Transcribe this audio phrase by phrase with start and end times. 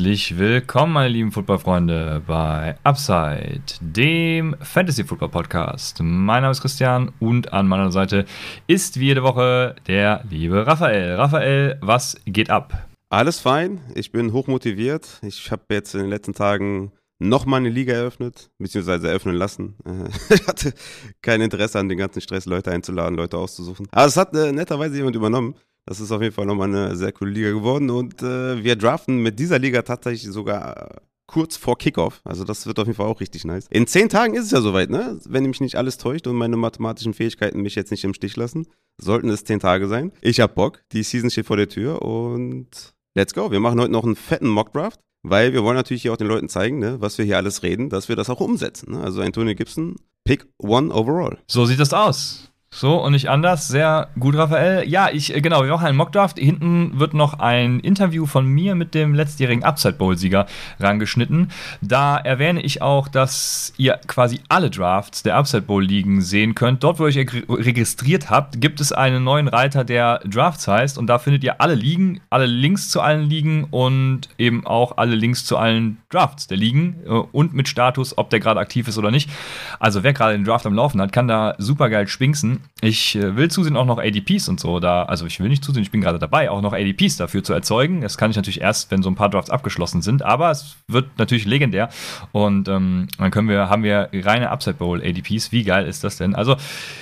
[0.00, 5.98] Herzlich willkommen, meine lieben Footballfreunde, bei Upside, dem Fantasy Football Podcast.
[6.00, 8.24] Mein Name ist Christian und an meiner Seite
[8.66, 11.16] ist wie jede Woche der liebe Raphael.
[11.16, 12.88] Raphael, was geht ab?
[13.10, 15.18] Alles fein, ich bin hochmotiviert.
[15.20, 19.76] Ich habe jetzt in den letzten Tagen nochmal eine Liga eröffnet, beziehungsweise eröffnen lassen.
[20.30, 20.72] ich hatte
[21.20, 23.86] kein Interesse an den ganzen Stress, Leute einzuladen, Leute auszusuchen.
[23.90, 25.56] Aber es hat äh, netterweise jemand übernommen.
[25.86, 29.22] Das ist auf jeden Fall nochmal eine sehr coole Liga geworden und äh, wir draften
[29.22, 32.20] mit dieser Liga tatsächlich sogar äh, kurz vor Kickoff.
[32.24, 33.66] Also das wird auf jeden Fall auch richtig nice.
[33.70, 35.18] In zehn Tagen ist es ja soweit, ne?
[35.28, 38.66] Wenn mich nicht alles täuscht und meine mathematischen Fähigkeiten mich jetzt nicht im Stich lassen,
[39.00, 40.12] sollten es zehn Tage sein.
[40.20, 40.82] Ich hab Bock.
[40.92, 43.50] Die Season steht vor der Tür und let's go.
[43.52, 46.48] Wir machen heute noch einen fetten Mockdraft, weil wir wollen natürlich hier auch den Leuten
[46.48, 48.92] zeigen, ne, was wir hier alles reden, dass wir das auch umsetzen.
[48.92, 49.00] Ne?
[49.00, 51.38] Also Antonio Gibson, Pick One Overall.
[51.46, 52.49] So sieht das aus.
[52.72, 53.66] So und nicht anders.
[53.66, 54.88] Sehr gut, Raphael.
[54.88, 56.38] Ja, ich, äh, genau, wir machen einen Mockdraft.
[56.38, 60.46] Hinten wird noch ein Interview von mir mit dem letztjährigen Upside Bowl-Sieger
[60.78, 61.50] rangeschnitten.
[61.80, 66.84] Da erwähne ich auch, dass ihr quasi alle Drafts der Upside Bowl-Ligen sehen könnt.
[66.84, 70.96] Dort, wo ihr euch registriert habt, gibt es einen neuen Reiter, der Drafts heißt.
[70.96, 75.16] Und da findet ihr alle Ligen, alle Links zu allen Ligen und eben auch alle
[75.16, 78.98] Links zu allen Drafts der Ligen äh, und mit Status, ob der gerade aktiv ist
[78.98, 79.30] oder nicht.
[79.78, 82.60] Also wer gerade den Draft am Laufen hat, kann da super geil schwinksen.
[82.80, 85.82] Ich äh, will zusehen auch noch ADPs und so da, also ich will nicht zusehen,
[85.82, 88.00] ich bin gerade dabei, auch noch ADPs dafür zu erzeugen.
[88.00, 91.18] Das kann ich natürlich erst, wenn so ein paar Drafts abgeschlossen sind, aber es wird
[91.18, 91.88] natürlich legendär
[92.32, 95.52] und ähm, dann können wir, haben wir reine Upside Bowl ADPs.
[95.52, 96.34] Wie geil ist das denn?
[96.34, 96.56] Also,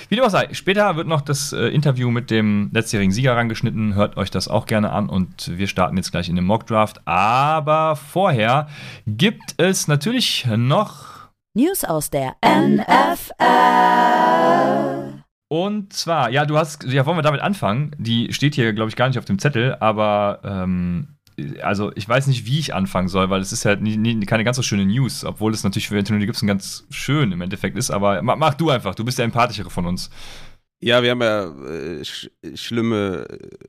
[0.09, 3.95] wie dem auch sei, später wird noch das äh, Interview mit dem letztjährigen Sieger rangeschnitten.
[3.95, 7.07] Hört euch das auch gerne an und wir starten jetzt gleich in den Mock Draft.
[7.07, 8.67] Aber vorher
[9.17, 13.39] gibt es natürlich noch News aus der NFL.
[15.51, 17.95] Und zwar, ja, du hast, ja, wollen wir damit anfangen?
[17.97, 21.15] Die steht hier, glaube ich, gar nicht auf dem Zettel, aber ähm,
[21.61, 24.43] also ich weiß nicht, wie ich anfangen soll, weil es ist halt nie, nie, keine
[24.43, 27.89] ganz so schöne News, obwohl es natürlich für Antonio Gibson ganz schön im Endeffekt ist,
[27.89, 30.11] aber mach, mach du einfach, du bist der empathischere von uns.
[30.81, 33.25] Ja, wir haben ja äh, sch schlimme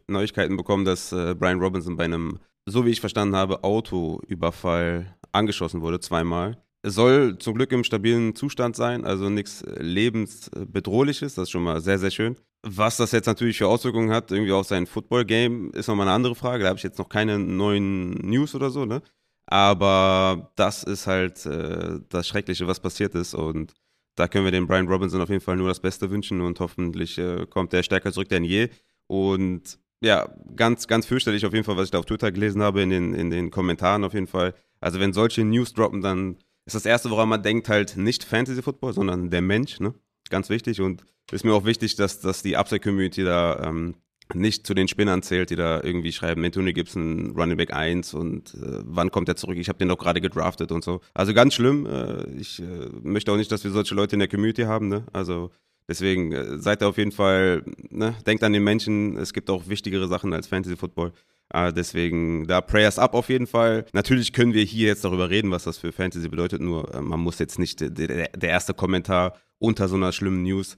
[0.06, 5.80] Neuigkeiten bekommen, dass äh, Brian Robinson bei einem, so wie ich verstanden habe, Autoüberfall angeschossen
[5.80, 6.62] wurde, zweimal.
[6.82, 11.80] Es soll zum Glück im stabilen Zustand sein, also nichts lebensbedrohliches, das ist schon mal
[11.80, 12.36] sehr, sehr schön.
[12.62, 16.34] Was das jetzt natürlich für Auswirkungen hat, irgendwie auf sein Football-Game, ist nochmal eine andere
[16.34, 16.62] Frage.
[16.62, 19.02] Da habe ich jetzt noch keine neuen News oder so, ne?
[19.46, 23.34] Aber das ist halt äh, das Schreckliche, was passiert ist.
[23.34, 23.74] Und
[24.14, 27.18] da können wir dem Brian Robinson auf jeden Fall nur das Beste wünschen und hoffentlich
[27.18, 28.68] äh, kommt er stärker zurück denn je.
[29.06, 32.82] Und ja, ganz, ganz fürchterlich auf jeden Fall, was ich da auf Twitter gelesen habe,
[32.82, 34.54] in den, in den Kommentaren auf jeden Fall.
[34.80, 38.62] Also wenn solche News droppen, dann ist das Erste, woran man denkt, halt nicht Fantasy
[38.62, 39.94] Football, sondern der Mensch, ne?
[40.28, 43.94] Ganz wichtig und ist mir auch wichtig, dass, dass die Upside-Community da ähm,
[44.34, 48.54] nicht zu den Spinnern zählt, die da irgendwie schreiben, Anthony Gibson, Running Back 1 und
[48.54, 49.56] äh, wann kommt er zurück?
[49.56, 51.00] Ich habe den doch gerade gedraftet und so.
[51.14, 51.86] Also ganz schlimm.
[51.86, 54.88] Äh, ich äh, möchte auch nicht, dass wir solche Leute in der Community haben.
[54.88, 55.04] Ne?
[55.12, 55.50] Also
[55.88, 58.14] deswegen äh, seid ihr auf jeden Fall, ne?
[58.26, 59.16] denkt an den Menschen.
[59.16, 61.12] Es gibt auch wichtigere Sachen als Fantasy Football.
[61.52, 63.86] Äh, deswegen da Prayers up auf jeden Fall.
[63.92, 67.20] Natürlich können wir hier jetzt darüber reden, was das für Fantasy bedeutet, nur äh, man
[67.20, 70.76] muss jetzt nicht der, der erste Kommentar unter so einer schlimmen News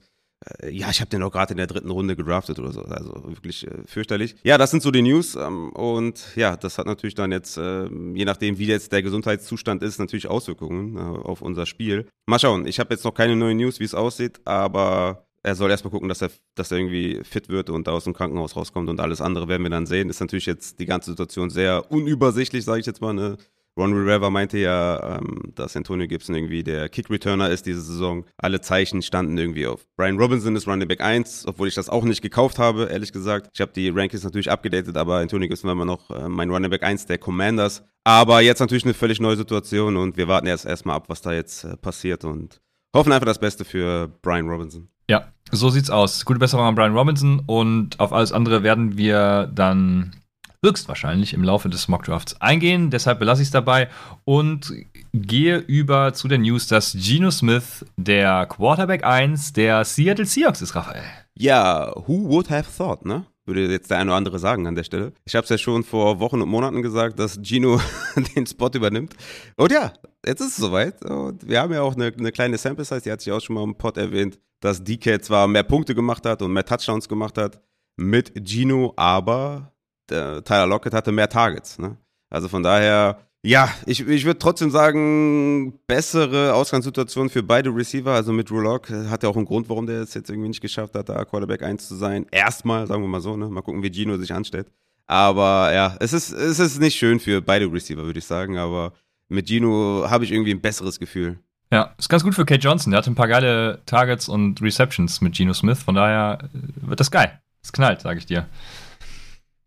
[0.61, 2.81] äh, ja, ich habe den auch gerade in der dritten Runde gedraftet oder so.
[2.81, 4.35] Also wirklich äh, fürchterlich.
[4.43, 5.35] Ja, das sind so die News.
[5.35, 9.83] Ähm, und ja, das hat natürlich dann jetzt, äh, je nachdem, wie jetzt der Gesundheitszustand
[9.83, 12.07] ist, natürlich Auswirkungen äh, auf unser Spiel.
[12.25, 12.65] Mal schauen.
[12.65, 16.09] Ich habe jetzt noch keine neuen News, wie es aussieht, aber er soll erstmal gucken,
[16.09, 19.21] dass er, dass er irgendwie fit wird und da aus dem Krankenhaus rauskommt und alles
[19.21, 20.09] andere werden wir dann sehen.
[20.09, 23.13] Ist natürlich jetzt die ganze Situation sehr unübersichtlich, sage ich jetzt mal.
[23.13, 23.37] Ne?
[23.75, 28.25] Ron Rivera meinte ja, ähm, dass Antonio Gibson irgendwie der Kick-Returner ist diese Saison.
[28.37, 29.85] Alle Zeichen standen irgendwie auf.
[29.97, 33.49] Brian Robinson ist Running Back 1, obwohl ich das auch nicht gekauft habe, ehrlich gesagt.
[33.53, 36.69] Ich habe die Rankings natürlich abgedatet, aber Antonio Gibson war immer noch äh, mein Running
[36.69, 37.83] Back 1 der Commanders.
[38.03, 41.33] Aber jetzt natürlich eine völlig neue Situation und wir warten erst erstmal ab, was da
[41.33, 42.61] jetzt äh, passiert und
[42.95, 44.92] hoffen einfach das Beste für Brian Robinson.
[45.09, 46.25] Ja, so sieht's aus.
[46.25, 50.15] Gute Besserung an Brian Robinson und auf alles andere werden wir dann
[50.63, 52.89] höchstwahrscheinlich im Laufe des Mockdrafts eingehen.
[52.89, 53.89] Deshalb belasse ich es dabei
[54.23, 54.73] und
[55.13, 60.75] gehe über zu der News, dass Geno Smith der Quarterback 1 der Seattle Seahawks ist,
[60.75, 61.03] Raphael.
[61.35, 63.25] Ja, who would have thought, ne?
[63.45, 65.11] Würde jetzt der eine oder andere sagen an der Stelle.
[65.25, 67.81] Ich habe es ja schon vor Wochen und Monaten gesagt, dass Gino
[68.35, 69.15] den Spot übernimmt.
[69.57, 69.91] Und ja,
[70.25, 71.03] jetzt ist es soweit.
[71.03, 73.55] Und wir haben ja auch eine, eine kleine Sample Size, die hat sich auch schon
[73.55, 77.37] mal im Pod erwähnt, dass DK zwar mehr Punkte gemacht hat und mehr Touchdowns gemacht
[77.37, 77.59] hat
[77.97, 79.73] mit Gino, aber
[80.07, 81.79] Tyler Lockett hatte mehr Targets.
[81.79, 81.97] Ne?
[82.29, 88.11] Also von daher, ja, ich, ich würde trotzdem sagen, bessere Ausgangssituation für beide Receiver.
[88.11, 90.95] Also mit Rulock hat ja auch einen Grund, warum der es jetzt irgendwie nicht geschafft
[90.95, 92.25] hat, da Quarterback 1 zu sein.
[92.31, 93.49] Erstmal, sagen wir mal so, ne?
[93.49, 94.67] Mal gucken, wie Gino sich anstellt.
[95.07, 98.57] Aber ja, es ist, es ist nicht schön für beide Receiver, würde ich sagen.
[98.57, 98.93] Aber
[99.27, 101.37] mit Gino habe ich irgendwie ein besseres Gefühl.
[101.73, 102.91] Ja, ist ganz gut für Kate Johnson.
[102.91, 105.81] Der hat ein paar geile Targets und Receptions mit Geno Smith.
[105.81, 107.41] Von daher äh, wird das geil.
[107.63, 108.45] Es knallt, sage ich dir.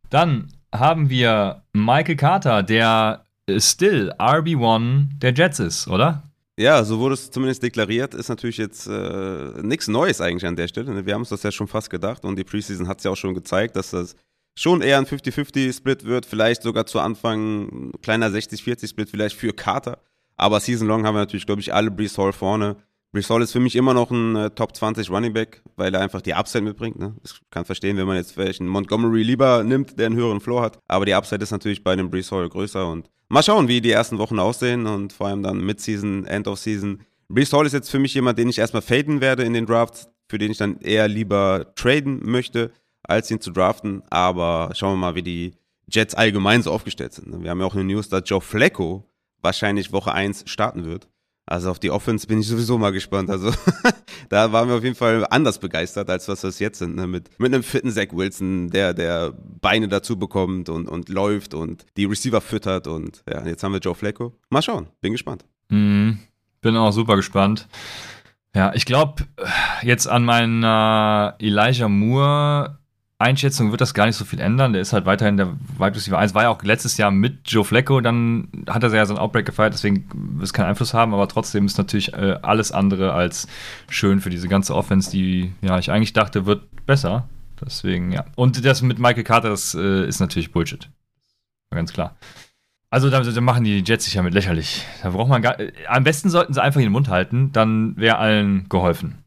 [0.09, 3.25] Dann haben wir Michael Carter, der
[3.59, 6.23] still RB1 der Jets ist, oder?
[6.57, 8.15] Ja, so wurde es zumindest deklariert.
[8.15, 10.95] Ist natürlich jetzt äh, nichts Neues eigentlich an der Stelle.
[10.95, 11.07] Ne?
[11.07, 13.17] Wir haben uns das ja schon fast gedacht und die Preseason hat es ja auch
[13.17, 14.15] schon gezeigt, dass das
[14.57, 16.25] schon eher ein 50-50-Split wird.
[16.25, 19.99] Vielleicht sogar zu Anfang ein kleiner 60-40-Split vielleicht für Carter.
[20.37, 22.77] Aber Season Long haben wir natürlich, glaube ich, alle Brees Hall vorne.
[23.13, 26.01] Brees Hall ist für mich immer noch ein äh, Top 20 Running Back, weil er
[26.01, 26.99] einfach die Upside mitbringt.
[26.99, 27.17] Ne?
[27.25, 30.63] Ich kann verstehen, wenn man jetzt vielleicht einen Montgomery lieber nimmt, der einen höheren Floor
[30.63, 30.79] hat.
[30.87, 32.87] Aber die Upside ist natürlich bei einem Brees Hall größer.
[32.87, 36.59] Und mal schauen, wie die ersten Wochen aussehen und vor allem dann Mid-Season, End of
[36.59, 37.01] Season.
[37.29, 40.11] Brees Hall ist jetzt für mich jemand, den ich erstmal faden werde in den Drafts,
[40.29, 42.71] für den ich dann eher lieber traden möchte,
[43.03, 44.03] als ihn zu draften.
[44.11, 45.55] Aber schauen wir mal, wie die
[45.91, 47.29] Jets allgemein so aufgestellt sind.
[47.29, 47.43] Ne?
[47.43, 49.09] Wir haben ja auch eine News, dass Joe Flacco
[49.47, 51.09] wahrscheinlich Woche 1 starten wird.
[51.49, 53.31] Also auf die Offense bin ich sowieso mal gespannt.
[53.31, 53.53] Also
[54.29, 56.97] da waren wir auf jeden Fall anders begeistert, als was wir jetzt sind.
[56.97, 57.07] Ne?
[57.07, 61.87] Mit, mit einem fitten Zach Wilson, der, der Beine dazu bekommt und, und läuft und
[61.97, 62.89] die Receiver füttert.
[62.89, 64.35] Und ja, jetzt haben wir Joe Flacco.
[64.51, 65.45] Mal schauen, bin gespannt.
[65.69, 66.19] Mhm.
[66.61, 67.69] Bin auch super gespannt.
[68.53, 69.25] Ja, ich glaube,
[69.83, 72.76] jetzt an meiner Elijah Moore
[73.19, 74.75] Einschätzung wird das gar nicht so viel ändern.
[74.75, 76.35] Der ist halt weiterhin der Wide Receiver 1.
[76.35, 79.47] War ja auch letztes Jahr mit Joe Flacco, dann hat er ja so einen Outbreak
[79.47, 83.49] gefeiert, deswegen wird es keinen Einfluss haben, aber trotzdem ist natürlich äh, alles andere als
[83.89, 87.29] schön für diese ganze Offense, die ja ich eigentlich dachte, wird besser.
[87.59, 88.27] Deswegen, ja.
[88.35, 90.91] Und das mit Michael Carter, das äh, ist natürlich Bullshit.
[91.71, 92.17] Ganz klar.
[92.91, 94.85] Also da, da, machen die Jets sich ja mit lächerlich.
[95.03, 95.59] Da braucht man gar.
[95.59, 99.25] Äh, am besten sollten sie einfach den Mund halten, dann wäre allen geholfen.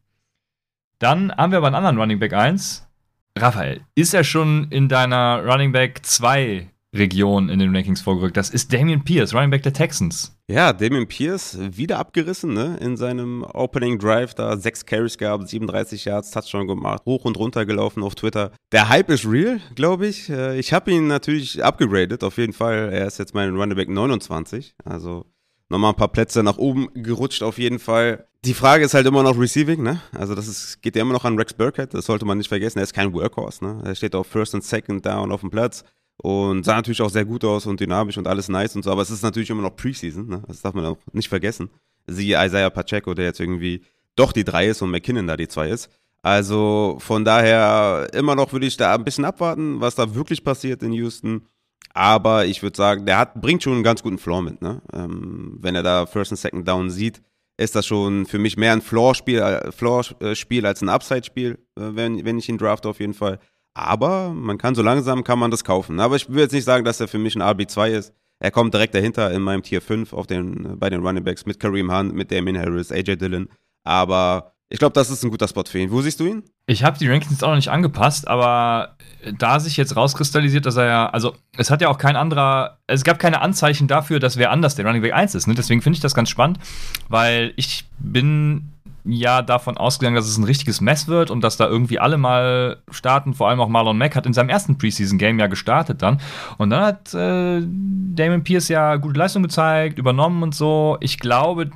[1.00, 2.88] Dann haben wir aber einen anderen Running Back 1,
[3.38, 8.36] Raphael, ist er schon in deiner Running Back 2 Region in den Rankings vorgerückt?
[8.36, 10.36] Das ist Damian Pierce, Running Back der Texans.
[10.50, 12.78] Ja, Damian Pierce wieder abgerissen, ne?
[12.82, 17.66] In seinem Opening Drive da sechs Carries gehabt, 37 Yards, Touchdown gemacht, hoch und runter
[17.66, 18.52] gelaufen auf Twitter.
[18.72, 20.30] Der Hype ist real, glaube ich.
[20.30, 22.90] Äh, ich habe ihn natürlich abgegradet, auf jeden Fall.
[22.92, 25.28] Er ist jetzt mein Running Back 29, also
[25.70, 28.26] nochmal ein paar Plätze nach oben gerutscht auf jeden Fall.
[28.46, 30.02] Die Frage ist halt immer noch Receiving, ne?
[30.18, 32.80] Also das ist, geht ja immer noch an Rex Burkhead, das sollte man nicht vergessen.
[32.80, 33.82] Er ist kein Workhorse, ne?
[33.84, 35.84] Er steht auf First und Second Down auf dem Platz
[36.18, 39.02] und sah natürlich auch sehr gut aus und dynamisch und alles nice und so, aber
[39.02, 40.42] es ist natürlich immer noch Preseason, ne?
[40.48, 41.70] Das darf man auch nicht vergessen.
[42.08, 43.84] Siehe Isaiah Pacheco, der jetzt irgendwie
[44.16, 45.90] doch die drei ist und McKinnon da die zwei ist.
[46.22, 50.82] Also von daher immer noch würde ich da ein bisschen abwarten, was da wirklich passiert
[50.82, 51.46] in Houston.
[51.94, 54.62] Aber ich würde sagen, der hat, bringt schon einen ganz guten Floor mit.
[54.62, 54.82] Ne?
[54.94, 57.22] Ähm, wenn er da First und Second Down sieht,
[57.60, 61.82] ist das schon für mich mehr ein Floor-Spiel äh, Floor -Spiel als ein Upside-Spiel, äh,
[61.94, 63.40] wenn, wenn ich ihn draft auf jeden Fall.
[63.74, 66.00] Aber man kann so langsam kann man das kaufen.
[66.00, 68.14] Aber ich will jetzt nicht sagen, dass er für mich ein RB2 ist.
[68.40, 71.60] Er kommt direkt dahinter in meinem Tier 5 auf den, bei den Running Backs mit
[71.60, 73.50] Kareem Hunt, mit Damien Harris, AJ Dillon.
[73.84, 75.92] Aber ich glaube, das ist ein guter Spot für ihn.
[75.92, 76.44] Wo siehst du ihn?
[76.68, 78.96] Ich habe die Rankings auch noch nicht angepasst, aber
[79.38, 83.04] da sich jetzt rauskristallisiert, dass er ja, also es hat ja auch kein anderer, es
[83.04, 85.48] gab keine Anzeichen dafür, dass wer anders der Running Back 1 ist.
[85.48, 85.56] Ne?
[85.56, 86.60] Deswegen finde ich das ganz spannend,
[87.08, 88.70] weil ich bin
[89.06, 92.78] ja davon ausgegangen, dass es ein richtiges Mess wird und dass da irgendwie alle mal
[92.92, 93.34] starten.
[93.34, 96.22] Vor allem auch Marlon Mack hat in seinem ersten Preseason-Game ja gestartet dann.
[96.58, 100.98] Und dann hat äh, Damon Pierce ja gute Leistung gezeigt, übernommen und so.
[101.00, 101.72] Ich glaube,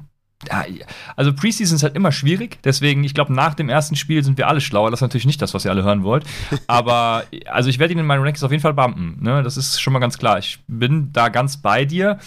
[1.16, 4.48] also Preseason ist halt immer schwierig, deswegen, ich glaube, nach dem ersten Spiel sind wir
[4.48, 4.92] alle schlauer.
[4.92, 6.26] Das ist natürlich nicht das, was ihr alle hören wollt.
[6.68, 9.18] Aber also ich werde ihn in meinen Rankings auf jeden Fall bumpen.
[9.22, 9.44] Ne?
[9.44, 10.40] Das ist schon mal ganz klar.
[10.40, 12.20] Ich bin da ganz bei dir.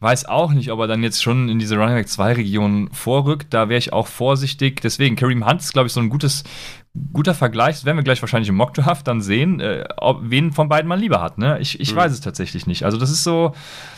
[0.00, 3.54] Weiß auch nicht, ob er dann jetzt schon in diese Running Back 2 Region vorrückt.
[3.54, 4.80] Da wäre ich auch vorsichtig.
[4.80, 6.42] Deswegen, Kareem Hunt ist, glaube ich, so ein gutes,
[7.12, 7.76] guter Vergleich.
[7.76, 11.00] Das werden wir gleich wahrscheinlich im Mockdraft dann sehen, äh, ob, wen von beiden man
[11.00, 11.38] lieber hat.
[11.38, 11.58] Ne?
[11.60, 11.96] Ich, ich mhm.
[11.96, 12.84] weiß es tatsächlich nicht.
[12.84, 13.54] Also, das ist so,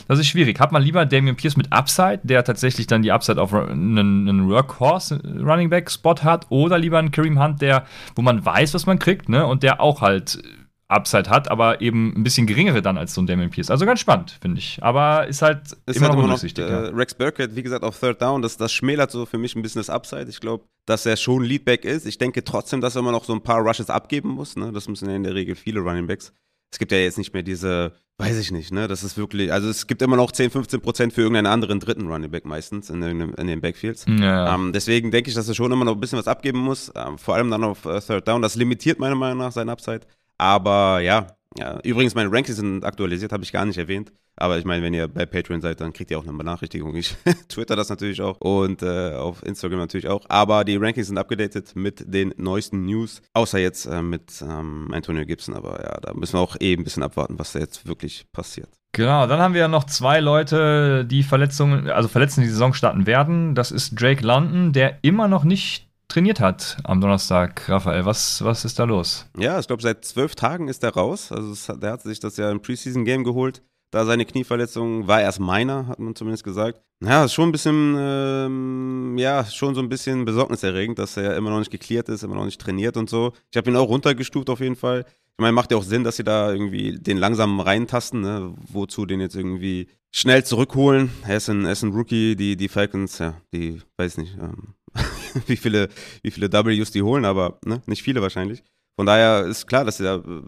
[0.07, 0.61] das ist schwierig.
[0.61, 4.49] Hat man lieber Damian Pierce mit Upside, der tatsächlich dann die Upside auf einen, einen
[4.49, 7.85] Workhorse Running Back Spot hat, oder lieber einen Kareem Hunt, der,
[8.15, 9.45] wo man weiß, was man kriegt, ne?
[9.47, 10.43] Und der auch halt
[10.89, 13.71] Upside hat, aber eben ein bisschen geringere dann als so ein Damien Pierce.
[13.71, 14.83] Also ganz spannend, finde ich.
[14.83, 16.65] Aber ist halt ist immer halt noch undurchsichtig.
[16.65, 16.81] Äh, ja.
[16.91, 19.81] Rex Burkett, wie gesagt, auf Third Down, das, das schmälert so für mich ein bisschen
[19.81, 20.27] das Upside.
[20.29, 22.07] Ich glaube, dass er schon Leadback ist.
[22.07, 24.57] Ich denke trotzdem, dass er immer noch so ein paar Rushes abgeben muss.
[24.57, 24.73] Ne?
[24.73, 26.33] Das müssen ja in der Regel viele Running Backs.
[26.71, 28.89] Es gibt ja jetzt nicht mehr diese, weiß ich nicht, ne?
[28.89, 32.09] Das ist wirklich, also es gibt immer noch 10, 15 Prozent für irgendeinen anderen dritten
[32.09, 34.07] Running Back meistens in, in, in den Backfields.
[34.09, 34.53] Ja.
[34.53, 36.91] Ähm, deswegen denke ich, dass er schon immer noch ein bisschen was abgeben muss.
[36.97, 38.43] Ähm, vor allem dann auf uh, Third Down.
[38.43, 40.01] Das limitiert meiner Meinung nach sein Upside.
[40.39, 41.27] Aber ja,
[41.57, 44.13] Ja, übrigens, meine Rankings sind aktualisiert, habe ich gar nicht erwähnt.
[44.37, 46.97] Aber ich meine, wenn ihr bei Patreon seid, dann kriegt ihr auch eine Benachrichtigung.
[46.97, 47.15] Ich
[47.49, 50.25] twitter das natürlich auch und äh, auf Instagram natürlich auch.
[50.29, 53.23] Aber die Rankings sind abgedatet mit den neuesten News.
[53.35, 55.55] Außer jetzt äh, mit ähm, Antonio Gibson.
[55.55, 58.69] Aber ja, da müssen wir auch eben ein bisschen abwarten, was da jetzt wirklich passiert.
[58.91, 62.75] Genau, dann haben wir ja noch zwei Leute, die Verletzungen, also verletzt in die Saison
[62.75, 63.55] starten werden.
[63.55, 67.69] Das ist Drake London, der immer noch nicht trainiert hat am Donnerstag.
[67.69, 69.27] Raphael, was, was ist da los?
[69.39, 71.33] Ja, ich glaube, seit zwölf Tagen ist er raus.
[71.33, 73.63] Also der hat sich das ja im Preseason-Game geholt.
[73.91, 76.81] Da seine Knieverletzung war erst meiner, hat man zumindest gesagt.
[77.01, 81.61] Ja, schon ein bisschen, ähm, ja, schon so ein bisschen besorgniserregend, dass er immer noch
[81.61, 83.33] nicht geklärt ist, immer noch nicht trainiert und so.
[83.53, 85.05] Ich habe ihn auch runtergestuft auf jeden Fall.
[85.07, 88.55] Ich meine, macht ja auch Sinn, dass sie da irgendwie den langsam reintasten, ne?
[88.69, 91.11] Wozu den jetzt irgendwie schnell zurückholen.
[91.27, 94.75] Er ist ein, er ist ein Rookie, die, die Falcons, ja, die, weiß nicht, ähm,
[95.47, 95.89] wie viele,
[96.23, 97.83] wie viele Ws die holen, aber ne?
[97.87, 98.63] nicht viele wahrscheinlich.
[98.97, 100.43] Von daher ist klar, dass sie da äh,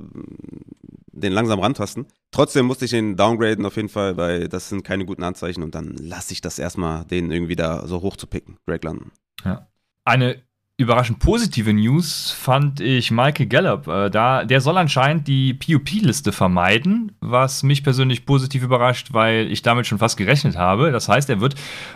[1.12, 2.06] den langsam rantasten.
[2.30, 5.74] Trotzdem musste ich ihn downgraden auf jeden Fall, weil das sind keine guten Anzeichen und
[5.74, 9.10] dann lasse ich das erstmal, den irgendwie da so hoch zu picken, Greg London.
[9.44, 9.68] Ja.
[10.04, 10.42] Eine
[10.78, 13.88] überraschend positive News fand ich Michael Gallup.
[13.88, 19.62] Äh, da, der soll anscheinend die PUP-Liste vermeiden, was mich persönlich positiv überrascht, weil ich
[19.62, 20.92] damit schon fast gerechnet habe.
[20.92, 21.54] Das heißt, er wird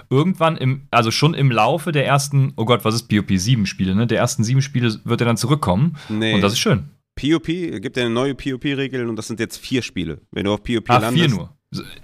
[0.08, 3.30] irgendwann im, also schon im Laufe der ersten, oh Gott, was ist PUP?
[3.32, 4.06] Sieben Spiele, ne?
[4.06, 5.96] Der ersten sieben Spiele wird er dann zurückkommen.
[6.08, 6.34] Nee.
[6.34, 6.90] Und das ist schön.
[7.16, 10.22] PUP gibt ja eine neue PUP-Regel und das sind jetzt vier Spiele.
[10.30, 11.26] Wenn du auf PUP ah, landest.
[11.26, 11.56] vier nur.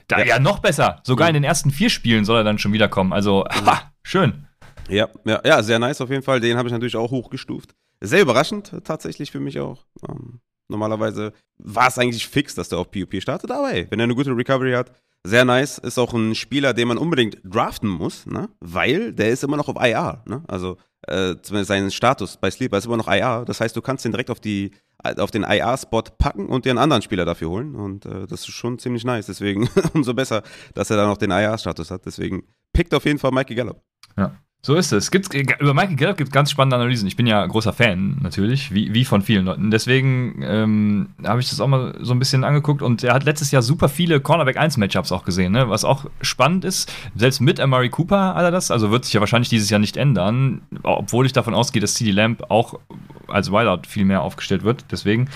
[0.08, 0.24] Da, ja.
[0.26, 0.38] ja.
[0.38, 1.00] noch besser.
[1.04, 1.30] Sogar ja.
[1.30, 3.14] in den ersten vier Spielen soll er dann schon wiederkommen.
[3.14, 4.45] Also, aha, schön.
[4.88, 6.40] Ja, ja, ja, sehr nice auf jeden Fall.
[6.40, 7.74] Den habe ich natürlich auch hochgestuft.
[8.00, 9.86] Sehr überraschend tatsächlich für mich auch.
[10.08, 14.04] Ähm, normalerweise war es eigentlich fix, dass der auf PUP startet, aber hey, wenn er
[14.04, 14.92] eine gute Recovery hat,
[15.26, 15.78] sehr nice.
[15.78, 18.48] Ist auch ein Spieler, den man unbedingt draften muss, ne?
[18.60, 20.22] weil der ist immer noch auf IR.
[20.26, 20.44] Ne?
[20.46, 23.44] Also äh, zumindest sein Status bei Sleeper ist immer noch IR.
[23.44, 24.70] Das heißt, du kannst ihn direkt auf, die,
[25.02, 27.74] auf den IR-Spot packen und dir einen anderen Spieler dafür holen.
[27.74, 29.26] Und äh, das ist schon ziemlich nice.
[29.26, 32.06] Deswegen umso besser, dass er dann noch den IR-Status hat.
[32.06, 33.82] Deswegen pickt auf jeden Fall Mikey Gallup.
[34.16, 34.32] Ja.
[34.66, 35.12] So ist es.
[35.12, 37.06] Gibt's, über Michael Gallup gibt es ganz spannende Analysen.
[37.06, 39.70] Ich bin ja großer Fan, natürlich, wie, wie von vielen Leuten.
[39.70, 43.52] Deswegen ähm, habe ich das auch mal so ein bisschen angeguckt und er hat letztes
[43.52, 45.70] Jahr super viele Cornerback 1 Matchups auch gesehen, ne?
[45.70, 46.92] was auch spannend ist.
[47.14, 49.96] Selbst mit Amari Cooper hat er das, also wird sich ja wahrscheinlich dieses Jahr nicht
[49.96, 52.80] ändern, obwohl ich davon ausgehe, dass CD Lamp auch
[53.28, 54.86] als Wideout viel mehr aufgestellt wird.
[54.90, 55.28] Deswegen.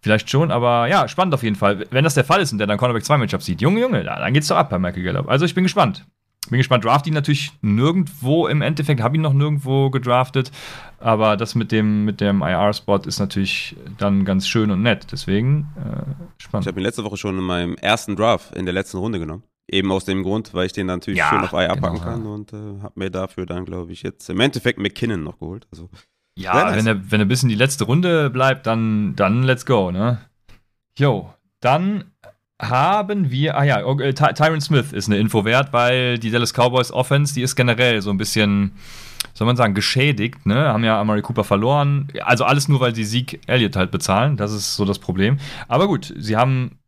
[0.00, 1.86] Vielleicht schon, aber ja, spannend auf jeden Fall.
[1.90, 4.34] Wenn das der Fall ist und der dann Cornerback 2 Matchups sieht, Junge, Junge, dann
[4.34, 5.30] geht's doch ab bei Michael Gallup.
[5.30, 6.04] Also ich bin gespannt
[6.50, 6.84] bin gespannt.
[6.84, 10.50] Draft ihn natürlich nirgendwo im Endeffekt, habe ihn noch nirgendwo gedraftet,
[10.98, 15.06] aber das mit dem, mit dem IR-Spot ist natürlich dann ganz schön und nett.
[15.12, 16.66] Deswegen äh, spannend.
[16.66, 19.42] Ich habe ihn letzte Woche schon in meinem ersten Draft in der letzten Runde genommen.
[19.66, 22.24] Eben aus dem Grund, weil ich den natürlich ja, schön auf IR genau, packen kann
[22.24, 22.30] ja.
[22.30, 25.66] und äh, habe mir dafür dann, glaube ich, jetzt im Endeffekt McKinnon noch geholt.
[25.70, 25.88] Also,
[26.36, 26.76] ja, nice.
[26.76, 30.20] wenn er, wenn er bis in die letzte Runde bleibt, dann, dann let's go, ne?
[30.98, 32.13] Jo, dann
[32.60, 36.92] haben wir, ah ja, Ty Tyron Smith ist eine Info wert, weil die Dallas Cowboys
[36.92, 38.72] Offense, die ist generell so ein bisschen,
[39.32, 40.68] soll man sagen, geschädigt, ne?
[40.68, 42.08] Haben ja Amari Cooper verloren.
[42.22, 44.36] Also alles nur, weil sie Sieg Elliott halt bezahlen.
[44.36, 45.38] Das ist so das Problem.
[45.66, 46.78] Aber gut, sie haben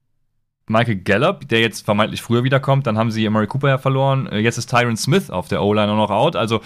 [0.69, 2.87] Michael Gallup, der jetzt vermeintlich früher wiederkommt.
[2.87, 4.27] Dann haben sie Amari Cooper ja verloren.
[4.27, 6.37] Äh, jetzt ist Tyron Smith auf der O-Line auch noch out.
[6.37, 6.61] Also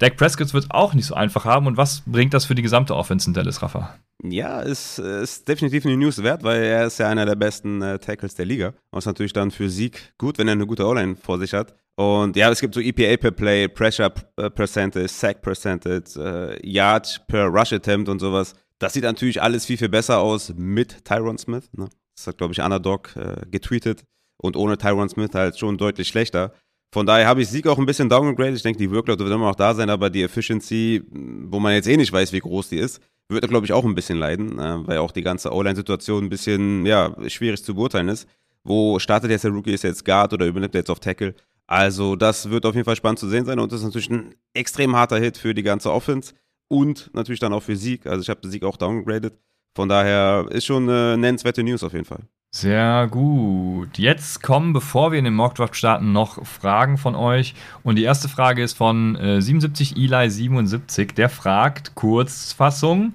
[0.00, 1.66] Dak Prescott wird auch nicht so einfach haben.
[1.66, 3.94] Und was bringt das für die gesamte Offense in Dallas, Rafa?
[4.24, 7.98] Ja, ist, ist definitiv eine News wert, weil er ist ja einer der besten äh,
[7.98, 8.74] Tackles der Liga.
[8.90, 11.74] Was natürlich dann für Sieg gut, wenn er eine gute O-Line vor sich hat.
[11.98, 17.24] Und ja, es gibt so EPA per Play, Pressure äh, Percentage, Sack Percentage, äh, Yard
[17.26, 18.54] per Rush Attempt und sowas.
[18.78, 21.68] Das sieht natürlich alles viel, viel besser aus mit Tyron Smith.
[21.72, 21.88] Ne?
[22.18, 24.04] Das hat, glaube ich, Underdog äh, getweetet.
[24.38, 26.52] Und ohne Tyron Smith halt schon deutlich schlechter.
[26.92, 28.56] Von daher habe ich Sieg auch ein bisschen downgegradet.
[28.56, 31.86] Ich denke, die Workload wird immer noch da sein, aber die Efficiency, wo man jetzt
[31.86, 34.86] eh nicht weiß, wie groß die ist, wird glaube ich, auch ein bisschen leiden, äh,
[34.86, 38.26] weil auch die ganze O-Line-Situation ein bisschen, ja, schwierig zu beurteilen ist.
[38.64, 39.72] Wo startet jetzt der Rookie?
[39.72, 41.34] Ist jetzt Guard oder übernimmt er jetzt auf Tackle?
[41.66, 44.34] Also, das wird auf jeden Fall spannend zu sehen sein und das ist natürlich ein
[44.54, 46.32] extrem harter Hit für die ganze Offense
[46.68, 48.06] und natürlich dann auch für Sieg.
[48.06, 49.34] Also, ich habe Sieg auch downgegradet.
[49.78, 52.24] Von daher ist schon eine nennenswerte News auf jeden Fall.
[52.50, 53.96] Sehr gut.
[53.96, 57.54] Jetzt kommen, bevor wir in den Mockdraft starten, noch Fragen von euch.
[57.84, 61.14] Und die erste Frage ist von äh, 77 Eli 77.
[61.14, 63.14] Der fragt, Kurzfassung,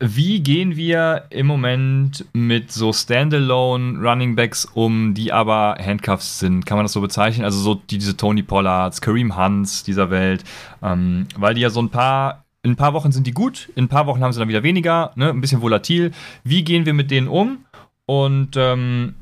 [0.00, 6.66] wie gehen wir im Moment mit so Standalone Running Backs um, die aber Handcuffs sind?
[6.66, 7.44] Kann man das so bezeichnen?
[7.44, 10.42] Also so die, diese Tony Pollards, Kareem Hunts dieser Welt,
[10.82, 13.84] ähm, weil die ja so ein paar in ein paar Wochen sind die gut, in
[13.84, 15.30] ein paar Wochen haben sie dann wieder weniger, ne?
[15.30, 16.12] ein bisschen volatil.
[16.44, 17.64] Wie gehen wir mit denen um?
[18.06, 19.14] Und ähm,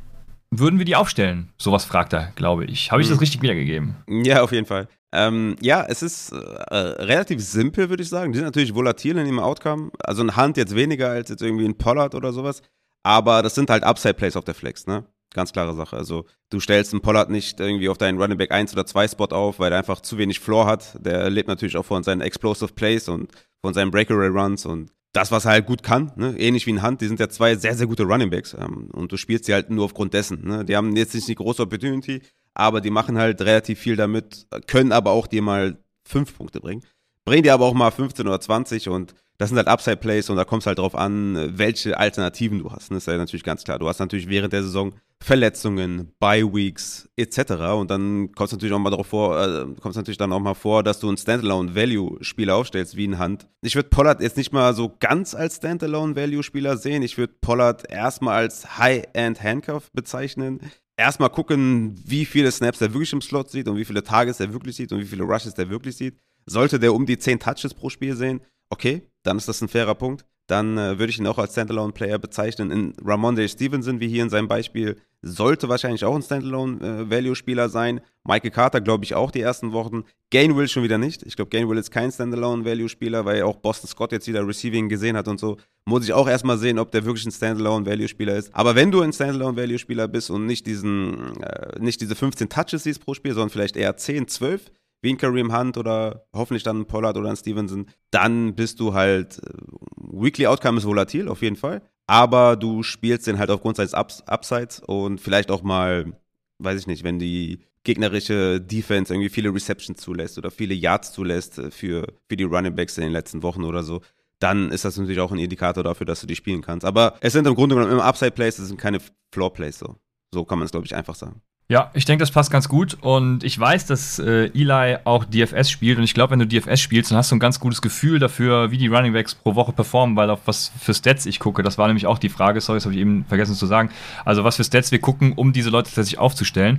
[0.51, 1.51] würden wir die aufstellen?
[1.59, 2.91] Sowas fragt er, glaube ich.
[2.91, 3.21] Habe ich das hm.
[3.21, 3.97] richtig wiedergegeben?
[4.09, 4.89] Ja, auf jeden Fall.
[5.13, 8.33] Ähm, ja, es ist äh, relativ simpel, würde ich sagen.
[8.33, 9.91] Die sind natürlich volatil in ihrem Outcome.
[9.99, 12.63] Also ein Hand jetzt weniger als jetzt irgendwie ein Pollard oder sowas.
[13.03, 15.05] aber das sind halt Upside-Plays auf der Flex, ne?
[15.37, 15.95] Ganz klare Sache.
[15.99, 19.27] Also du stellst einen Pollard nicht irgendwie auf deinen Running Back 1 oder 2 Spot
[19.27, 20.97] auf, weil er einfach zu wenig Floor hat.
[21.05, 25.31] Der lebt natürlich auch von seinen Explosive Plays und von seinen Breakaway Runs und das,
[25.31, 26.35] was er halt gut kann, ne?
[26.39, 29.13] ähnlich wie ein Hunt, die sind ja zwei sehr, sehr gute Running Backs ähm, und
[29.13, 30.47] du spielst sie halt nur aufgrund dessen.
[30.47, 30.65] Ne?
[30.65, 32.23] Die haben jetzt nicht die große Opportunity,
[32.55, 35.77] aber die machen halt relativ viel damit, können aber auch dir mal
[36.09, 36.83] fünf Punkte bringen.
[37.27, 40.45] Bringen dir aber auch mal 15 oder 20 und das sind halt Upside-Plays und da
[40.45, 42.91] kommt es halt drauf an, welche Alternativen du hast.
[42.91, 43.81] Das ist ja natürlich ganz klar.
[43.81, 47.53] Du hast natürlich während der Saison Verletzungen, Bye-Weeks etc.
[47.75, 50.55] Und dann kommt es natürlich auch mal darauf vor, äh, kommt natürlich dann auch mal
[50.55, 53.49] vor, dass du einen Standalone-Value-Spieler aufstellst, wie ein Hand.
[53.61, 57.03] Ich würde Pollard jetzt nicht mal so ganz als Standalone-Value-Spieler sehen.
[57.03, 60.61] Ich würde Pollard erstmal als High-End-Handcuff bezeichnen.
[60.97, 64.53] Erstmal gucken, wie viele Snaps er wirklich im Slot sieht und wie viele Tages er
[64.53, 66.19] wirklich sieht und wie viele Rushes er wirklich sieht.
[66.47, 69.95] Sollte der um die 10 Touches pro Spiel sehen, okay, dann ist das ein fairer
[69.95, 70.25] Punkt.
[70.47, 72.71] Dann äh, würde ich ihn auch als Standalone-Player bezeichnen.
[72.71, 78.01] In Ramondre Stevenson, wie hier in seinem Beispiel, sollte wahrscheinlich auch ein Standalone-Value-Spieler äh, sein.
[78.23, 80.05] Michael Carter, glaube ich, auch die ersten Wochen.
[80.31, 81.25] Gainwell schon wieder nicht.
[81.25, 85.27] Ich glaube, Gainwell ist kein Standalone-Value-Spieler, weil auch Boston Scott jetzt wieder Receiving gesehen hat
[85.27, 85.57] und so.
[85.85, 88.55] Muss ich auch erstmal sehen, ob der wirklich ein Standalone-Value-Spieler ist.
[88.55, 93.05] Aber wenn du ein Standalone-Value-Spieler bist und nicht diesen, äh, nicht diese 15 Touches siehst
[93.05, 94.71] pro Spiel, sondern vielleicht eher 10, 12,
[95.03, 98.95] wie ein Kareem Hunt oder hoffentlich dann ein Pollard oder ein Stevenson, dann bist du
[98.95, 99.53] halt, äh,
[99.97, 104.23] Weekly Outcome ist volatil, auf jeden Fall, aber du spielst den halt aufgrund seines Ups
[104.27, 106.13] Upsides und vielleicht auch mal,
[106.59, 111.59] weiß ich nicht, wenn die gegnerische Defense irgendwie viele Receptions zulässt oder viele Yards zulässt
[111.59, 114.01] äh, für, für die Running Backs in den letzten Wochen oder so,
[114.41, 116.85] dann ist das natürlich auch ein Indikator dafür, dass du die spielen kannst.
[116.85, 118.99] Aber es sind im Grunde genommen immer Upside-Plays, es sind keine
[119.33, 119.97] Floor-Plays so.
[120.35, 121.41] So kann man es, glaube ich, einfach sagen.
[121.69, 122.97] Ja, ich denke, das passt ganz gut.
[123.01, 125.99] Und ich weiß, dass äh, Eli auch DFS spielt.
[125.99, 128.71] Und ich glaube, wenn du DFS spielst, dann hast du ein ganz gutes Gefühl dafür,
[128.71, 131.65] wie die Running Backs pro Woche performen, weil auf was für Stats ich gucke.
[131.65, 133.91] Das war nämlich auch die Frage, sorry, das habe ich eben vergessen zu sagen.
[134.25, 136.79] Also, was für Stats wir gucken, um diese Leute tatsächlich aufzustellen.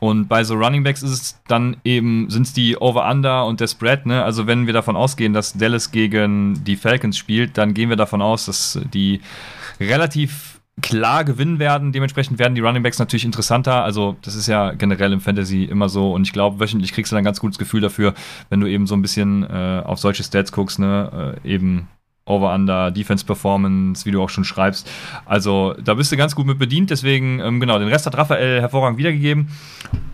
[0.00, 3.68] Und bei so Running Backs ist es dann eben, sind es die Over-Under und der
[3.68, 4.24] Spread, ne?
[4.24, 8.20] Also, wenn wir davon ausgehen, dass Dallas gegen die Falcons spielt, dann gehen wir davon
[8.20, 9.20] aus, dass die
[9.78, 11.92] relativ klar gewinnen werden.
[11.92, 13.84] Dementsprechend werden die Running Backs natürlich interessanter.
[13.84, 16.12] Also, das ist ja generell im Fantasy immer so.
[16.12, 18.14] Und ich glaube, wöchentlich kriegst du dann ein ganz gutes Gefühl dafür,
[18.50, 21.36] wenn du eben so ein bisschen äh, auf solche Stats guckst, ne?
[21.44, 21.88] Äh, eben
[22.26, 24.90] Over-Under, Defense-Performance, wie du auch schon schreibst.
[25.26, 26.90] Also da bist du ganz gut mit bedient.
[26.90, 29.48] Deswegen, ähm, genau, den Rest hat Raphael hervorragend wiedergegeben.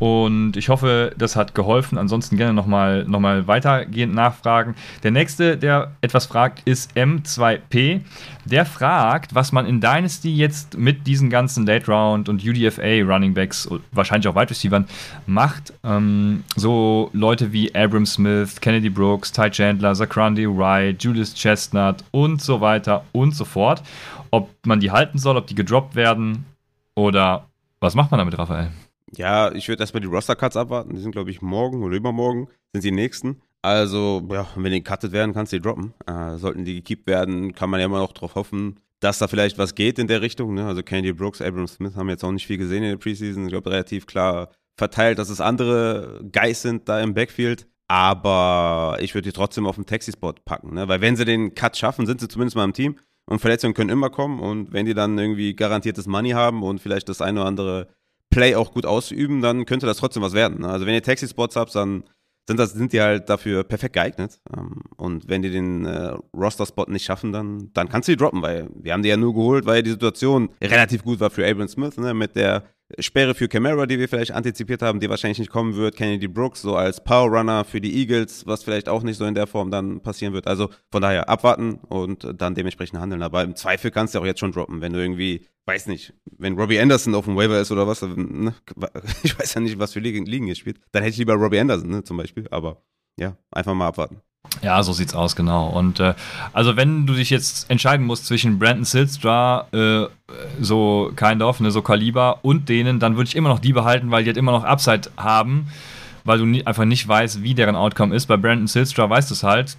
[0.00, 1.98] Und ich hoffe, das hat geholfen.
[1.98, 4.74] Ansonsten gerne nochmal noch mal weitergehend nachfragen.
[5.02, 8.00] Der nächste, der etwas fragt, ist M2P.
[8.44, 13.34] Der fragt, was man in Dynasty jetzt mit diesen ganzen Late Round und UDFA Running
[13.34, 14.84] Backs, wahrscheinlich auch Wide Receivers,
[15.26, 15.72] macht.
[15.84, 22.40] Ähm, so Leute wie Abram Smith, Kennedy Brooks, Ty Chandler, Zakrandi Wright, Julius Chestnut, und
[22.42, 23.82] so weiter und so fort.
[24.30, 26.44] Ob man die halten soll, ob die gedroppt werden
[26.94, 27.46] oder
[27.80, 28.70] was macht man damit, Raphael?
[29.16, 30.94] Ja, ich würde erstmal die Roster-Cuts abwarten.
[30.94, 33.40] Die sind, glaube ich, morgen oder übermorgen sind die nächsten.
[33.62, 35.92] Also, ja, wenn die gecuttet werden, kannst du die droppen.
[36.06, 39.58] Äh, sollten die gekippt werden, kann man ja immer noch darauf hoffen, dass da vielleicht
[39.58, 40.54] was geht in der Richtung.
[40.54, 40.66] Ne?
[40.66, 43.44] Also Candy Brooks, Abram Smith haben jetzt auch nicht viel gesehen in der Preseason.
[43.44, 47.66] Ich glaube, relativ klar verteilt, dass es andere Guys sind da im Backfield.
[47.90, 50.86] Aber ich würde die trotzdem auf den Taxi-Spot packen, ne?
[50.86, 52.94] weil wenn sie den Cut schaffen, sind sie zumindest mal im Team.
[53.26, 54.38] Und Verletzungen können immer kommen.
[54.38, 57.88] Und wenn die dann irgendwie garantiertes Money haben und vielleicht das eine oder andere
[58.30, 60.60] Play auch gut ausüben, dann könnte das trotzdem was werden.
[60.60, 60.68] Ne?
[60.68, 62.04] Also wenn ihr Taxi-Spots habt, dann
[62.46, 64.38] sind, das, sind die halt dafür perfekt geeignet.
[64.56, 68.40] Ähm, und wenn die den äh, Roster-Spot nicht schaffen, dann, dann kannst du die droppen,
[68.40, 71.66] weil wir haben die ja nur geholt, weil die Situation relativ gut war für Abram
[71.66, 72.14] Smith, ne?
[72.14, 72.62] mit der
[72.98, 75.96] Sperre für Camara, die wir vielleicht antizipiert haben, die wahrscheinlich nicht kommen wird.
[75.96, 79.34] Kennedy Brooks so als Power Runner für die Eagles, was vielleicht auch nicht so in
[79.34, 80.46] der Form dann passieren wird.
[80.46, 83.22] Also von daher abwarten und dann dementsprechend handeln.
[83.22, 86.58] Aber im Zweifel kannst du auch jetzt schon droppen, wenn du irgendwie, weiß nicht, wenn
[86.58, 88.54] Robbie Anderson auf dem Waiver ist oder was, ne?
[89.22, 90.80] ich weiß ja nicht, was für Ligen, Ligen gespielt.
[90.92, 92.48] Dann hätte ich lieber Robbie Anderson ne, zum Beispiel.
[92.50, 92.82] Aber
[93.18, 94.20] ja, einfach mal abwarten.
[94.62, 95.68] Ja, so sieht's aus, genau.
[95.68, 96.14] Und äh,
[96.52, 100.06] also wenn du dich jetzt entscheiden musst zwischen Brandon Silstra, äh,
[100.60, 104.10] so kind of, ne, so Kaliber und denen, dann würde ich immer noch die behalten,
[104.10, 105.68] weil die halt immer noch Upside haben,
[106.24, 108.26] weil du nie, einfach nicht weißt, wie deren Outcome ist.
[108.26, 109.78] Bei Brandon Silstra weißt du es halt.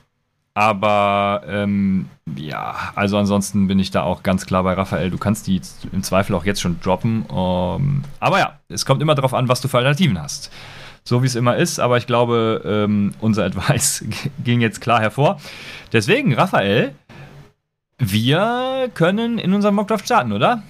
[0.53, 5.09] Aber ähm, ja, also ansonsten bin ich da auch ganz klar bei Raphael.
[5.09, 5.61] Du kannst die
[5.93, 7.23] im Zweifel auch jetzt schon droppen.
[7.27, 10.51] Um, ähm, aber ja, es kommt immer darauf an, was du für Alternativen hast
[11.03, 14.05] so wie es immer ist, aber ich glaube, ähm, unser Advice
[14.43, 15.39] ging jetzt klar hervor.
[15.91, 16.93] Deswegen, Raphael,
[17.97, 20.63] wir können in unserem Mockdraft starten, oder?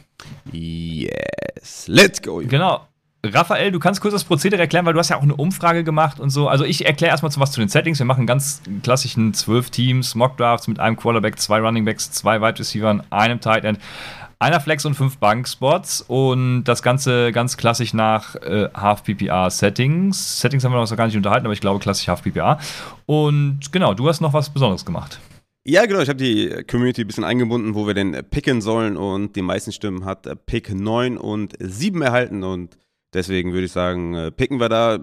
[0.51, 2.41] Yes, let's go.
[2.45, 2.87] Genau.
[3.23, 6.19] Raphael, du kannst kurz das Prozedere erklären, weil du hast ja auch eine Umfrage gemacht
[6.19, 6.47] und so.
[6.47, 7.99] Also ich erkläre erstmal was zu den Settings.
[7.99, 13.01] Wir machen ganz klassischen zwölf Teams, Mockdrafts mit einem Quarterback, zwei Runningbacks, zwei Wide Receivers,
[13.11, 13.79] einem Tight End
[14.41, 20.39] einer Flex und fünf Bankspots und das Ganze ganz klassisch nach äh, Half-PPA-Settings.
[20.39, 22.59] Settings haben wir uns noch gar nicht unterhalten, aber ich glaube klassisch Half-PPA.
[23.05, 25.19] Und genau, du hast noch was Besonderes gemacht.
[25.63, 25.99] Ja, genau.
[25.99, 29.71] Ich habe die Community ein bisschen eingebunden, wo wir den picken sollen und die meisten
[29.71, 32.79] Stimmen hat Pick 9 und 7 erhalten und
[33.13, 34.97] deswegen würde ich sagen, äh, picken wir da.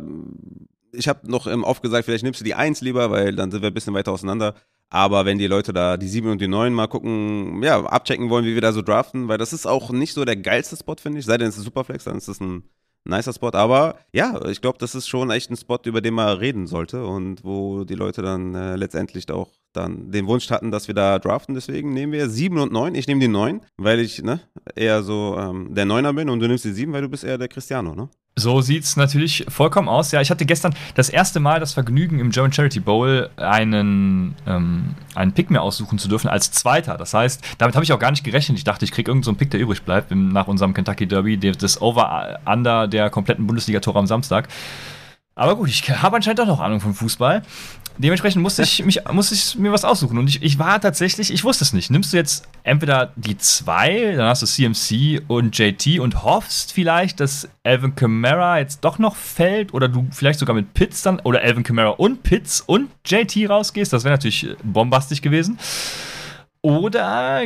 [0.91, 3.63] Ich habe noch im Off gesagt, vielleicht nimmst du die 1 lieber, weil dann sind
[3.63, 4.55] wir ein bisschen weiter auseinander.
[4.91, 8.47] Aber wenn die Leute da die 7 und die 9 mal gucken, ja, abchecken wollen,
[8.47, 11.19] wie wir da so draften, weil das ist auch nicht so der geilste Spot, finde
[11.19, 11.27] ich.
[11.27, 12.63] Sei denn, es ist Superflex, dann ist das ein
[13.05, 13.51] nicer Spot.
[13.53, 17.05] Aber ja, ich glaube, das ist schon echt ein Spot, über den man reden sollte
[17.05, 21.19] und wo die Leute dann äh, letztendlich auch dann den Wunsch hatten, dass wir da
[21.19, 21.55] draften.
[21.55, 22.95] Deswegen nehmen wir 7 und 9.
[22.95, 24.41] Ich nehme die 9, weil ich ne,
[24.75, 27.39] eher so ähm, der Neuner bin und du nimmst die 7, weil du bist eher
[27.39, 28.09] der Cristiano, ne?
[28.39, 30.13] So sieht es natürlich vollkommen aus.
[30.13, 34.95] Ja, ich hatte gestern das erste Mal das Vergnügen, im German Charity Bowl einen, ähm,
[35.17, 36.97] einen Pick mehr aussuchen zu dürfen als Zweiter.
[36.97, 38.57] Das heißt, damit habe ich auch gar nicht gerechnet.
[38.59, 41.83] Ich dachte, ich kriege irgendeinen so Pick, der übrig bleibt nach unserem Kentucky Derby, das
[41.83, 44.49] Over-Under der kompletten Bundesliga-Tore am Samstag.
[45.35, 47.43] Aber gut, ich habe anscheinend doch noch Ahnung vom Fußball.
[48.01, 50.19] Dementsprechend musste ich, mich, musste ich mir was aussuchen.
[50.19, 51.91] Und ich, ich war tatsächlich, ich wusste es nicht.
[51.91, 57.19] Nimmst du jetzt entweder die zwei, dann hast du CMC und JT und hoffst vielleicht,
[57.19, 61.43] dass Alvin Kamara jetzt doch noch fällt oder du vielleicht sogar mit Pitts dann oder
[61.43, 63.93] Alvin Kamara und Pitts und JT rausgehst.
[63.93, 65.59] Das wäre natürlich bombastisch gewesen.
[66.63, 67.43] Oder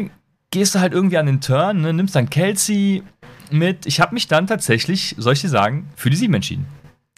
[0.51, 3.03] gehst du halt irgendwie an den Turn, ne, nimmst dann Kelsey
[3.51, 3.87] mit.
[3.87, 6.67] Ich habe mich dann tatsächlich, soll ich dir sagen, für die 7 entschieden.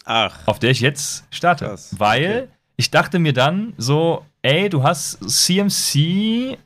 [0.05, 0.39] Ach.
[0.47, 1.65] Auf der ich jetzt starte.
[1.67, 1.95] Krass.
[1.99, 2.54] Weil Okay.
[2.77, 6.59] Ich dachte mir dann so, ey, du hast CMC,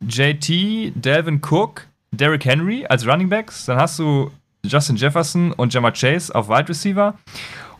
[0.00, 4.30] JT, Delvin Cook, Derrick Henry als Running Backs, dann hast du
[4.64, 7.14] Justin Jefferson und Jamar Chase auf Wide Receiver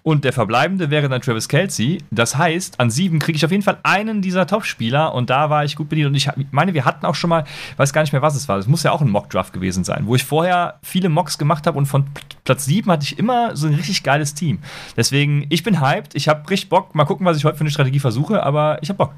[0.05, 1.99] und der verbleibende wäre dann Travis Kelsey.
[2.11, 5.65] Das heißt, an sieben kriege ich auf jeden Fall einen dieser Top-Spieler und da war
[5.65, 6.09] ich gut bedient.
[6.09, 7.45] Und ich meine, wir hatten auch schon mal,
[7.79, 8.59] weiß gar nicht mehr, was es war.
[8.59, 11.79] Das muss ja auch ein Mock-Draft gewesen sein, wo ich vorher viele Mocks gemacht habe
[11.79, 12.05] und von
[12.45, 14.59] Platz sieben hatte ich immer so ein richtig geiles Team.
[14.95, 16.95] Deswegen, ich bin hyped, ich habe richtig Bock.
[16.95, 19.15] Mal gucken, was ich heute für eine Strategie versuche, aber ich habe Bock.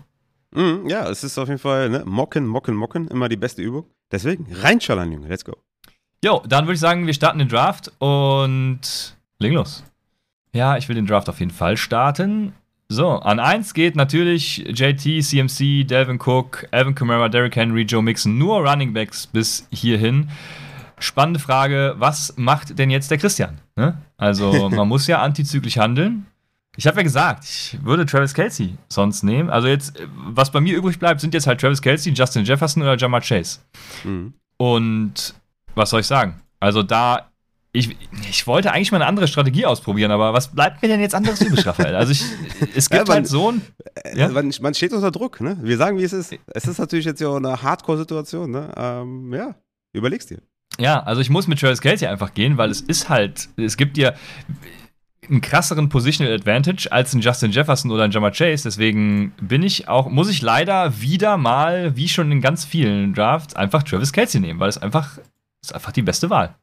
[0.55, 2.05] Mhm, ja, es ist auf jeden Fall ne?
[2.07, 3.87] Mocken, Mocken, Mocken, immer die beste Übung.
[4.13, 5.57] Deswegen reinschallern, Junge, let's go.
[6.25, 9.83] Jo, dann würde ich sagen, wir starten den Draft und legen los.
[10.57, 12.55] Ja, ich will den Draft auf jeden Fall starten.
[12.89, 18.39] So, an 1 geht natürlich JT, CMC, Delvin Cook, Alvin Kamara, Derrick Henry, Joe Mixon,
[18.39, 20.31] nur Running Backs bis hierhin.
[20.99, 23.59] Spannende Frage, was macht denn jetzt der Christian?
[23.75, 23.99] Ne?
[24.17, 26.27] Also, man muss ja antizyklisch handeln.
[26.77, 29.51] Ich habe ja gesagt, ich würde Travis Kelsey sonst nehmen.
[29.51, 32.97] Also jetzt, was bei mir übrig bleibt, sind jetzt halt Travis Kelsey, Justin Jefferson oder
[32.97, 33.61] Jamar Chase.
[34.05, 34.35] Mhm.
[34.59, 35.35] Und
[35.75, 36.41] was soll ich sagen?
[36.61, 37.31] Also da,
[37.77, 37.97] ich,
[38.29, 41.41] ich wollte eigentlich mal eine andere Strategie ausprobieren, aber was bleibt mir denn jetzt anderes
[41.41, 41.95] übrig, Raphael?
[41.95, 42.23] Also ich,
[42.75, 43.63] es gibt Ja, man- halt so ein,
[44.15, 44.27] Ja?
[44.27, 45.57] Äh, Man, man steht unter Druck, ne?
[45.63, 46.35] Wir sagen, wie es ist.
[46.47, 48.73] Es ist natürlich jetzt ja auch eine Hardcore-Situation, ne?
[48.77, 49.55] Ähm, ja,
[49.93, 50.39] überlegst dir.
[50.79, 53.97] ja, also ich muss mit Travis Kelsey einfach gehen, weil es ist halt, es gibt
[53.97, 54.15] dir
[55.29, 59.89] einen krasseren Positional Advantage als ein Justin Jefferson oder ein Jamar Chase, deswegen bin ich
[59.89, 64.41] auch, muss ich leider wieder mal, wie schon in ganz vielen Drafts, einfach Travis Kelsey
[64.41, 65.19] nehmen, weil es einfach,
[65.63, 66.55] ist einfach die beste Wahl.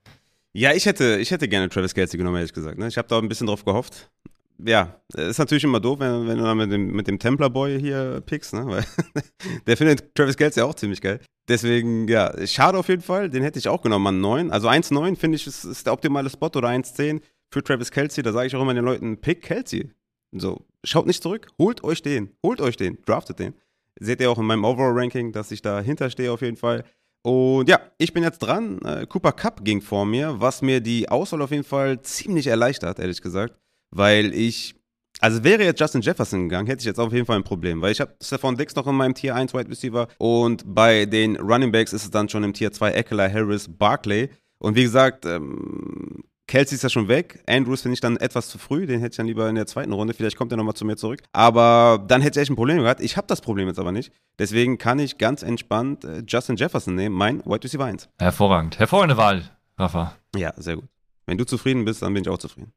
[0.55, 2.77] Ja, ich hätte, ich hätte gerne Travis Kelsey genommen, ehrlich gesagt.
[2.77, 2.87] Ne?
[2.87, 4.11] Ich habe da ein bisschen drauf gehofft.
[4.59, 7.79] Ja, ist natürlich immer doof, wenn, wenn du dann mit dem, mit dem Templar Boy
[7.79, 8.65] hier pickst, ne?
[8.67, 8.85] Weil
[9.67, 11.19] der findet Travis Kelsey auch ziemlich geil.
[11.47, 13.29] Deswegen, ja, schade auf jeden Fall.
[13.29, 14.51] Den hätte ich auch genommen an 9.
[14.51, 18.23] Also 1,9 finde ich, ist, ist der optimale Spot oder 1,10 für Travis Kelsey.
[18.23, 19.89] Da sage ich auch immer den Leuten, pick Kelsey.
[20.31, 23.55] So, schaut nicht zurück, holt euch den, holt euch den, draftet den.
[23.99, 26.83] Seht ihr auch in meinem Overall-Ranking, dass ich dahinter stehe auf jeden Fall.
[27.23, 28.79] Und ja, ich bin jetzt dran.
[28.83, 32.99] Äh, Cooper Cup ging vor mir, was mir die Auswahl auf jeden Fall ziemlich erleichtert,
[32.99, 33.55] ehrlich gesagt.
[33.91, 34.75] Weil ich,
[35.21, 37.81] also wäre jetzt Justin Jefferson gegangen, hätte ich jetzt auf jeden Fall ein Problem.
[37.81, 41.37] Weil ich habe Stephon Dix noch in meinem Tier 1 Wide Receiver und bei den
[41.37, 44.29] Running Backs ist es dann schon im Tier 2 Eckler, Harris, Barkley.
[44.59, 47.43] Und wie gesagt, ähm, Kelsey ist ja schon weg.
[47.47, 48.85] Andrews finde ich dann etwas zu früh.
[48.85, 50.13] Den hätte ich dann lieber in der zweiten Runde.
[50.13, 51.21] Vielleicht kommt er nochmal zu mir zurück.
[51.31, 53.01] Aber dann hätte ich echt ein Problem gehabt.
[53.01, 54.11] Ich habe das Problem jetzt aber nicht.
[54.39, 58.09] Deswegen kann ich ganz entspannt äh, Justin Jefferson nehmen, mein Wide Receiver 1.
[58.19, 58.79] Hervorragend.
[58.79, 59.43] Hervorragende Wahl,
[59.77, 60.15] Rafa.
[60.35, 60.85] Ja, sehr gut.
[61.25, 62.73] Wenn du zufrieden bist, dann bin ich auch zufrieden.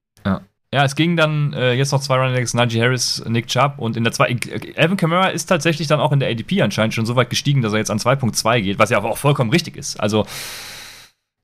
[0.72, 3.96] Ja, es ging dann äh, jetzt noch zwei Running Backs, Najee Harris, Nick Chubb und
[3.96, 4.36] in der zwei
[4.76, 7.72] Alvin Kamara ist tatsächlich dann auch in der ADP anscheinend schon so weit gestiegen, dass
[7.72, 9.98] er jetzt an 2.2 geht, was ja aber auch vollkommen richtig ist.
[10.00, 10.26] Also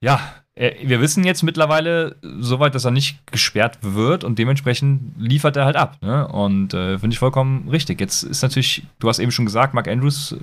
[0.00, 5.56] ja, äh, wir wissen jetzt mittlerweile soweit, dass er nicht gesperrt wird und dementsprechend liefert
[5.56, 5.96] er halt ab.
[6.02, 6.28] Ne?
[6.28, 7.98] Und äh, finde ich vollkommen richtig.
[8.00, 10.36] Jetzt ist natürlich, du hast eben schon gesagt, Mark Andrews, äh,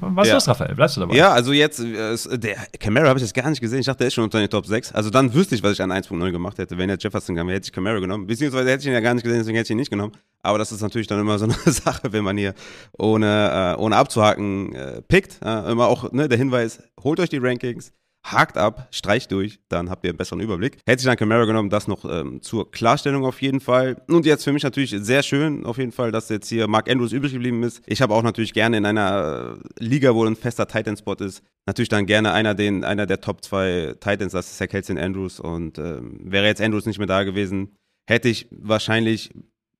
[0.00, 0.36] was Ja.
[0.36, 0.76] ist Raphael?
[0.76, 1.16] Bleibst du dabei?
[1.16, 3.80] Ja, also jetzt, äh, es- der Camara habe ich jetzt gar nicht gesehen.
[3.80, 4.92] Ich dachte, der ist schon unter den Top 6.
[4.92, 6.78] Also dann wüsste ich, was ich an 1.0 gemacht hätte.
[6.78, 8.28] Wenn jetzt Jefferson wäre, hätte ich Camara genommen.
[8.28, 10.12] Beziehungsweise hätte ich ihn ja gar nicht gesehen, deswegen hätte ich ihn nicht genommen.
[10.42, 12.54] Aber das ist natürlich dann immer so eine Sache, wenn man hier
[12.96, 15.40] ohne, äh, ohne abzuhaken äh, pickt.
[15.44, 17.92] Äh, immer auch ne, der Hinweis, holt euch die Rankings,
[18.24, 20.78] hakt ab, streicht durch, dann habt ihr einen besseren Überblick.
[20.86, 24.02] Hätte sich dann Camara genommen, das noch ähm, zur Klarstellung auf jeden Fall.
[24.08, 27.12] Und jetzt für mich natürlich sehr schön, auf jeden Fall, dass jetzt hier Mark Andrews
[27.12, 27.82] übrig geblieben ist.
[27.86, 31.90] Ich habe auch natürlich gerne in einer äh, Liga, wo ein fester Titan-Spot ist, natürlich
[31.90, 35.38] dann gerne einer, den, einer der Top 2 Titans, das ist Zach Kelson Andrews.
[35.38, 39.32] Und ähm, wäre jetzt Andrews nicht mehr da gewesen, hätte ich wahrscheinlich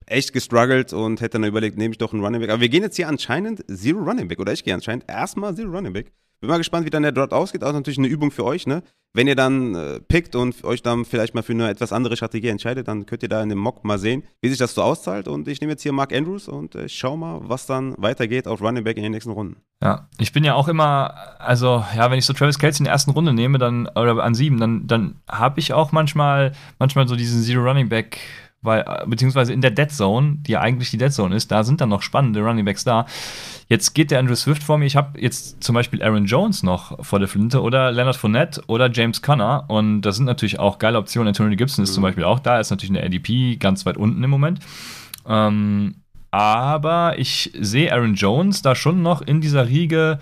[0.05, 2.51] echt gestruggelt und hätte dann überlegt, nehme ich doch einen Running Back.
[2.51, 5.71] Aber wir gehen jetzt hier anscheinend Zero Running Back, oder ich gehe anscheinend erstmal Zero
[5.71, 6.11] Running Back.
[6.41, 7.63] Bin mal gespannt, wie dann der Draft ausgeht.
[7.63, 8.83] Auch natürlich eine Übung für euch, ne?
[9.13, 12.49] Wenn ihr dann äh, pickt und euch dann vielleicht mal für eine etwas andere Strategie
[12.49, 15.29] entscheidet, dann könnt ihr da in dem Mock mal sehen, wie sich das so auszahlt.
[15.29, 18.61] Und ich nehme jetzt hier Mark Andrews und äh, schau mal, was dann weitergeht auf
[18.61, 19.61] Running Back in den nächsten Runden.
[19.81, 22.93] Ja, ich bin ja auch immer, also ja, wenn ich so Travis Kelsey in der
[22.93, 27.15] ersten Runde nehme, dann, oder an sieben, dann, dann habe ich auch manchmal, manchmal so
[27.15, 28.19] diesen Zero Running Back
[28.65, 31.63] weil, äh, beziehungsweise in der Dead Zone, die ja eigentlich die Dead Zone ist, da
[31.63, 33.05] sind dann noch spannende Running Backs da.
[33.67, 34.85] Jetzt geht der Andrew Swift vor mir.
[34.85, 38.91] Ich habe jetzt zum Beispiel Aaron Jones noch vor der Flinte oder Leonard Fournette oder
[38.91, 39.65] James Conner.
[39.67, 41.29] Und das sind natürlich auch geile Optionen.
[41.29, 41.95] Anthony Gibson ist mhm.
[41.95, 44.59] zum Beispiel auch da, ist natürlich in der ADP ganz weit unten im Moment.
[45.27, 45.95] Ähm,
[46.31, 50.19] aber ich sehe Aaron Jones da schon noch in dieser Riege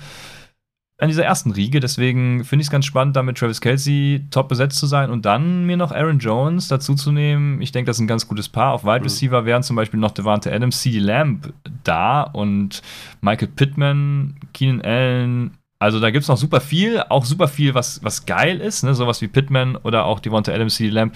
[0.98, 1.80] an dieser ersten Riege.
[1.80, 5.26] Deswegen finde ich es ganz spannend, da mit Travis Kelsey top besetzt zu sein und
[5.26, 7.62] dann mir noch Aaron Jones dazu zu nehmen.
[7.62, 8.74] Ich denke, das ist ein ganz gutes Paar.
[8.74, 9.04] Auf Wide mhm.
[9.04, 9.46] Receiver mhm.
[9.46, 11.54] wären zum Beispiel noch Devante Adams, CD Lamb
[11.84, 12.82] da und
[13.22, 15.58] Michael Pittman, Keenan Allen.
[15.80, 18.94] Also da gibt es noch super viel, auch super viel, was, was geil ist, ne?
[18.94, 21.16] sowas wie Pittman oder auch Devante Adams, CD Lamb.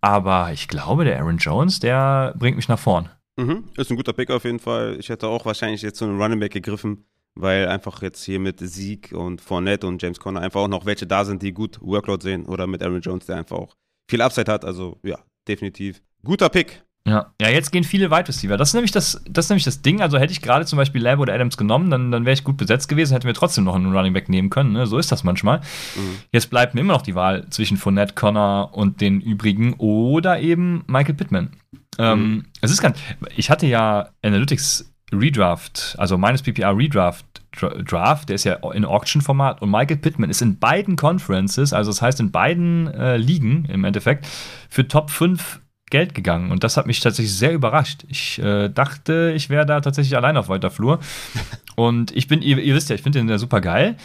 [0.00, 3.10] Aber ich glaube, der Aaron Jones, der bringt mich nach vorn.
[3.36, 3.64] Mhm.
[3.76, 4.96] Ist ein guter Pick auf jeden Fall.
[4.98, 7.04] Ich hätte auch wahrscheinlich jetzt so einen Running Back gegriffen
[7.36, 11.06] weil einfach jetzt hier mit Sieg und Fournette und James Conner einfach auch noch welche
[11.06, 13.76] da sind, die gut Workload sehen oder mit Aaron Jones, der einfach auch
[14.10, 14.64] viel Upside hat.
[14.64, 16.02] Also ja, definitiv.
[16.24, 16.82] Guter Pick.
[17.06, 18.56] Ja, ja, jetzt gehen viele Wide Receiver.
[18.56, 20.00] Das ist nämlich das, das, ist nämlich das Ding.
[20.00, 22.56] Also hätte ich gerade zum Beispiel Lab oder Adams genommen, dann, dann wäre ich gut
[22.56, 24.72] besetzt gewesen, hätten wir trotzdem noch einen Running Back nehmen können.
[24.72, 24.88] Ne?
[24.88, 25.60] So ist das manchmal.
[25.94, 26.18] Mhm.
[26.32, 30.82] Jetzt bleibt mir immer noch die Wahl zwischen Fournette, Connor und den übrigen oder eben
[30.88, 31.50] Michael Pittman.
[31.98, 32.24] Ähm, mhm.
[32.24, 32.98] Ähm, es ist ganz,
[33.36, 37.24] ich hatte ja Analytics Redraft, also meines PPR Redraft
[37.58, 42.02] Draft, der ist ja in Auction-Format und Michael Pittman ist in beiden Conferences, also das
[42.02, 44.26] heißt in beiden äh, Ligen im Endeffekt,
[44.68, 46.50] für Top 5 Geld gegangen.
[46.50, 48.04] Und das hat mich tatsächlich sehr überrascht.
[48.08, 50.98] Ich äh, dachte, ich wäre da tatsächlich allein auf weiter Flur.
[51.76, 53.96] Und ich bin, ihr, ihr wisst ja, ich finde den ja super geil.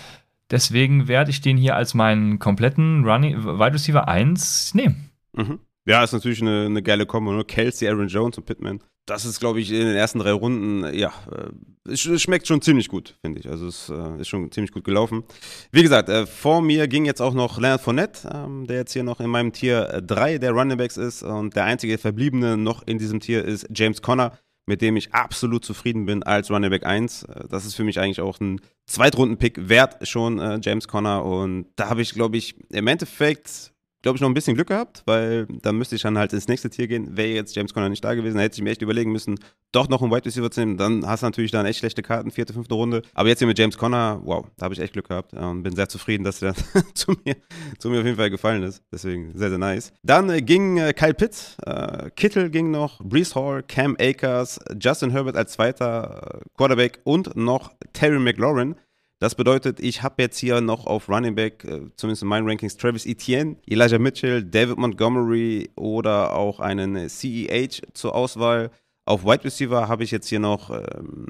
[0.52, 5.10] Deswegen werde ich den hier als meinen kompletten Running, Wide Receiver 1 nehmen.
[5.34, 5.60] Mhm.
[5.86, 7.34] Ja, ist natürlich eine, eine geile Kombo.
[7.34, 7.44] Ne?
[7.44, 11.12] Kelsey, Aaron Jones und Pittman das ist, glaube ich, in den ersten drei Runden, ja,
[11.32, 13.50] äh, es schmeckt schon ziemlich gut, finde ich.
[13.50, 15.24] Also es äh, ist schon ziemlich gut gelaufen.
[15.72, 19.04] Wie gesagt, äh, vor mir ging jetzt auch noch Leonard Fournette, ähm, der jetzt hier
[19.04, 23.00] noch in meinem Tier 3 der Running Backs ist und der einzige Verbliebene noch in
[23.00, 24.38] diesem Tier ist James Conner,
[24.68, 27.26] mit dem ich absolut zufrieden bin als Running Back 1.
[27.50, 32.02] Das ist für mich eigentlich auch ein Zweitrunden-Pick wert schon, James Conner und da habe
[32.04, 33.71] ich, glaube ich, im Endeffekt
[34.02, 36.70] glaube ich, noch ein bisschen Glück gehabt, weil da müsste ich dann halt ins nächste
[36.70, 37.16] Tier gehen.
[37.16, 39.40] Wäre jetzt James Conner nicht da gewesen, dann hätte ich mir echt überlegen müssen,
[39.72, 40.78] doch noch einen Wide Receiver zu nehmen.
[40.78, 43.02] Dann hast du natürlich dann echt schlechte Karten, vierte, fünfte Runde.
[43.14, 45.76] Aber jetzt hier mit James Conner, wow, da habe ich echt Glück gehabt und bin
[45.76, 46.54] sehr zufrieden, dass der
[46.94, 47.36] zu, mir,
[47.78, 48.84] zu mir auf jeden Fall gefallen ist.
[48.92, 49.94] Deswegen sehr, sehr nice.
[50.04, 55.12] Dann äh, ging äh, Kyle Pitts, äh, Kittel ging noch, Brees Hall, Cam Akers, Justin
[55.12, 58.76] Herbert als zweiter äh, Quarterback und noch Terry McLaurin.
[59.22, 62.76] Das bedeutet, ich habe jetzt hier noch auf Running Back, äh, zumindest in meinen Rankings,
[62.76, 68.72] Travis Etienne, Elijah Mitchell, David Montgomery oder auch einen CEH zur Auswahl.
[69.06, 71.28] Auf Wide Receiver habe ich jetzt hier noch, ähm,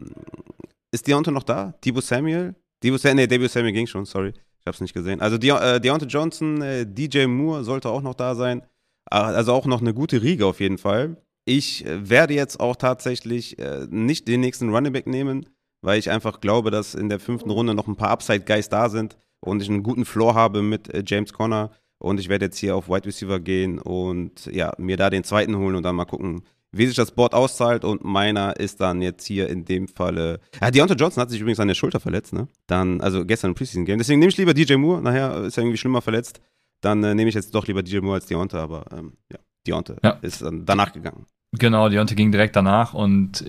[0.93, 1.73] ist Deontay noch da?
[1.83, 2.55] Debo Samuel?
[2.81, 4.29] Debo Samuel, nee, Debo Samuel ging schon, sorry.
[4.29, 5.19] Ich habe es nicht gesehen.
[5.19, 8.61] Also De äh, Deontay Johnson, äh, DJ Moore sollte auch noch da sein.
[9.03, 11.17] Also auch noch eine gute Riege auf jeden Fall.
[11.43, 15.45] Ich äh, werde jetzt auch tatsächlich äh, nicht den nächsten Running Back nehmen
[15.81, 19.17] weil ich einfach glaube, dass in der fünften Runde noch ein paar Upside-Guys da sind
[19.39, 21.71] und ich einen guten Floor habe mit äh, James Conner.
[21.97, 25.55] Und ich werde jetzt hier auf Wide Receiver gehen und ja, mir da den zweiten
[25.55, 26.41] holen und dann mal gucken,
[26.71, 27.85] wie sich das Board auszahlt.
[27.85, 30.39] Und meiner ist dann jetzt hier in dem Falle.
[30.59, 32.47] Ja, Deontay Johnson hat sich übrigens an der Schulter verletzt, ne?
[32.65, 33.99] Dann, also gestern im Preseason-Game.
[33.99, 35.01] Deswegen nehme ich lieber DJ Moore.
[35.01, 36.41] Nachher ist er irgendwie schlimmer verletzt.
[36.81, 39.37] Dann äh, nehme ich jetzt doch lieber DJ Moore als Deontay, aber ähm, ja,
[39.67, 40.17] Deontay ja.
[40.21, 41.25] ist dann danach gegangen.
[41.59, 43.43] Genau, Deontay ging direkt danach und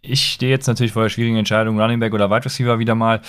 [0.00, 3.20] ich stehe jetzt natürlich vor der schwierigen Entscheidung, Running Back oder Wide Receiver wieder mal.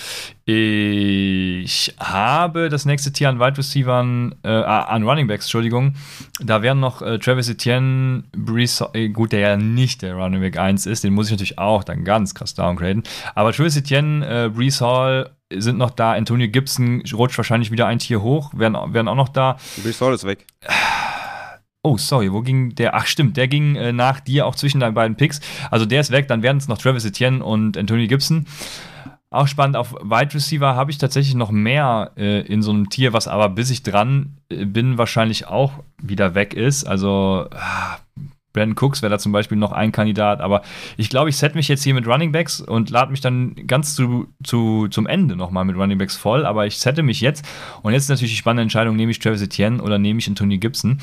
[0.46, 5.96] Ich habe das nächste Tier an Wide Receivern, äh, an Running Backs, Entschuldigung.
[6.40, 10.56] Da wären noch äh, Travis Etienne, Brees, äh, gut, der ja nicht der Running Back
[10.56, 13.02] 1 ist, den muss ich natürlich auch dann ganz krass downgraden.
[13.34, 17.98] Aber Travis Etienne, äh, Brees Hall sind noch da, Antonio Gibson rutscht wahrscheinlich wieder ein
[17.98, 19.58] Tier hoch, werden, werden auch noch da.
[19.82, 20.46] Brees Hall ist weg.
[21.86, 22.96] Oh, sorry, wo ging der?
[22.96, 25.40] Ach, stimmt, der ging äh, nach dir auch zwischen deinen beiden Picks.
[25.70, 28.44] Also der ist weg, dann werden es noch Travis Etienne und Anthony Gibson.
[29.30, 29.76] auch spannend.
[29.76, 33.48] Auf Wide Receiver habe ich tatsächlich noch mehr äh, in so einem Tier, was aber
[33.50, 36.82] bis ich dran äh, bin, wahrscheinlich auch wieder weg ist.
[36.88, 37.98] Also ah,
[38.52, 40.62] Brandon Cooks wäre da zum Beispiel noch ein Kandidat, aber
[40.96, 43.94] ich glaube, ich set mich jetzt hier mit Running Backs und lade mich dann ganz
[43.94, 47.44] zu, zu, zum Ende nochmal mit Running Backs voll, aber ich sette mich jetzt
[47.82, 50.58] und jetzt ist natürlich die spannende Entscheidung, nehme ich Travis Etienne oder nehme ich Antonio
[50.58, 50.98] Gibson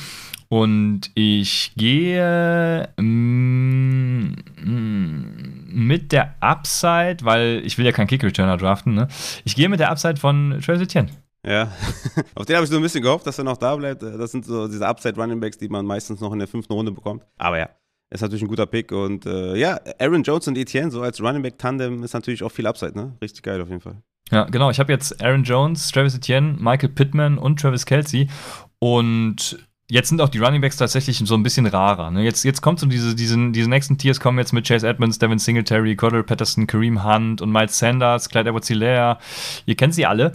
[0.54, 5.26] und ich gehe mm, mm,
[5.66, 9.08] mit der Upside, weil ich will ja keinen Kick-Returner draften, ne?
[9.46, 11.10] ich gehe mit der Upside von Travis Etienne.
[11.44, 11.72] Ja,
[12.36, 14.04] auf den habe ich so ein bisschen gehofft, dass er noch da bleibt.
[14.04, 17.24] Das sind so diese Upside-Running-Backs, die man meistens noch in der fünften Runde bekommt.
[17.40, 17.70] Aber ja,
[18.12, 18.92] ist natürlich ein guter Pick.
[18.92, 22.68] Und äh, ja, Aaron Jones und Etienne, so als Running Back-Tandem, ist natürlich auch viel
[22.68, 23.18] Upside, ne?
[23.24, 23.98] Richtig geil auf jeden Fall.
[24.30, 24.70] Ja, genau.
[24.70, 28.30] Ich habe jetzt Aaron Jones, Travis Etienne, Michael Pittman und Travis Kelsey.
[28.78, 29.58] Und
[29.90, 32.12] jetzt sind auch die Running Backs tatsächlich so ein bisschen rarer.
[32.12, 32.24] Ne?
[32.24, 35.40] Jetzt, jetzt kommt so diese, diese, diese nächsten Tiers kommen jetzt mit Chase Edmonds, Devin
[35.40, 40.34] Singletary, Cordell Patterson, Kareem Hunt und Miles Sanders, Clyde edwards Ihr kennt sie alle.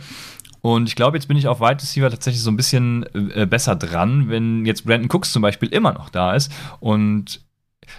[0.60, 3.76] Und ich glaube, jetzt bin ich auf Wide Receiver tatsächlich so ein bisschen äh, besser
[3.76, 6.52] dran, wenn jetzt Brandon Cooks zum Beispiel immer noch da ist.
[6.80, 7.40] Und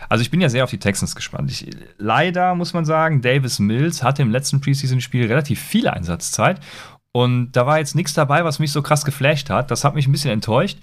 [0.07, 1.49] also ich bin ja sehr auf die Texans gespannt.
[1.49, 6.59] Ich, leider muss man sagen, Davis Mills hatte im letzten Preseason-Spiel relativ viel Einsatzzeit.
[7.11, 9.71] Und da war jetzt nichts dabei, was mich so krass geflasht hat.
[9.71, 10.77] Das hat mich ein bisschen enttäuscht.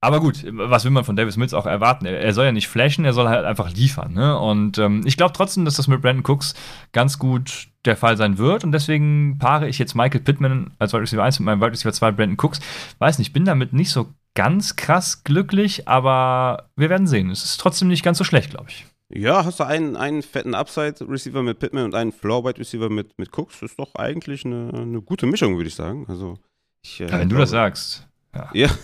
[0.00, 2.06] Aber gut, was will man von Davis Mills auch erwarten?
[2.06, 4.14] Er, er soll ja nicht flashen, er soll halt einfach liefern.
[4.14, 4.38] Ne?
[4.38, 6.54] Und ähm, ich glaube trotzdem, dass das mit Brandon Cooks
[6.92, 8.62] ganz gut der Fall sein wird.
[8.62, 11.92] Und deswegen paare ich jetzt Michael Pittman als Wide Receiver 1 mit meinem Wide Receiver
[11.92, 12.60] 2 Brandon Cooks.
[13.00, 17.30] Weiß nicht, bin damit nicht so ganz krass glücklich, aber wir werden sehen.
[17.30, 18.86] Es ist trotzdem nicht ganz so schlecht, glaube ich.
[19.10, 23.60] Ja, hast du einen, einen fetten Upside-Receiver mit Pittman und einen Floor-Wide-Receiver mit, mit Cooks?
[23.60, 26.04] Das ist doch eigentlich eine, eine gute Mischung, würde ich sagen.
[26.08, 26.38] Also,
[26.84, 28.06] ich, äh, ja, wenn du das sagst.
[28.34, 28.50] Ja.
[28.52, 28.68] ja.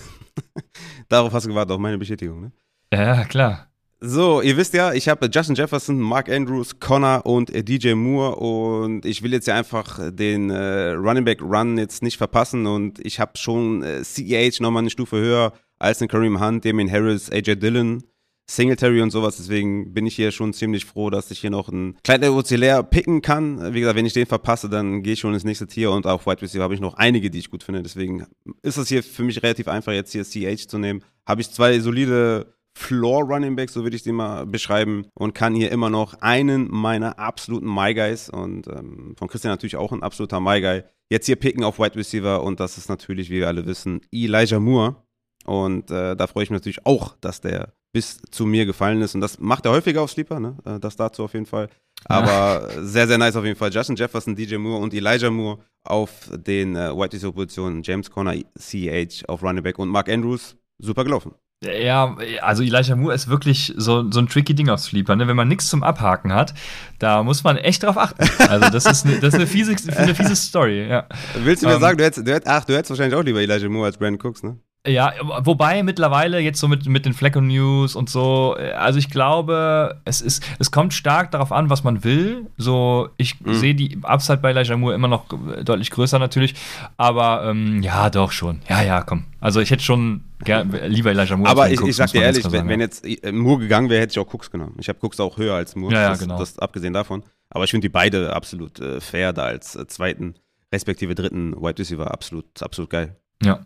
[1.08, 2.52] Darauf hast du gewartet, auf meine Bestätigung, ne?
[2.92, 3.68] Ja, klar.
[4.00, 9.06] So, ihr wisst ja, ich habe Justin Jefferson, Mark Andrews, Connor und DJ Moore und
[9.06, 13.18] ich will jetzt ja einfach den äh, Running Back Run jetzt nicht verpassen und ich
[13.18, 17.56] habe schon äh, CEH nochmal eine Stufe höher als den Kareem Hunt, Damien Harris, AJ
[17.56, 18.04] Dillon,
[18.46, 19.36] Singletary und sowas.
[19.36, 23.22] Deswegen bin ich hier schon ziemlich froh, dass ich hier noch einen kleinen Ozelär picken
[23.22, 23.74] kann.
[23.74, 26.26] Wie gesagt, wenn ich den verpasse, dann gehe ich schon ins nächste Tier und auf
[26.26, 27.82] Wide Receiver habe ich noch einige, die ich gut finde.
[27.82, 28.26] Deswegen
[28.62, 31.02] ist es hier für mich relativ einfach, jetzt hier CH zu nehmen.
[31.26, 35.54] Habe ich zwei solide Floor Running Backs, so würde ich die mal beschreiben, und kann
[35.54, 40.02] hier immer noch einen meiner absoluten My Guys und ähm, von Christian natürlich auch ein
[40.02, 40.82] absoluter My Guy.
[41.08, 44.58] Jetzt hier picken auf Wide Receiver und das ist natürlich, wie wir alle wissen, Elijah
[44.58, 44.96] Moore.
[45.44, 49.14] Und äh, da freue ich mich natürlich auch, dass der bis zu mir gefallen ist.
[49.14, 50.56] Und das macht er häufiger auf Sleeper, ne?
[50.64, 51.68] Äh, das dazu auf jeden Fall.
[52.06, 52.82] Aber ja.
[52.82, 53.72] sehr, sehr nice auf jeden Fall.
[53.72, 57.84] Justin Jefferson, DJ Moore und Elijah Moore auf den äh, White Receiver Positionen.
[57.84, 60.56] James Conner, CH auf Running Back und Mark Andrews.
[60.78, 61.34] Super gelaufen.
[61.62, 65.14] Ja, also Elijah Moore ist wirklich so, so ein tricky Ding auf Sleeper.
[65.14, 65.28] Ne?
[65.28, 66.52] Wenn man nichts zum Abhaken hat,
[66.98, 68.24] da muss man echt drauf achten.
[68.48, 70.88] Also das ist eine, das ist eine, fiese, eine fiese Story.
[70.88, 71.06] Ja.
[71.36, 73.22] Willst du mir um, ähm, sagen, du hättest, du hättest, ach, du hättest wahrscheinlich auch
[73.22, 74.58] lieber Elijah Moore als Brandon Cooks, ne?
[74.86, 79.98] Ja, wobei mittlerweile jetzt so mit, mit den Fleco News und so, also ich glaube,
[80.04, 82.48] es ist, es kommt stark darauf an, was man will.
[82.58, 83.54] So, ich mhm.
[83.54, 85.24] sehe die Upside bei Elijah Moore immer noch
[85.64, 86.54] deutlich größer natürlich,
[86.98, 88.60] aber ähm, ja, doch schon.
[88.68, 89.24] Ja, ja, komm.
[89.40, 91.50] Also ich hätte schon gern, lieber Elijah Moore.
[91.50, 94.12] Aber ich, Cooks, ich sag dir ehrlich, wenn, wenn, jetzt äh, Moore gegangen wäre, hätte
[94.12, 94.76] ich auch Cooks genommen.
[94.78, 95.94] Ich habe Cooks auch höher als Moore.
[95.94, 96.38] Ja, ja das, genau.
[96.38, 97.22] Das, abgesehen davon.
[97.48, 100.34] Aber ich finde die beide absolut äh, fair da als äh, zweiten,
[100.74, 103.16] respektive dritten Wide Receiver absolut, absolut geil.
[103.42, 103.60] Ja.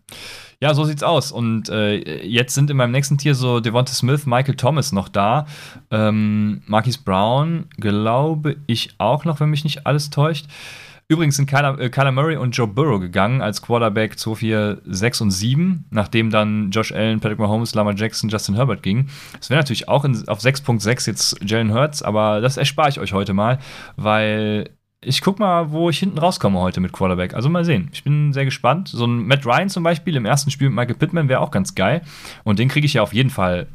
[0.61, 1.31] Ja, so sieht's aus.
[1.31, 5.47] Und äh, jetzt sind in meinem nächsten Tier so Devonta Smith, Michael Thomas noch da.
[5.93, 10.47] Ähm, Marquis Brown, glaube ich auch noch, wenn mich nicht alles täuscht.
[11.11, 15.21] Übrigens sind Kyler, äh, Kyler Murray und Joe Burrow gegangen als Quarterback 2, 4, 6
[15.23, 19.09] und 7, nachdem dann Josh Allen, Patrick Mahomes, Lamar Jackson, Justin Herbert gingen.
[19.41, 23.15] Es wäre natürlich auch in, auf 6.6 jetzt Jalen Hurts, aber das erspare ich euch
[23.15, 23.59] heute mal,
[23.97, 24.69] weil
[25.01, 27.35] ich guck mal, wo ich hinten rauskomme heute mit Quarterback.
[27.35, 27.89] Also mal sehen.
[27.93, 28.89] Ich bin sehr gespannt.
[28.89, 31.75] So ein Matt Ryan zum Beispiel im ersten Spiel mit Michael Pittman wäre auch ganz
[31.75, 32.03] geil.
[32.45, 33.69] Und den kriege ich ja auf jeden Fall.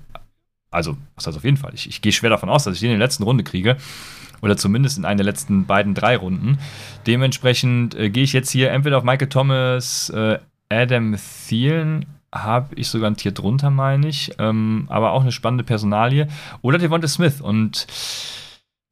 [0.70, 1.72] Also, was heißt auf jeden Fall?
[1.74, 3.78] Ich, ich gehe schwer davon aus, dass ich den in der letzten Runde kriege.
[4.42, 6.58] Oder zumindest in einer der letzten beiden, drei Runden.
[7.08, 10.40] Dementsprechend äh, gehe ich jetzt hier entweder auf Michael Thomas, äh,
[10.70, 11.16] Adam
[11.48, 14.34] Thielen, habe ich sogar ein Tier drunter, meine ich.
[14.40, 16.28] Ähm, aber auch eine spannende Personalie.
[16.62, 17.40] Oder Devonta Smith.
[17.40, 17.88] Und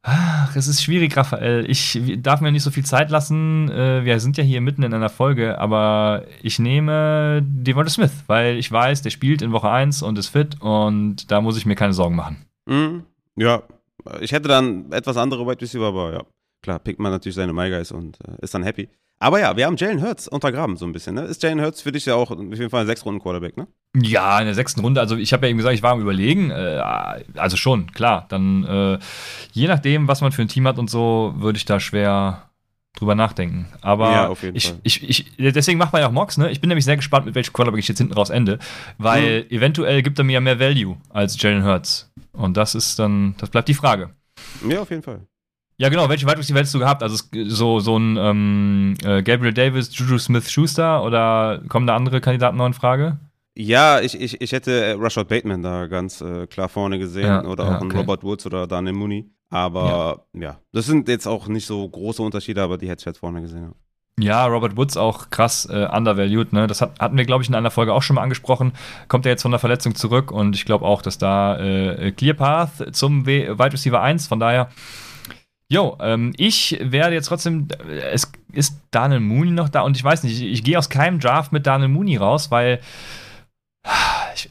[0.04, 1.70] Ach, es ist schwierig, Raphael.
[1.70, 3.70] Ich darf mir nicht so viel Zeit lassen.
[3.70, 8.58] Äh, wir sind ja hier mitten in einer Folge, aber ich nehme Devonta Smith, weil
[8.58, 11.76] ich weiß, der spielt in Woche 1 und ist fit und da muss ich mir
[11.76, 12.46] keine Sorgen machen.
[12.66, 13.04] Mhm.
[13.36, 13.62] Ja,
[14.20, 16.24] ich hätte dann etwas andere Wide Receiver, aber ja,
[16.64, 18.90] klar, pickt man natürlich seine My Guys und äh, ist dann happy.
[19.22, 21.14] Aber ja, wir haben Jalen Hurts untergraben so ein bisschen.
[21.14, 21.22] Ne?
[21.22, 23.68] Ist Jalen Hurts für dich ja auch auf jeden Fall ein Sechs-Runden-Quarterback, ne?
[23.96, 25.00] Ja, in der sechsten Runde.
[25.00, 26.50] Also ich habe ja eben gesagt, ich war am Überlegen.
[26.50, 26.82] Äh,
[27.36, 28.26] also schon, klar.
[28.30, 28.98] Dann äh,
[29.52, 32.50] je nachdem, was man für ein Team hat und so, würde ich da schwer
[32.96, 33.68] drüber nachdenken.
[33.82, 34.80] Aber Ja, auf jeden ich, Fall.
[34.82, 36.50] ich, ich, deswegen macht man ja auch Mocks, ne?
[36.50, 38.58] Ich bin nämlich sehr gespannt, mit welchem Quarterback ich jetzt hinten raus ende,
[38.98, 42.12] weil eventuell gibt er mir ja mehr Value als Jalen Hurts.
[42.32, 44.10] Und das ist dann, das bleibt die Frage.
[44.68, 45.28] Ja, auf jeden Fall.
[45.82, 46.10] Ja, genau.
[46.10, 47.02] Welche Wide Receiver hättest du gehabt?
[47.02, 52.56] Also so, so ein ähm, äh, Gabriel Davis, Juju Smith-Schuster oder kommen da andere Kandidaten
[52.58, 53.18] noch in Frage?
[53.58, 57.44] Ja, ich, ich, ich hätte äh, Rashad Bateman da ganz äh, klar vorne gesehen Ja,
[57.46, 57.98] oder ja, auch einen okay.
[57.98, 59.32] Robert Woods oder Daniel Mooney.
[59.50, 60.60] Aber ja.
[60.72, 63.64] das sind jetzt auch nicht so große Unterschiede, aber die hätte ich halt vorne gesehen.
[63.64, 63.72] Ja.
[64.20, 66.54] Ja, Robert Woods auch krass äh, undervalued.
[66.54, 66.68] Ne?
[66.68, 68.74] Das hat, hatten wir, glaube ich, in einer Folge auch schon mal angesprochen.
[69.08, 72.36] Kommt er jetzt von der Verletzung zurück und ich glaube auch, dass da äh, Clear
[72.36, 74.70] Path zum w Wide Receiver 1, von daher.
[75.72, 80.04] Jo, ähm, ich werde jetzt trotzdem, äh, es ist Daniel Mooney noch da und ich
[80.04, 82.82] weiß nicht, ich, ich gehe aus keinem Draft mit Daniel Mooney raus, weil
[84.36, 84.50] ich,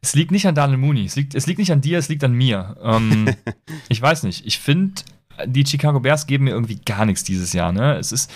[0.00, 2.24] es liegt nicht an Daniel Mooney, es liegt, es liegt nicht an dir, es liegt
[2.24, 2.78] an mir.
[2.82, 3.28] Ähm,
[3.90, 5.02] ich weiß nicht, ich finde,
[5.44, 7.70] die Chicago Bears geben mir irgendwie gar nichts dieses Jahr.
[7.70, 7.98] Ne?
[7.98, 8.32] Es ist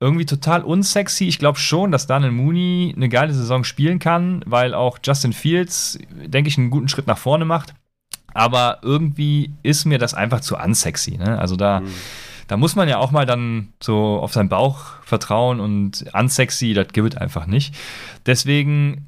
[0.00, 1.28] irgendwie total unsexy.
[1.28, 5.98] Ich glaube schon, dass Daniel Mooney eine geile Saison spielen kann, weil auch Justin Fields,
[6.10, 7.72] denke ich, einen guten Schritt nach vorne macht.
[8.34, 11.16] Aber irgendwie ist mir das einfach zu unsexy.
[11.16, 11.38] Ne?
[11.38, 11.88] Also da, Mhm.
[12.48, 16.88] da muss man ja auch mal dann so auf seinen Bauch vertrauen und unsexy, das
[16.92, 17.74] gibt es einfach nicht.
[18.26, 19.06] Deswegen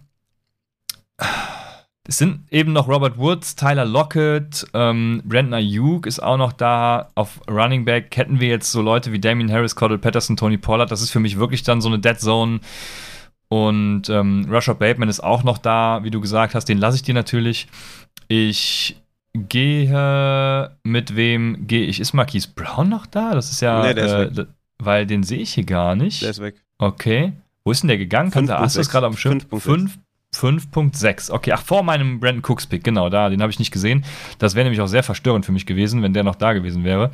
[2.08, 7.10] es sind eben noch Robert Woods, Tyler Lockett, ähm, Brandon Ayuk ist auch noch da.
[7.16, 10.90] Auf Running Back hätten wir jetzt so Leute wie Damien Harris, Cordell Patterson, Tony Pollard.
[10.92, 12.60] Das ist für mich wirklich dann so eine Dead Zone.
[13.48, 16.66] Und ähm, Rashad Bateman ist auch noch da, wie du gesagt hast.
[16.68, 17.66] Den lasse ich dir natürlich.
[18.28, 18.96] Ich
[19.36, 22.00] gehe mit wem gehe ich?
[22.00, 23.34] Ist Marquise Brown noch da?
[23.34, 24.46] Das ist ja, Nee, der ist äh, weg.
[24.78, 26.22] weil den sehe ich hier gar nicht.
[26.22, 26.62] Der ist weg.
[26.78, 27.32] Okay.
[27.64, 28.30] Wo ist denn der gegangen?
[28.30, 28.90] Du das 5.6.
[28.90, 29.38] gerade am Schirm?
[29.38, 29.60] 5.6.
[29.60, 29.98] 5
[30.34, 31.30] 5.6.
[31.30, 34.04] Okay, ach, vor meinem Brandon Cooks Pick, genau, da, den habe ich nicht gesehen.
[34.38, 37.10] Das wäre nämlich auch sehr verstörend für mich gewesen, wenn der noch da gewesen wäre.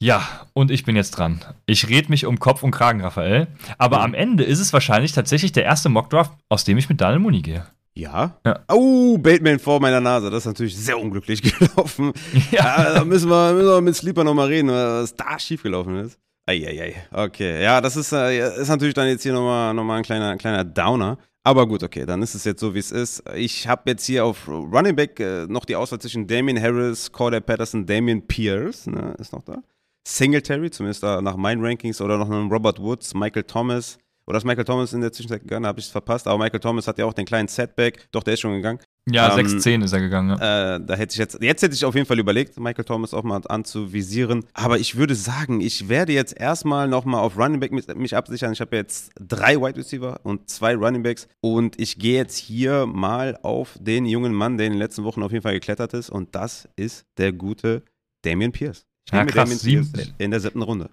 [0.00, 1.40] Ja, und ich bin jetzt dran.
[1.66, 3.46] Ich red mich um Kopf und Kragen, Raphael.
[3.78, 4.04] Aber Mhm.
[4.04, 7.40] am Ende ist es wahrscheinlich tatsächlich der erste Mockdraft, aus dem ich mit Daniel Mooney
[7.40, 7.64] gehe.
[7.96, 8.38] Ja?
[8.44, 8.64] Ja.
[8.68, 10.30] Oh, Bateman vor meiner Nase.
[10.30, 12.12] Das ist natürlich sehr unglücklich gelaufen.
[12.50, 12.94] Ja.
[12.94, 16.18] Da müssen wir, müssen wir mit Sleeper nochmal reden, was da schiefgelaufen ist.
[16.46, 16.94] Eieiei.
[17.10, 17.62] Okay.
[17.62, 20.64] Ja, das ist, äh, ist natürlich dann jetzt hier nochmal noch mal ein kleiner, kleiner
[20.64, 21.18] Downer.
[21.46, 23.22] Aber gut, okay, dann ist es jetzt so, wie es ist.
[23.34, 27.42] Ich habe jetzt hier auf Running Back äh, noch die Auswahl zwischen Damien Harris, Cordell
[27.42, 29.62] Patterson, Damien Pierce, ne, ist noch da.
[30.06, 33.98] Singletary, zumindest nach meinen Rankings, oder noch einen Robert Woods, Michael Thomas.
[34.26, 35.64] Oder ist Michael Thomas in der Zwischenzeit gegangen?
[35.64, 36.26] Da habe ich es verpasst.
[36.26, 38.08] Aber Michael Thomas hat ja auch den kleinen Setback.
[38.10, 38.78] Doch, der ist schon gegangen.
[39.06, 40.30] Ja, Ähm, 6-10 ist er gegangen.
[40.38, 40.76] Ja.
[40.76, 43.22] Äh, da hätte ich jetzt, jetzt hätte ich auf jeden Fall überlegt, Michael Thomas auch
[43.22, 44.46] mal anzuvisieren.
[44.54, 48.52] Aber ich würde sagen, ich werde jetzt erstmal nochmal auf Running Back mich, mich absichern.
[48.54, 51.28] Ich habe jetzt drei Wide Receiver und zwei Running Backs.
[51.42, 55.22] Und ich gehe jetzt hier mal auf den jungen Mann, der in den letzten Wochen
[55.22, 56.08] auf jeden Fall geklettert ist.
[56.08, 57.82] Und das ist der gute
[58.22, 58.86] Damian Pierce.
[59.06, 60.88] Ich Ja, nehme krass, Damian Pierce in der siebten Runde.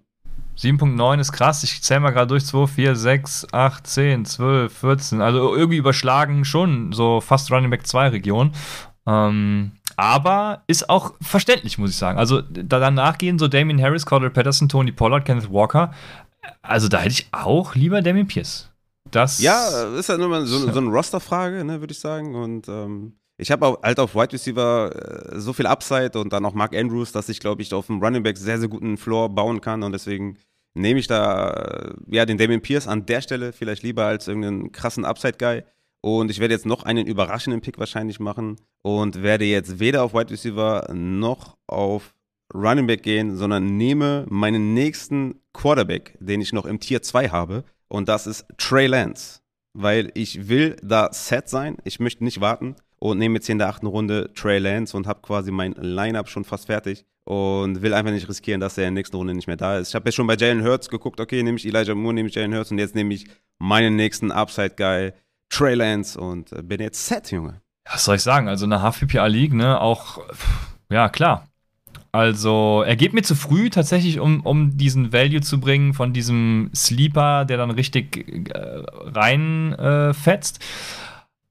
[0.58, 1.64] 7.9 ist krass.
[1.64, 2.46] Ich zähle mal gerade durch.
[2.46, 5.22] 2, 4, 6, 8, 10, 12, 14.
[5.22, 8.52] Also irgendwie überschlagen schon so fast Running Back 2 Region.
[9.08, 12.18] Ähm, aber ist auch verständlich, muss ich sagen.
[12.20, 15.92] Also da danach gehen so Damien Harris, Cordell Patterson, Tony Pollard, Kenneth Walker.
[16.62, 18.70] Also da hätte ich auch lieber Damien Pierce.
[19.10, 22.36] Das Ja, ist ja nur mal so, so eine Roster-Frage, ne, würde ich sagen.
[22.36, 26.54] Und ähm, ich habe halt auf Wide Receiver äh, so viel Upside und dann auch
[26.54, 29.62] Mark Andrews, dass ich, glaube ich, auf dem Running Back sehr, sehr guten Floor bauen
[29.62, 29.82] kann.
[29.82, 30.38] Und deswegen
[30.76, 34.72] nehme ich da äh, ja den Damien Pierce an der Stelle vielleicht lieber als irgendeinen
[34.72, 35.64] krassen Upside-Guy.
[36.02, 40.14] Und ich werde jetzt noch einen überraschenden Pick wahrscheinlich machen und werde jetzt weder auf
[40.14, 42.14] Wide Receiver noch auf
[42.54, 47.64] Running Back gehen, sondern nehme meinen nächsten Quarterback, den ich noch im Tier 2 habe.
[47.88, 49.40] Und das ist Trey Lance.
[49.74, 51.78] Weil ich will da set sein.
[51.86, 52.76] Ich möchte nicht warten.
[53.04, 56.30] Und nehme jetzt hier in der achten Runde Trey Lance und habe quasi mein Lineup
[56.30, 57.04] schon fast fertig.
[57.24, 59.90] Und will einfach nicht riskieren, dass er in der nächsten Runde nicht mehr da ist.
[59.90, 62.36] Ich habe jetzt schon bei Jalen Hurts geguckt, okay, nehme ich Elijah Moore, nehme ich
[62.36, 63.28] Jalen Hurts und jetzt nehme ich
[63.60, 65.14] meinen nächsten Upside-Guy,
[65.50, 67.62] Trey Lance und äh, bin jetzt set, Junge.
[67.92, 68.48] was soll ich sagen?
[68.48, 70.22] Also eine Half-PPA-League, ne, auch,
[70.90, 71.48] ja, klar.
[72.14, 76.70] Also, er geht mir zu früh tatsächlich, um, um diesen Value zu bringen von diesem
[76.76, 80.60] Sleeper, der dann richtig äh, reinfetzt.
[80.60, 80.62] Äh.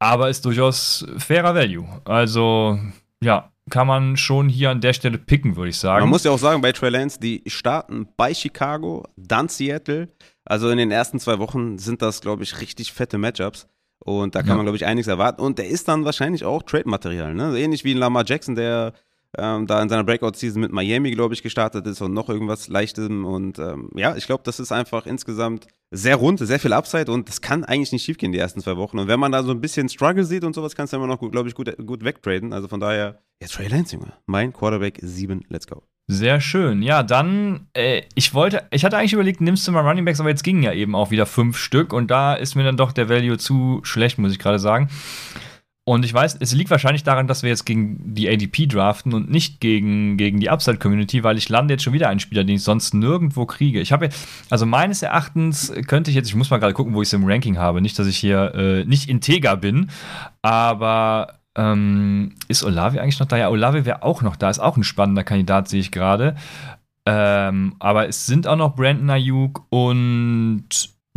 [0.01, 1.87] Aber ist durchaus fairer Value.
[2.05, 2.79] Also,
[3.23, 6.01] ja, kann man schon hier an der Stelle picken, würde ich sagen.
[6.01, 10.09] Man muss ja auch sagen, bei Trey Lance, die starten bei Chicago, dann Seattle.
[10.45, 13.69] Also in den ersten zwei Wochen sind das, glaube ich, richtig fette Matchups.
[14.03, 14.57] Und da kann Ja.
[14.57, 15.43] man, glaube ich, einiges erwarten.
[15.43, 17.35] Und der ist dann wahrscheinlich auch Trade-Material.
[17.35, 17.57] Ne?
[17.61, 18.95] Ähnlich wie ein Lamar Jackson, der
[19.39, 23.25] ähm, da in seiner Breakout-Season mit Miami, glaube ich, gestartet ist und noch irgendwas Leichtem.
[23.25, 27.29] Und ähm, ja, ich glaube, das ist einfach insgesamt sehr rund, sehr viel Upside und
[27.29, 28.99] das kann eigentlich nicht schiefgehen die ersten zwei Wochen.
[28.99, 31.19] Und wenn man da so ein bisschen Struggle sieht und sowas, kannst du immer noch,
[31.31, 32.53] glaube ich, gut, gut wegtraden.
[32.53, 34.13] Also von daher, Ja, Trey Lance, Junge.
[34.27, 35.83] Mein Quarterback 7, let's go.
[36.09, 36.83] Sehr schön.
[36.83, 40.29] Ja, dann, äh, ich wollte, ich hatte eigentlich überlegt, nimmst du mal Running Backs, aber
[40.29, 43.09] jetzt gingen ja eben auch wieder fünf Stück und da ist mir dann doch der
[43.09, 44.89] Value zu schlecht, muss ich gerade sagen.
[45.85, 49.31] Und ich weiß, es liegt wahrscheinlich daran, dass wir jetzt gegen die ADP draften und
[49.31, 52.63] nicht gegen, gegen die Upside-Community, weil ich lande jetzt schon wieder einen Spieler, den ich
[52.63, 53.81] sonst nirgendwo kriege.
[53.81, 54.11] Ich habe,
[54.51, 57.25] also meines Erachtens könnte ich jetzt, ich muss mal gerade gucken, wo ich es im
[57.25, 57.81] Ranking habe.
[57.81, 59.91] Nicht, dass ich hier äh, nicht integer bin,
[60.43, 63.37] aber ähm, ist Olave eigentlich noch da?
[63.39, 66.37] Ja, Olave wäre auch noch da, ist auch ein spannender Kandidat, sehe ich gerade.
[67.07, 70.69] Ähm, aber es sind auch noch Brandon Ayuk und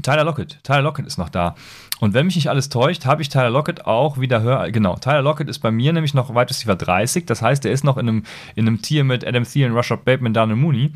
[0.04, 0.64] Tyler Lockett.
[0.64, 1.56] Tyler Lockett ist noch da.
[2.00, 4.70] Und wenn mich nicht alles täuscht, habe ich Tyler Lockett auch wieder höher.
[4.72, 7.26] Genau, Tyler Lockett ist bei mir nämlich noch weit Receiver 30.
[7.26, 8.24] Das heißt, er ist noch in einem,
[8.56, 10.94] in einem Tier mit Adam Thielen, Rashad Bateman, Daniel Mooney.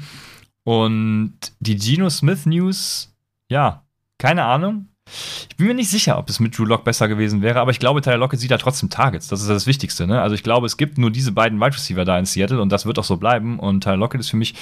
[0.63, 3.15] Und die Geno Smith News,
[3.49, 3.83] ja,
[4.17, 4.89] keine Ahnung.
[5.49, 7.79] Ich bin mir nicht sicher, ob es mit Drew Lock besser gewesen wäre, aber ich
[7.79, 9.29] glaube, Tyler Lockett sieht da trotzdem Targets.
[9.29, 10.05] Das ist das Wichtigste.
[10.07, 10.21] Ne?
[10.21, 12.85] Also ich glaube, es gibt nur diese beiden Wide Receiver da in Seattle und das
[12.85, 13.59] wird auch so bleiben.
[13.59, 14.55] Und Tyler Lockett ist für mich.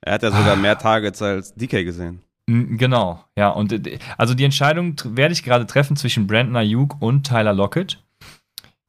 [0.00, 0.56] Er hat ja sogar ah.
[0.56, 2.20] mehr Targets als DK gesehen.
[2.46, 3.48] Genau, ja.
[3.48, 8.02] Und äh, also die Entscheidung werde ich gerade treffen zwischen Brandon Ayuk und Tyler Lockett.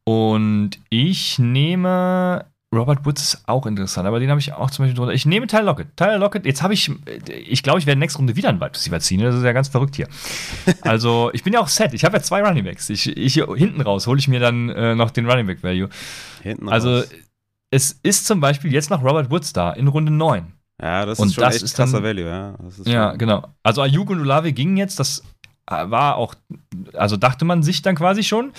[0.03, 2.45] Und ich nehme.
[2.73, 5.13] Robert Woods ist auch interessant, aber den habe ich auch zum Beispiel drunter.
[5.13, 5.95] Ich nehme Tyler Lockett.
[5.95, 6.91] Tyler Lockett, jetzt habe ich,
[7.29, 9.21] ich glaube, ich werde nächste Runde wieder einen Wide Receiver ziehen.
[9.21, 10.09] Das ist ja ganz verrückt hier.
[10.81, 11.93] Also, ich bin ja auch set.
[11.93, 12.89] Ich habe ja zwei Running Backs.
[12.89, 15.87] Ich, ich, hinten raus hole ich mir dann äh, noch den Running Back Value.
[16.43, 17.09] Hinten also, raus.
[17.71, 20.54] es ist zum Beispiel jetzt noch Robert Woods da in Runde 9.
[20.81, 22.55] Ja, das ist und schon das echt ist krasser Value, ja.
[22.85, 23.47] ja, genau.
[23.63, 25.23] Also Ayuk und Olave gingen jetzt, das
[25.67, 26.35] war auch,
[26.93, 28.51] also dachte man sich dann quasi schon.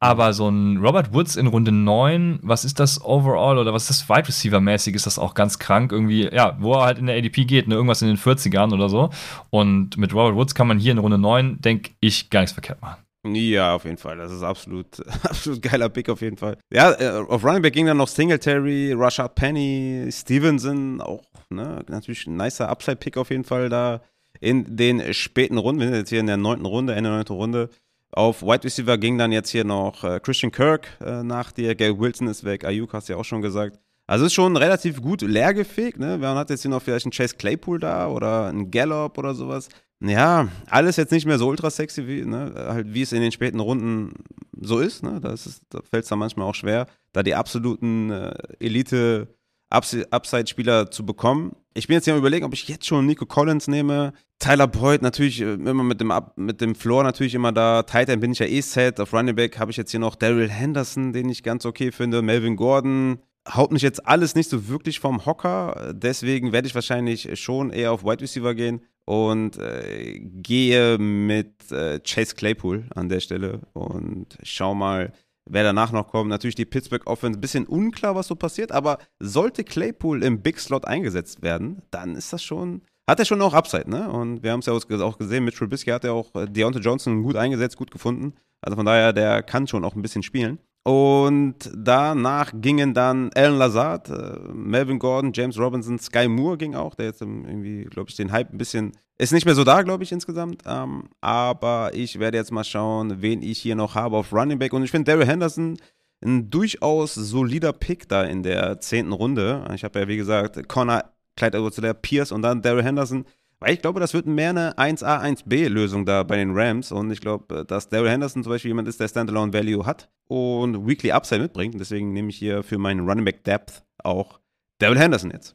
[0.00, 4.00] Aber so ein Robert Woods in Runde 9, was ist das overall oder was ist
[4.00, 4.96] das Wide Receiver mäßig?
[4.96, 7.76] Ist das auch ganz krank irgendwie, ja, wo er halt in der ADP geht, ne,
[7.76, 9.10] irgendwas in den 40ern oder so.
[9.50, 12.82] Und mit Robert Woods kann man hier in Runde 9, denke ich, gar nichts verkehrt
[12.82, 13.01] machen.
[13.24, 14.16] Ja, auf jeden Fall.
[14.16, 16.56] Das ist absolut, absolut geiler Pick auf jeden Fall.
[16.72, 22.26] Ja, äh, auf Running Back ging dann noch Singletary, Rashad Penny, Stevenson, auch ne, natürlich
[22.26, 24.02] ein nicer Upside-Pick auf jeden Fall da
[24.40, 25.80] in den späten Runden.
[25.80, 27.70] Wir sind jetzt hier in der neunten Runde, Ende neunte Runde.
[28.10, 31.74] Auf Wide Receiver ging dann jetzt hier noch äh, Christian Kirk äh, nach dir.
[31.74, 32.64] Gail Wilson ist weg.
[32.64, 33.78] Ayuk hast du ja auch schon gesagt.
[34.06, 35.98] Also ist schon relativ gut leergefegt.
[35.98, 36.18] Ne?
[36.18, 39.68] Man hat jetzt hier noch vielleicht einen Chase Claypool da oder einen Gallop oder sowas.
[40.04, 42.52] Ja, alles jetzt nicht mehr so ultra sexy, wie, ne?
[42.56, 44.12] halt, wie es in den späten Runden
[44.60, 45.02] so ist.
[45.02, 45.20] Ne?
[45.20, 49.28] Da, fällt es dann manchmal auch schwer, da die absoluten äh, Elite-
[49.72, 51.56] Upside-Spieler zu bekommen.
[51.74, 54.12] Ich bin jetzt ja überlegen, ob ich jetzt schon Nico Collins nehme.
[54.38, 57.82] Tyler Boyd natürlich äh, immer mit dem, Up, mit dem Floor natürlich immer da.
[57.82, 59.00] Titan bin ich ja eh set.
[59.00, 62.20] Auf Running Back habe ich jetzt hier noch Daryl Henderson, den ich ganz okay finde.
[62.20, 63.20] Melvin Gordon.
[63.48, 65.94] Haut mich jetzt alles nicht so wirklich vom Hocker.
[65.94, 72.00] Deswegen werde ich wahrscheinlich schon eher auf Wide Receiver gehen und äh, gehe mit äh,
[72.00, 75.12] Chase Claypool an der Stelle und schau mal,
[75.48, 76.30] wer danach noch kommt.
[76.30, 80.84] Natürlich die Pittsburgh Offense, bisschen unklar, was so passiert, aber sollte Claypool im Big Slot
[80.84, 84.10] eingesetzt werden, dann ist das schon, hat er schon auch Upside, ne?
[84.10, 87.22] Und wir haben es ja auch gesehen, mit Trubisky hat er auch äh, Deontay Johnson
[87.22, 88.34] gut eingesetzt, gut gefunden.
[88.60, 90.58] Also von daher, der kann schon auch ein bisschen spielen.
[90.84, 96.96] Und danach gingen dann Alan Lazard, äh, Melvin Gordon, James Robinson, Sky Moore ging auch,
[96.96, 100.02] der jetzt irgendwie, glaube ich, den Hype ein bisschen, ist nicht mehr so da, glaube
[100.02, 100.62] ich, insgesamt.
[100.66, 104.72] Ähm, aber ich werde jetzt mal schauen, wen ich hier noch habe auf Running Back.
[104.72, 105.76] Und ich finde Daryl Henderson
[106.24, 109.64] ein durchaus solider Pick da in der zehnten Runde.
[109.74, 111.04] Ich habe ja, wie gesagt, Connor,
[111.36, 113.24] Clyde Edwards, Pierce und dann Daryl Henderson.
[113.62, 116.90] Weil ich glaube, das wird mehr eine 1A, 1B-Lösung da bei den Rams.
[116.90, 120.84] Und ich glaube, dass Daryl Henderson zum Beispiel jemand ist, der Standalone Value hat und
[120.84, 121.78] Weekly Upside mitbringt.
[121.78, 124.40] Deswegen nehme ich hier für meinen Running Back Depth auch
[124.78, 125.54] Daryl Henderson jetzt.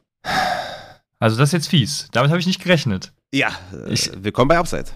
[1.18, 2.08] Also das ist jetzt fies.
[2.12, 3.12] Damit habe ich nicht gerechnet.
[3.34, 4.86] Ja, äh, ich, willkommen bei Upside.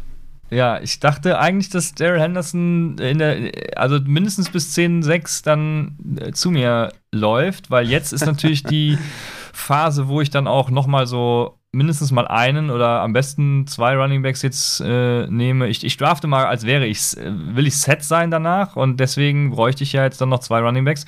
[0.51, 6.33] Ja, ich dachte eigentlich, dass Daryl Henderson in der, also mindestens bis 10-6 dann äh,
[6.33, 8.97] zu mir läuft, weil jetzt ist natürlich die
[9.53, 14.23] Phase, wo ich dann auch nochmal so mindestens mal einen oder am besten zwei Running
[14.23, 15.69] Backs jetzt äh, nehme.
[15.69, 19.51] Ich, ich drafte mal, als wäre ich, äh, will ich set sein danach und deswegen
[19.51, 21.07] bräuchte ich ja jetzt dann noch zwei Running Backs.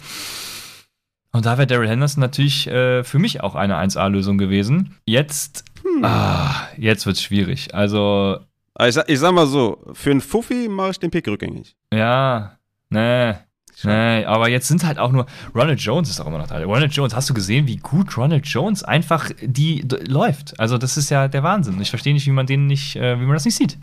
[1.32, 4.96] Und da wäre Daryl Henderson natürlich äh, für mich auch eine 1A-Lösung gewesen.
[5.04, 6.04] Jetzt, hm.
[6.04, 7.74] ah, jetzt wird es schwierig.
[7.74, 8.38] Also.
[8.80, 11.76] Ich sag, ich sag mal so, für einen Fuffi mache ich den Pick rückgängig.
[11.92, 12.58] Ja,
[12.90, 13.34] nee.
[13.82, 15.26] Nee, aber jetzt sind halt auch nur.
[15.54, 16.62] Ronald Jones ist auch immer noch da.
[16.62, 20.58] Ronald Jones, hast du gesehen, wie gut Ronald Jones einfach die läuft?
[20.60, 21.80] Also, das ist ja der Wahnsinn.
[21.80, 23.78] Ich verstehe nicht, wie man den nicht, äh, wie man das nicht sieht.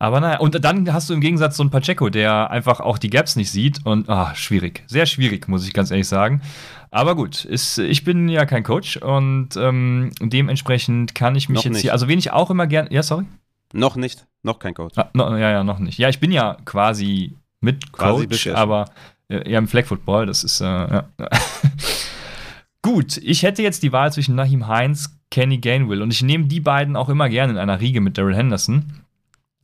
[0.00, 3.10] Aber naja, und dann hast du im Gegensatz so einen Pacheco, der einfach auch die
[3.10, 4.84] Gaps nicht sieht und ah, schwierig.
[4.86, 6.40] Sehr schwierig, muss ich ganz ehrlich sagen.
[6.90, 11.64] Aber gut, ist, ich bin ja kein Coach und ähm, dementsprechend kann ich mich noch
[11.64, 11.82] jetzt nicht.
[11.82, 13.24] hier, also wen ich auch immer gerne, ja, sorry?
[13.72, 14.96] Noch nicht, noch kein Coach.
[14.96, 15.98] Ah, no, ja, ja, noch nicht.
[15.98, 18.86] Ja, ich bin ja quasi mit Coach, aber
[19.28, 21.08] äh, ja, im Flag Football, das ist, äh, ja.
[22.82, 26.60] Gut, ich hätte jetzt die Wahl zwischen Nahim Heinz, Kenny Gainwell und ich nehme die
[26.60, 28.84] beiden auch immer gerne in einer Riege mit Daryl Henderson.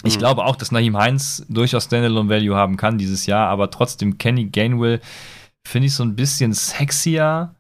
[0.03, 0.19] Ich Mhm.
[0.19, 4.47] glaube auch, dass Nahim Heinz durchaus Standalone Value haben kann dieses Jahr, aber trotzdem Kenny
[4.47, 5.01] Gainwell
[5.67, 7.55] finde ich so ein bisschen sexier,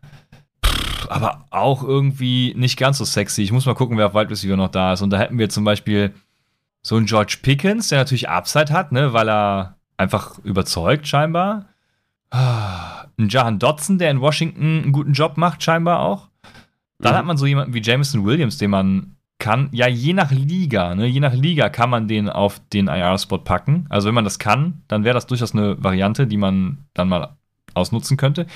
[0.66, 3.42] Pff, aber auch irgendwie nicht ganz so sexy.
[3.42, 5.02] Ich muss mal gucken, wer auf Wide Receiver noch da ist.
[5.02, 6.12] Und da hätten wir zum Beispiel
[6.82, 11.66] so einen George Pickens, der natürlich Upside hat, ne, weil er einfach überzeugt scheinbar.
[12.30, 16.28] Ein Jahan Dotson, der in Washington einen guten Job macht, scheinbar auch.
[16.98, 17.18] Dann Mhm.
[17.18, 21.06] hat man so jemanden wie Jameson Williams, den man kann, ja, je nach Liga, ne,
[21.06, 23.86] je nach Liga kann man den auf den IR-Spot packen.
[23.88, 27.36] Also wenn man das kann, dann wäre das durchaus eine Variante, die man dann mal
[27.74, 28.46] ausnutzen könnte.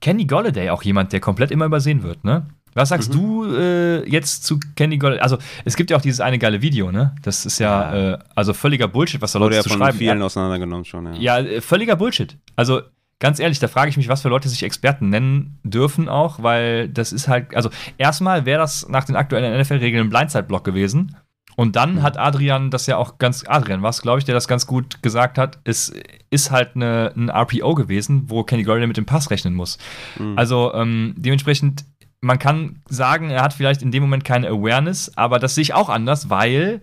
[0.00, 2.46] Kenny Golladay, auch jemand, der komplett immer übersehen wird, ne?
[2.76, 3.18] Was sagst Mhm.
[3.18, 5.20] du äh, jetzt zu Kenny Golladay?
[5.22, 7.14] Also, es gibt ja auch dieses eine geile Video, ne?
[7.22, 8.12] Das ist ja.
[8.12, 9.98] Äh, also völliger Bullshit, was da Leute ja zu von schreiben.
[9.98, 11.38] vielen auseinandergenommen schon, ja.
[11.38, 12.36] Ja, äh, völliger Bullshit.
[12.54, 12.82] Also
[13.18, 16.88] ganz ehrlich, da frage ich mich, was für Leute sich Experten nennen dürfen auch, weil
[16.90, 21.16] das ist halt, also erstmal wäre das nach den aktuellen NFL-Regeln ein Blindside-Block gewesen.
[21.58, 22.02] Und dann Mhm.
[22.02, 25.02] hat Adrian das ja auch ganz, Adrian war es, glaube ich, der das ganz gut
[25.02, 25.90] gesagt hat, es
[26.28, 29.78] ist halt eine, ein RPO gewesen, wo Kenny Golladay mit dem Pass rechnen muss.
[30.18, 30.36] Mhm.
[30.36, 31.86] Also ähm, dementsprechend,
[32.20, 35.74] man kann sagen, er hat vielleicht in dem Moment keine Awareness, aber das sehe ich
[35.74, 36.80] auch anders, weil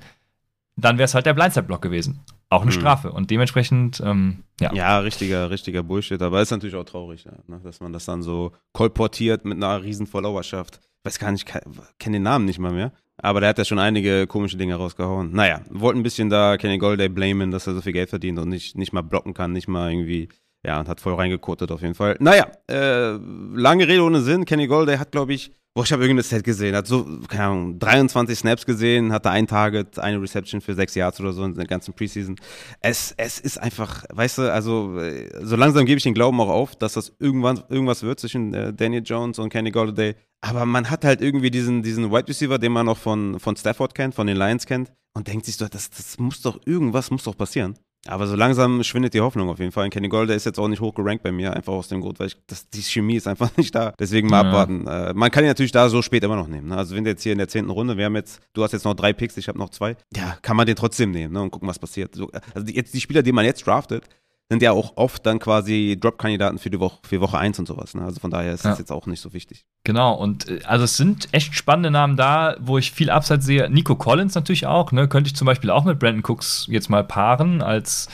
[0.76, 2.22] dann wäre es halt der Blindside-Block gewesen.
[2.50, 2.76] Auch eine Mhm.
[2.80, 3.12] Strafe.
[3.12, 4.74] Und dementsprechend, ähm, ja.
[4.74, 6.22] Ja, richtiger, richtiger Bullshit.
[6.22, 10.06] Aber ist natürlich auch traurig, ne, dass man das dann so kolportiert mit einer riesen
[10.08, 10.80] Followerschaft.
[11.04, 12.92] Weiß gar nicht, kenne den Namen nicht mal mehr.
[13.18, 15.32] Aber der hat ja schon einige komische Dinge rausgehauen.
[15.34, 18.50] Naja, wollten ein bisschen da Kenny Golday blamen, dass er so viel Geld verdient und
[18.50, 20.30] nicht, nicht mal blocken kann, nicht mal irgendwie,
[20.66, 22.16] ja, und hat voll reingekotet auf jeden Fall.
[22.20, 23.18] Naja, äh,
[23.54, 24.46] lange Rede ohne Sinn.
[24.46, 27.80] Kenny Golday hat, glaube ich, boah, ich habe irgendein Set gesehen, hat so, keine Ahnung,
[27.80, 31.66] 23 Snaps gesehen, hatte ein Target, eine Reception für sechs Yards oder so in der
[31.66, 32.36] ganzen Preseason.
[32.80, 36.50] Es, es ist einfach, weißt du, also äh, so langsam gebe ich den Glauben auch
[36.50, 40.16] auf, dass das irgendwann irgendwas wird zwischen äh, Daniel Jones und Kenny Golladay.
[40.42, 43.96] Aber man hat halt irgendwie diesen, diesen Wide Receiver, den man noch von, von Stafford
[43.96, 47.24] kennt, von den Lions kennt und denkt sich so, das, das muss doch, irgendwas muss
[47.24, 47.76] doch passieren.
[48.06, 49.86] Aber so langsam schwindet die Hoffnung auf jeden Fall.
[49.86, 52.20] Und Kenny Golladay ist jetzt auch nicht hoch gerankt bei mir, einfach aus dem Grund,
[52.20, 53.94] weil ich, das, die Chemie ist einfach nicht da.
[53.98, 54.50] Deswegen mal Ja.
[54.50, 54.86] abwarten.
[54.88, 56.68] Äh, man kann ihn natürlich da so spät immer noch nehmen.
[56.68, 56.78] Ne?
[56.78, 58.84] Also wenn der jetzt hier in der zehnten Runde, wir haben jetzt, du hast jetzt
[58.84, 61.42] noch drei Picks, ich habe noch zwei, ja, kann man den trotzdem nehmen ne?
[61.42, 62.14] und gucken, was passiert.
[62.16, 64.04] So, also die, jetzt die Spieler, die man jetzt draftet,
[64.50, 67.96] sind ja auch oft dann quasi Drop-Kandidaten für die Woche, für Woche 1 und sowas.
[67.96, 68.04] Ne?
[68.04, 68.72] Also von daher ist Ja.
[68.72, 69.66] das jetzt auch nicht so wichtig.
[69.84, 73.70] Genau, und äh, also es sind echt spannende Namen da, wo ich viel Upside sehe.
[73.70, 75.08] Nico Collins natürlich auch, ne?
[75.08, 78.10] Könnte ich zum Beispiel auch mit Brandon Cooks jetzt mal paaren als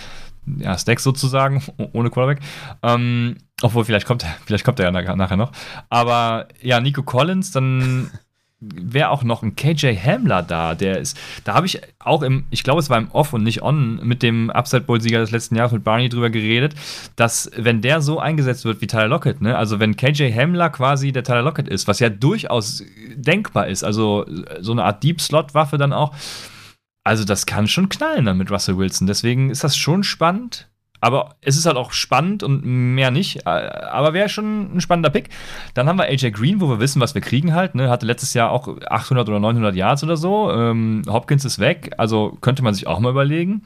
[0.58, 2.40] ja, Stack sozusagen, oh- ohne Quarterback.
[2.84, 5.52] Ähm, obwohl, vielleicht kommt er, vielleicht kommt er ja nach- nachher noch.
[5.90, 8.10] Aber ja, Nico Collins, dann
[8.62, 12.64] wäre auch noch ein KJ Hamler da, der ist, da habe ich auch im, ich
[12.64, 15.72] glaube, es war im Off und nicht On mit dem Upside Bowl-Sieger des letzten Jahres
[15.72, 16.76] mit Barney drüber geredet,
[17.16, 21.12] dass wenn der so eingesetzt wird wie Tyler Lockett, ne, also wenn KJ Hamler quasi
[21.14, 22.84] der Tyler Lockett ist, was ja durchaus
[23.16, 24.26] denkbar ist, also
[24.60, 26.14] so eine Art Deep Slot Waffe dann auch,
[27.06, 30.69] also das kann schon knallen dann mit Russell Wilson, deswegen ist das schon spannend.
[31.02, 33.46] Aber es ist halt auch spannend und mehr nicht.
[33.46, 35.30] Äh, Aber wäre schon ein spannender Pick.
[35.74, 37.76] Dann haben wir AJ Green, wo wir wissen, was wir kriegen halt.
[37.76, 37.90] Ne?
[37.90, 40.52] Hatte letztes Jahr auch 800 oder 900 Yards oder so.
[40.52, 43.64] Ähm, Hopkins ist weg, also könnte man sich auch mal überlegen.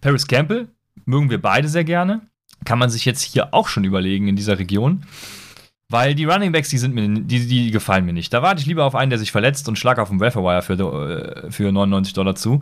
[0.00, 0.68] Paris Campbell
[1.04, 2.22] mögen wir beide sehr gerne.
[2.64, 5.04] Kann man sich jetzt hier auch schon überlegen in dieser Region.
[5.88, 8.32] Weil die Running Backs, die, sind mir, die, die gefallen mir nicht.
[8.32, 10.72] Da warte ich lieber auf einen, der sich verletzt und schlag auf dem Wire für,
[10.72, 12.60] äh, für 99 Dollar zu.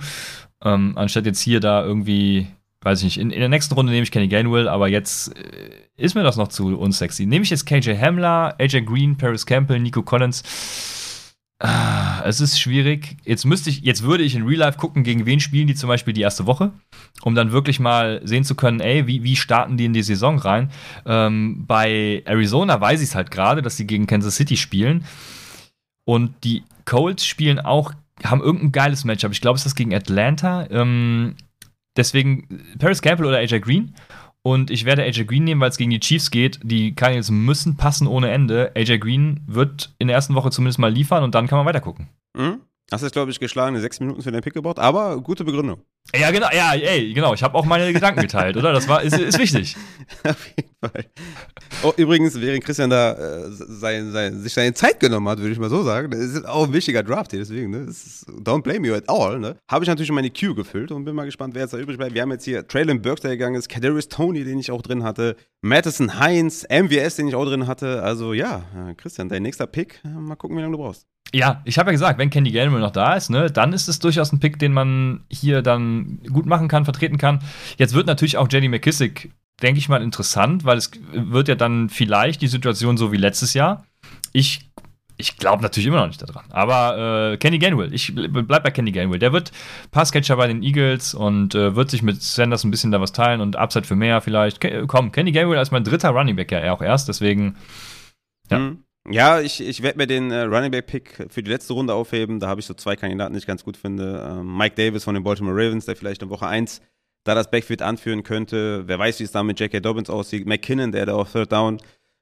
[0.65, 2.49] Ähm, anstatt jetzt hier da irgendwie,
[2.83, 5.71] weiß ich nicht, in, in der nächsten Runde nehme ich Kenny Gainwell, aber jetzt äh,
[5.97, 7.27] ist mir das noch zu unsexy.
[7.27, 10.43] Nehme ich jetzt KJ Hamler, AJ Green, Paris Campbell, Nico Collins.
[11.63, 13.19] Ah, es ist schwierig.
[13.27, 15.89] Jetzt müsste ich, jetzt würde ich in Real Life gucken, gegen wen spielen die zum
[15.89, 16.73] Beispiel die erste Woche,
[17.21, 20.39] um dann wirklich mal sehen zu können, ey, wie, wie starten die in die Saison
[20.39, 20.71] rein.
[21.05, 25.05] Ähm, bei Arizona weiß ich es halt gerade, dass die gegen Kansas City spielen.
[26.07, 27.93] Und die Colts spielen auch,
[28.25, 29.33] haben irgendein geiles Matchup.
[29.33, 30.67] Ich glaube, es ist das gegen Atlanta.
[30.71, 31.35] Ähm,
[32.01, 33.95] deswegen Paris Campbell oder AJ Green.
[34.43, 36.61] Und ich werde AJ Green nehmen, weil es gegen die Chiefs geht.
[36.63, 38.73] Die Cardinals müssen passen ohne Ende.
[38.75, 41.81] AJ Green wird in der ersten Woche zumindest mal liefern und dann kann man weiter
[41.81, 42.09] gucken.
[42.37, 42.61] Mhm.
[42.93, 45.83] Hast jetzt, glaube ich, geschlagene sechs Minuten für den Pick gebaut, aber gute Begründung.
[46.13, 47.35] Ja, genau, ja, ey, genau.
[47.35, 48.73] Ich habe auch meine Gedanken geteilt, oder?
[48.73, 49.77] Das war, ist, ist wichtig.
[50.25, 51.05] Auf jeden Fall.
[51.85, 55.59] Oh, übrigens, während Christian da äh, sein, sein, sich seine Zeit genommen hat, würde ich
[55.61, 57.79] mal so sagen, das ist auch ein wichtiger Draft hier, deswegen, ne?
[57.89, 59.57] Ist, don't blame you at all, ne?
[59.71, 62.15] Habe ich natürlich meine Queue gefüllt und bin mal gespannt, wer jetzt da übrig bleibt.
[62.15, 65.05] Wir haben jetzt hier Traylon Burks, der gegangen ist, Kadarius Tony, den ich auch drin
[65.05, 68.03] hatte, Madison Heinz, MWS, den ich auch drin hatte.
[68.03, 71.07] Also ja, äh, Christian, dein nächster Pick, äh, mal gucken, wie lange du brauchst.
[71.33, 74.01] Ja, ich habe ja gesagt, wenn Kenny Gainwell noch da ist, ne, dann ist es
[74.01, 77.39] durchaus ein Pick, den man hier dann gut machen kann, vertreten kann.
[77.79, 79.31] Jetzt wird natürlich auch Jenny McKissick
[79.63, 83.55] denke ich mal, interessant, weil es wird ja dann vielleicht die Situation so wie letztes
[83.55, 83.85] Jahr.
[84.33, 84.71] Ich
[85.17, 86.47] ich glaube natürlich immer noch nicht daran.
[86.49, 89.19] Aber äh, Kenny Gainwell, ich bleib bei Kenny Gainwell.
[89.19, 89.53] Der wird
[89.91, 93.43] Passcatcher bei den Eagles und äh, wird sich mit Sanders ein bisschen da was teilen
[93.43, 94.63] und Upside für mehr vielleicht.
[94.63, 97.57] Ke komm, Kenny Gainwell als mein dritter Running Back ja auch erst, deswegen.
[98.51, 98.61] Ja.
[98.61, 98.85] Mhm.
[99.09, 102.39] Ja, ich, ich werde mir den äh, Running Back Pick für die letzte Runde aufheben.
[102.39, 104.27] Da habe ich so zwei Kandidaten, die ich ganz gut finde.
[104.31, 106.83] Ähm, Mike Davis von den Baltimore Ravens, der vielleicht in Woche 1
[107.25, 108.87] da das Backfield anführen könnte.
[108.87, 109.81] Wer weiß, wie es da mit J.K.
[109.81, 110.47] Dobbins aussieht.
[110.47, 111.79] McKinnon, der da auf Third Down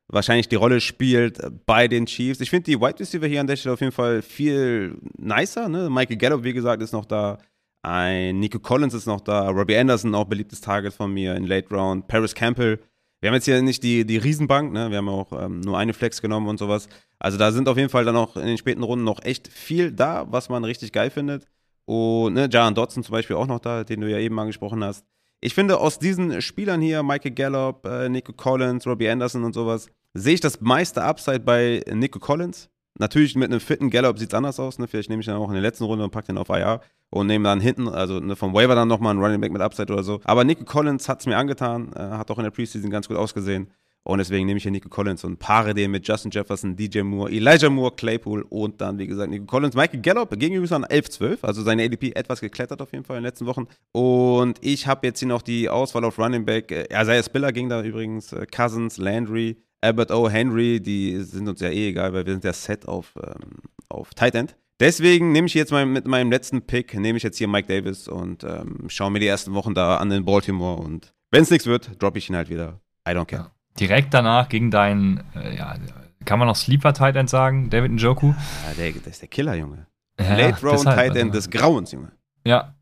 [0.09, 2.41] wahrscheinlich die Rolle spielt bei den Chiefs.
[2.41, 5.69] Ich finde die Wide Receiver hier an der Stelle auf jeden Fall viel nicer.
[5.69, 5.91] Ne?
[5.91, 7.39] Michael Gallup, wie gesagt, ist noch da.
[7.83, 9.49] Ein Nico Collins ist noch da.
[9.51, 12.09] Robbie Anderson, auch beliebtes Target von mir in Late Round.
[12.09, 12.81] Paris Campbell.
[13.21, 14.91] Wir haben jetzt hier nicht die, die Riesenbank, ne?
[14.91, 16.89] wir haben auch ähm, nur eine Flex genommen und sowas.
[17.19, 19.91] Also da sind auf jeden Fall dann auch in den späten Runden noch echt viel
[19.91, 21.45] da, was man richtig geil findet.
[21.85, 25.05] Und ne, Jaron Dodson zum Beispiel auch noch da, den du ja eben angesprochen hast.
[25.41, 29.89] Ich finde, aus diesen Spielern hier, Michael Gallup, äh, Nico Collins, Robbie Anderson und sowas,
[30.15, 32.69] sehe ich das meiste Upside bei Nico Collins.
[32.99, 34.79] Natürlich mit einem fitten Gallup sieht es anders aus.
[34.79, 34.89] Ne?
[34.89, 36.81] Vielleicht nehme ich dann auch in der letzten Runde und packe den auf IR
[37.11, 39.93] und nehme dann hinten, also ne, vom Waiver dann nochmal einen Running Back mit Upside
[39.93, 40.21] oder so.
[40.25, 43.17] Aber Nico Collins hat es mir angetan, äh, hat auch in der Preseason ganz gut
[43.17, 43.69] ausgesehen.
[44.05, 47.31] Und deswegen nehme ich hier Nico Collins und paare den mit Justin Jefferson, DJ Moore,
[47.31, 49.75] Elijah Moore, Claypool und dann, wie gesagt, Nico Collins.
[49.75, 53.23] Michael Gallup gegenüber ist an 11-12, also seine ADP etwas geklettert auf jeden Fall in
[53.23, 53.67] den letzten Wochen.
[53.93, 56.73] Und ich habe jetzt hier noch die Auswahl auf Running Back.
[56.73, 60.29] Äh, Isaiah Spiller ging da übrigens, äh, Cousins, Landry, Albert O.
[60.29, 63.59] Henry, die sind uns ja eh egal, weil wir sind ja set auf, ähm,
[63.89, 64.57] auf Tight End.
[64.81, 68.07] Deswegen nehme ich jetzt mal mit meinem letzten Pick, nehme ich jetzt hier Mike Davis
[68.07, 71.67] und ähm, schaue mir die ersten Wochen da an in Baltimore und wenn es nichts
[71.67, 72.81] wird, droppe ich ihn halt wieder.
[73.07, 73.43] I don't care.
[73.43, 73.51] Ja.
[73.79, 75.77] Direkt danach gegen deinen, äh, ja,
[76.25, 78.29] kann man noch Sleeper Tight End sagen, David Njoku?
[78.29, 79.87] Ja, der, das ist der Killer, Junge.
[80.19, 82.13] Ja, Late Round Tight End also, des Grauens, Junge.
[82.45, 82.75] Ja,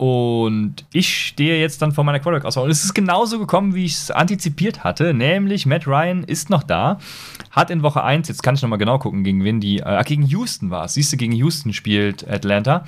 [0.00, 2.64] und ich stehe jetzt dann vor meiner Quarterback-Auswahl.
[2.64, 5.12] Und es ist genauso gekommen, wie ich es antizipiert hatte.
[5.12, 6.98] Nämlich Matt Ryan ist noch da.
[7.50, 9.80] Hat in Woche 1, jetzt kann ich nochmal genau gucken, gegen wen die.
[9.80, 10.94] Äh, gegen Houston war es.
[10.94, 12.86] Siehst du, gegen Houston spielt Atlanta.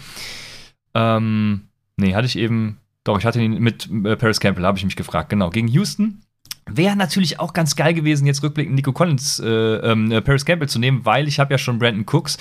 [0.94, 2.78] Ähm, nee, hatte ich eben.
[3.04, 5.28] Doch, ich hatte ihn mit äh, Paris Campbell, habe ich mich gefragt.
[5.28, 6.22] Genau, gegen Houston.
[6.64, 10.70] Wäre natürlich auch ganz geil gewesen, jetzt rückblickend Nico Collins, äh, ähm, äh, Paris Campbell
[10.70, 12.38] zu nehmen, weil ich habe ja schon Brandon Cooks.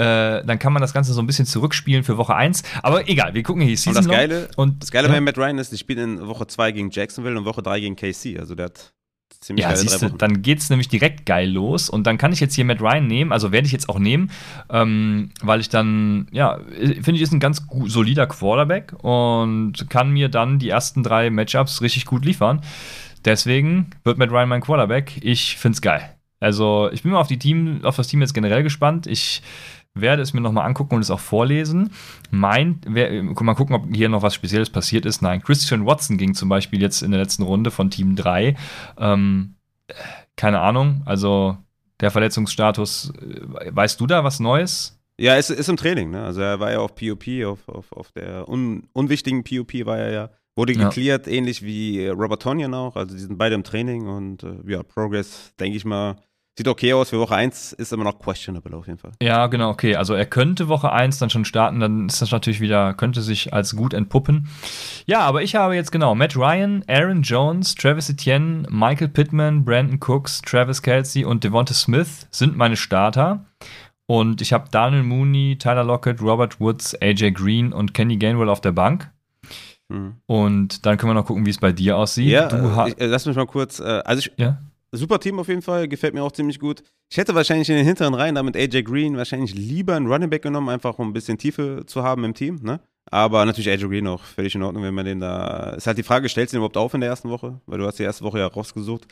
[0.00, 2.62] Äh, dann kann man das Ganze so ein bisschen zurückspielen für Woche 1.
[2.82, 5.12] Aber egal, wir gucken hier Season und das Geile, und, das Geile ja.
[5.12, 7.96] bei Matt Ryan ist, die spielen in Woche 2 gegen Jacksonville und Woche 3 gegen
[7.96, 8.38] KC.
[8.38, 8.94] Also der hat
[9.40, 12.40] ziemlich ja, siehst du, dann geht es nämlich direkt geil los und dann kann ich
[12.40, 14.30] jetzt hier Matt Ryan nehmen, also werde ich jetzt auch nehmen,
[14.70, 20.30] ähm, weil ich dann, ja, finde ich, ist ein ganz solider Quarterback und kann mir
[20.30, 22.62] dann die ersten drei Matchups richtig gut liefern.
[23.24, 25.18] Deswegen wird Matt Ryan mein Quarterback.
[25.22, 26.10] Ich finde es geil.
[26.40, 29.06] Also ich bin mal auf, die Team, auf das Team jetzt generell gespannt.
[29.06, 29.42] Ich
[29.94, 31.90] werde es mir nochmal angucken und es auch vorlesen.
[32.30, 35.22] Mein, wer, mal gucken, ob hier noch was Spezielles passiert ist.
[35.22, 38.56] Nein, Christian Watson ging zum Beispiel jetzt in der letzten Runde von Team 3.
[38.98, 39.54] Ähm,
[40.36, 41.56] keine Ahnung, also
[42.00, 44.98] der Verletzungsstatus, äh, weißt du da was Neues?
[45.18, 46.24] Ja, es ist im Training, ne?
[46.24, 50.12] Also er war ja auf POP, auf, auf, auf der un, unwichtigen POP war er
[50.12, 50.30] ja.
[50.56, 51.32] Wurde geklärt, ja.
[51.32, 52.96] ähnlich wie Robert Tonyan auch.
[52.96, 56.16] Also die sind beide im Training und äh, ja, Progress, denke ich mal,
[56.60, 59.12] Sieht okay aus für Woche 1, ist immer noch questionable auf jeden Fall.
[59.22, 59.96] Ja, genau, okay.
[59.96, 63.54] Also er könnte Woche 1 dann schon starten, dann ist das natürlich wieder, könnte sich
[63.54, 64.46] als gut entpuppen.
[65.06, 69.98] Ja, aber ich habe jetzt genau Matt Ryan, Aaron Jones, Travis Etienne, Michael Pittman, Brandon
[70.06, 73.46] Cooks, Travis Kelsey und Devonta Smith sind meine Starter.
[74.04, 78.60] Und ich habe Daniel Mooney, Tyler Lockett, Robert Woods, AJ Green und Kenny Gainwell auf
[78.60, 79.10] der Bank.
[79.88, 80.16] Mhm.
[80.26, 82.28] Und dann können wir noch gucken, wie es bei dir aussieht.
[82.28, 83.80] Ja, ich, äh, lass mich mal kurz.
[83.80, 84.58] Äh, also ich, ja?
[84.92, 86.82] Super Team auf jeden Fall, gefällt mir auch ziemlich gut.
[87.10, 90.42] Ich hätte wahrscheinlich in den hinteren Reihen damit AJ Green wahrscheinlich lieber einen Running Back
[90.42, 92.60] genommen, einfach um ein bisschen Tiefe zu haben im Team.
[92.62, 92.80] Ne?
[93.10, 95.70] Aber natürlich AJ Green auch völlig in Ordnung, wenn man den da.
[95.70, 97.60] Ist halt die Frage, stellst du den überhaupt auf in der ersten Woche?
[97.66, 99.06] Weil du hast die erste Woche ja rausgesucht.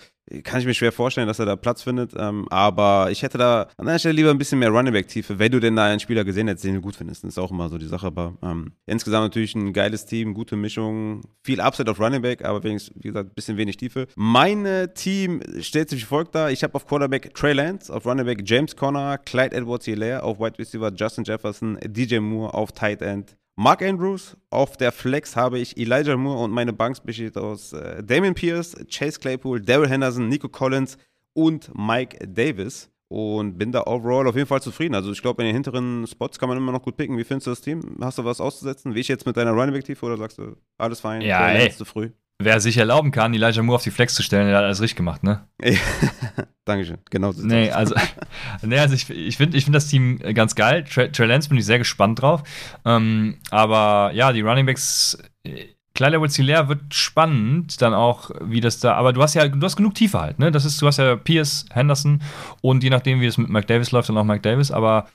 [0.45, 2.12] Kann ich mir schwer vorstellen, dass er da Platz findet.
[2.16, 5.51] Ähm, aber ich hätte da an der Stelle lieber ein bisschen mehr Running Back-Tiefe, wenn
[5.51, 7.24] du denn da einen Spieler gesehen hättest, den du gut findest.
[7.24, 8.07] Das ist auch immer so die Sache.
[8.07, 12.62] Aber ähm, insgesamt natürlich ein geiles Team, gute Mischung, viel Upside auf Running Back, aber
[12.62, 14.07] wenigstens, wie gesagt, ein bisschen wenig Tiefe.
[14.16, 16.51] Mein Team stellt sich wie folgt da.
[16.51, 20.59] Ich habe auf Quarterback Trey Lance, auf Running Back James Conner, Clyde Edwards-Hilaire, auf Wide
[20.59, 24.36] Receiver Justin Jefferson, DJ Moore, auf Tight End Mark Andrews.
[24.50, 28.76] Auf der Flex habe ich Elijah Moore und meine Bank besteht aus äh, Damien Pierce,
[28.88, 30.96] Chase Claypool, Daryl Henderson, Nico Collins
[31.34, 32.88] und Mike Davis.
[33.09, 34.94] Und bin da overall auf jeden Fall zufrieden.
[34.94, 37.18] Also ich glaube, in den hinteren Spots kann man immer noch gut picken.
[37.18, 37.96] Wie findest du das Team?
[38.00, 38.94] Hast du was auszusetzen?
[38.94, 41.22] Wie ich jetzt mit deiner Running Back Tiefe oder sagst du, alles fein?
[41.22, 41.68] Ja, ey.
[41.72, 42.11] zu früh?
[42.41, 44.97] Wer sich erlauben kann, Elijah Moore auf die Flex zu stellen, der hat alles richtig
[44.97, 45.49] gemacht, ne?
[46.64, 47.45] Dankeschön, genau so.
[47.45, 47.97] Nee, also,
[48.62, 50.84] nee, also ich, ich finde ich find das Team ganz geil.
[50.84, 52.45] Trey, Trey Lance bin ich sehr gespannt drauf.
[52.84, 55.18] Ähm, aber ja, die Runningbacks,
[55.95, 59.74] Clyde Edwards-Hilaire wird spannend, dann auch, wie das da, aber du hast ja, du hast
[59.74, 60.53] genug Tiefe halt, ne?
[60.53, 62.22] Das ist, du hast ja Pierce, Henderson
[62.61, 65.09] und je nachdem, wie es mit Mike Davis läuft, dann auch Mike Davis, aber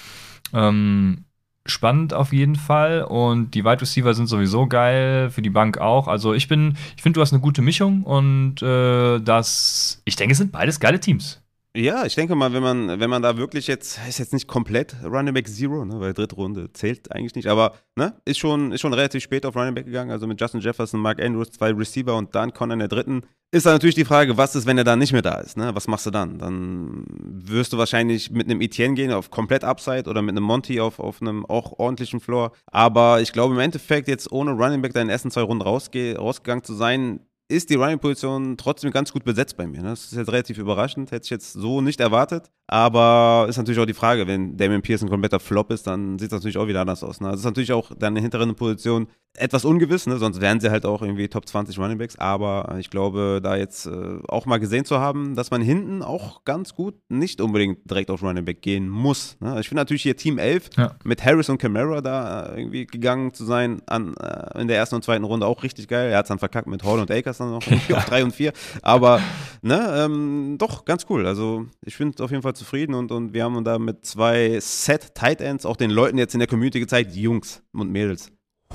[0.54, 1.24] ähm,
[1.66, 6.08] spannend auf jeden Fall und die Wide Receiver sind sowieso geil, für die Bank auch.
[6.08, 10.34] Also ich bin, ich finde, du hast eine gute Mischung und äh, das, ich denke,
[10.34, 11.43] es sind beides geile Teams.
[11.76, 14.96] Ja, ich denke mal, wenn man, wenn man da wirklich jetzt, ist jetzt nicht komplett
[15.04, 18.82] Running Back Zero, ne, weil dritte Runde zählt eigentlich nicht, aber ne, ist schon, ist
[18.82, 22.16] schon relativ spät auf Running Back gegangen, also mit Justin Jefferson, Mark Andrews, zwei Receiver
[22.16, 23.24] und dann Connor in der dritten.
[23.50, 25.74] Ist dann natürlich die Frage, was ist, wenn er dann nicht mehr da ist, ne?
[25.74, 26.38] Was machst du dann?
[26.38, 30.80] Dann wirst du wahrscheinlich mit einem Etienne gehen auf komplett Upside oder mit einem Monty
[30.80, 32.52] auf, auf einem auch ordentlichen Floor.
[32.68, 36.64] Aber ich glaube im Endeffekt jetzt ohne Running Back deinen ersten zwei Runden rausge rausgegangen
[36.64, 39.82] zu sein, ist die Running-Position trotzdem ganz gut besetzt bei mir.
[39.82, 39.90] Ne?
[39.90, 42.50] Das ist jetzt relativ überraschend, hätte ich jetzt so nicht erwartet.
[42.68, 46.30] Aber ist natürlich auch die Frage, wenn Damien Pierce ein kompletter Flop ist, dann sieht
[46.30, 47.20] es natürlich auch wieder anders aus.
[47.20, 47.30] Ne?
[47.30, 50.18] Das ist natürlich auch deine hinteren Position etwas ungewiss, ne?
[50.18, 52.18] sonst wären sie halt auch irgendwie Top 20 Runningbacks.
[52.20, 56.46] Aber ich glaube, da jetzt äh, auch mal gesehen zu haben, dass man hinten auch
[56.46, 59.38] ganz gut nicht unbedingt direkt auf Runningback gehen muss.
[59.40, 59.60] Ne?
[59.60, 60.96] Ich finde natürlich hier Team 11 ja.
[61.04, 64.96] mit Harris und Camara da äh, irgendwie gegangen zu sein an, äh, in der ersten
[64.96, 66.12] und zweiten Runde auch richtig geil.
[66.12, 68.54] Er hat es dann verkackt mit Hall und Akers dann noch auf 3 und 4.
[68.82, 69.22] Aber
[69.62, 71.26] ne, ähm, doch, ganz cool.
[71.26, 75.16] Also ich finde auf jeden Fall zufrieden und, und wir haben da mit zwei Set
[75.16, 78.32] Tight Ends auch den Leuten jetzt in der Community gezeigt, Jungs und Mädels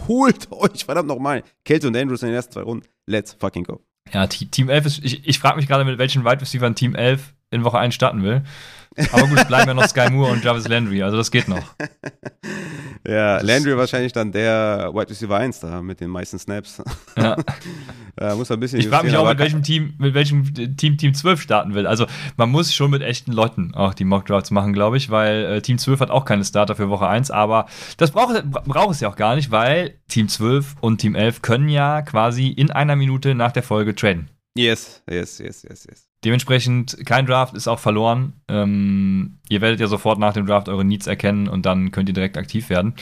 [0.06, 2.86] holt euch verdammt nochmal Kelsey und Andrews in den ersten zwei Runden.
[3.06, 3.80] Let's fucking go.
[4.12, 7.34] Ja, Team 11 ist, ich, ich frage mich gerade, mit welchen Wide Receivers Team 11
[7.50, 8.42] in Woche 1 starten will.
[9.12, 11.74] Aber gut, bleiben ja noch Sky Moore und Jarvis Landry, also das geht noch.
[13.06, 16.82] ja, Landry wahrscheinlich dann der Wide Receiver 1 da mit den meisten Snaps.
[17.16, 17.36] Ja.
[18.20, 21.14] ja muss ein bisschen Ich frage mich auch, mit welchem Team, mit welchem Team Team
[21.14, 21.86] 12 starten will.
[21.86, 25.44] Also man muss schon mit echten Leuten auch die Mock Drafts machen, glaube ich, weil
[25.44, 29.00] äh, Team 12 hat auch keine Starter für Woche 1, aber das braucht, braucht es
[29.00, 32.96] ja auch gar nicht, weil Team 12 und Team 11 können ja quasi in einer
[32.96, 34.28] Minute nach der Folge traden.
[34.56, 36.07] Yes, yes, yes, yes, yes.
[36.28, 38.34] Dementsprechend, kein Draft ist auch verloren.
[38.48, 42.12] Ähm, ihr werdet ja sofort nach dem Draft eure Needs erkennen und dann könnt ihr
[42.12, 42.92] direkt aktiv werden.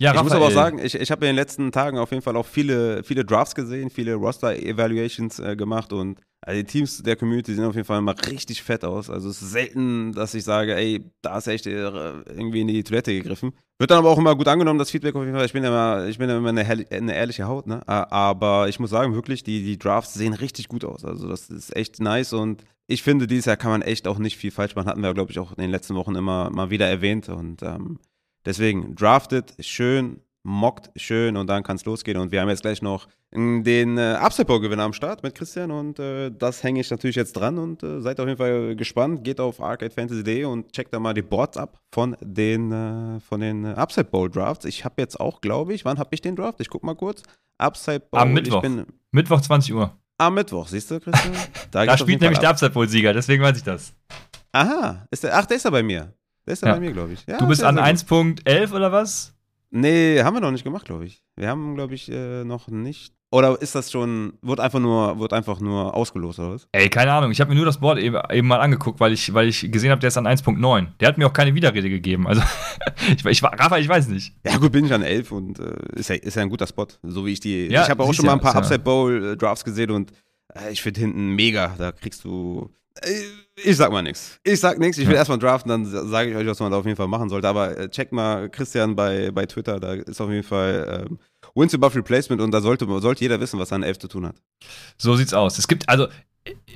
[0.00, 0.24] Ja, ich Raphael.
[0.24, 2.46] muss aber auch sagen, ich, ich habe in den letzten Tagen auf jeden Fall auch
[2.46, 7.64] viele, viele Drafts gesehen, viele Roster-Evaluations äh, gemacht und also die Teams der Community sehen
[7.64, 9.08] auf jeden Fall immer richtig fett aus.
[9.08, 12.82] Also es ist selten, dass ich sage, ey, da ist echt äh, irgendwie in die
[12.82, 13.52] Toilette gegriffen.
[13.78, 15.46] Wird dann aber auch immer gut angenommen, das Feedback auf jeden Fall.
[15.46, 17.86] Ich bin ja immer, ich bin ja immer eine, eine ehrliche Haut, ne?
[17.88, 21.04] Aber ich muss sagen, wirklich, die, die Drafts sehen richtig gut aus.
[21.04, 24.36] Also das ist echt nice und ich finde, dieses Jahr kann man echt auch nicht
[24.36, 24.88] viel falsch machen.
[24.88, 27.30] Hatten wir, glaube ich, auch in den letzten Wochen immer mal wieder erwähnt.
[27.30, 27.98] Und ähm,
[28.44, 32.18] deswegen, drafted, schön, mockt schön und dann kann es losgehen.
[32.18, 35.72] Und wir haben jetzt gleich noch den äh, Upside Bowl Gewinner am Start mit Christian
[35.72, 39.24] und äh, das hänge ich natürlich jetzt dran und äh, seid auf jeden Fall gespannt.
[39.24, 43.64] Geht auf arcadefantasy.de und checkt da mal die Boards ab von den, äh, von den
[43.64, 44.64] äh, Upside Bowl Drafts.
[44.66, 46.60] Ich habe jetzt auch, glaube ich, wann habe ich den Draft?
[46.60, 47.22] Ich guck mal kurz.
[47.58, 48.20] Upside Bowl.
[48.20, 48.62] Am Mittwoch.
[48.62, 49.98] Bin, Mittwoch 20 Uhr.
[50.18, 51.34] Am Mittwoch, siehst du, Christian?
[51.72, 53.92] Da, da spielt nämlich der Upside Bowl Sieger, deswegen weiß ich das.
[54.52, 56.12] Aha, ist der, ach, der ist ja bei mir.
[56.46, 56.74] Der ist ja, ja.
[56.74, 57.24] bei mir, glaube ich.
[57.26, 59.34] Ja, du bist an 1.11 oder was?
[59.70, 61.24] Nee, haben wir noch nicht gemacht, glaube ich.
[61.36, 63.12] Wir haben, glaube ich, äh, noch nicht.
[63.32, 66.68] Oder ist das schon, wird einfach nur, wird einfach nur ausgelost oder was?
[66.70, 67.32] Ey, keine Ahnung.
[67.32, 69.90] Ich habe mir nur das Board eben, eben, mal angeguckt, weil ich, weil ich gesehen
[69.90, 70.86] habe, der ist an 1.9.
[71.00, 72.28] Der hat mir auch keine Widerrede gegeben.
[72.28, 72.42] Also,
[73.16, 74.36] ich, ich, Rafa, ich weiß nicht.
[74.46, 76.86] Ja, gut, bin ich an 11 und äh, ist, ja, ist ja ein guter Spot.
[77.02, 77.66] So wie ich die.
[77.66, 78.54] Ja, ich habe auch schon mal ein paar.
[78.54, 80.12] Upside Bowl äh, Drafts gesehen und
[80.54, 81.74] äh, ich finde hinten mega.
[81.76, 82.70] Da kriegst du
[83.56, 84.38] ich sag mal nichts.
[84.44, 84.98] Ich sag nichts.
[84.98, 85.18] Ich will ja.
[85.18, 87.48] erstmal draften, dann sage ich euch, was man da auf jeden Fall machen sollte.
[87.48, 91.18] Aber äh, check mal Christian bei, bei Twitter, da ist auf jeden Fall ähm,
[91.54, 94.36] Wins above Replacement und da sollte, sollte jeder wissen, was an 11 zu tun hat.
[94.96, 95.58] So sieht's aus.
[95.58, 96.08] Es gibt, also,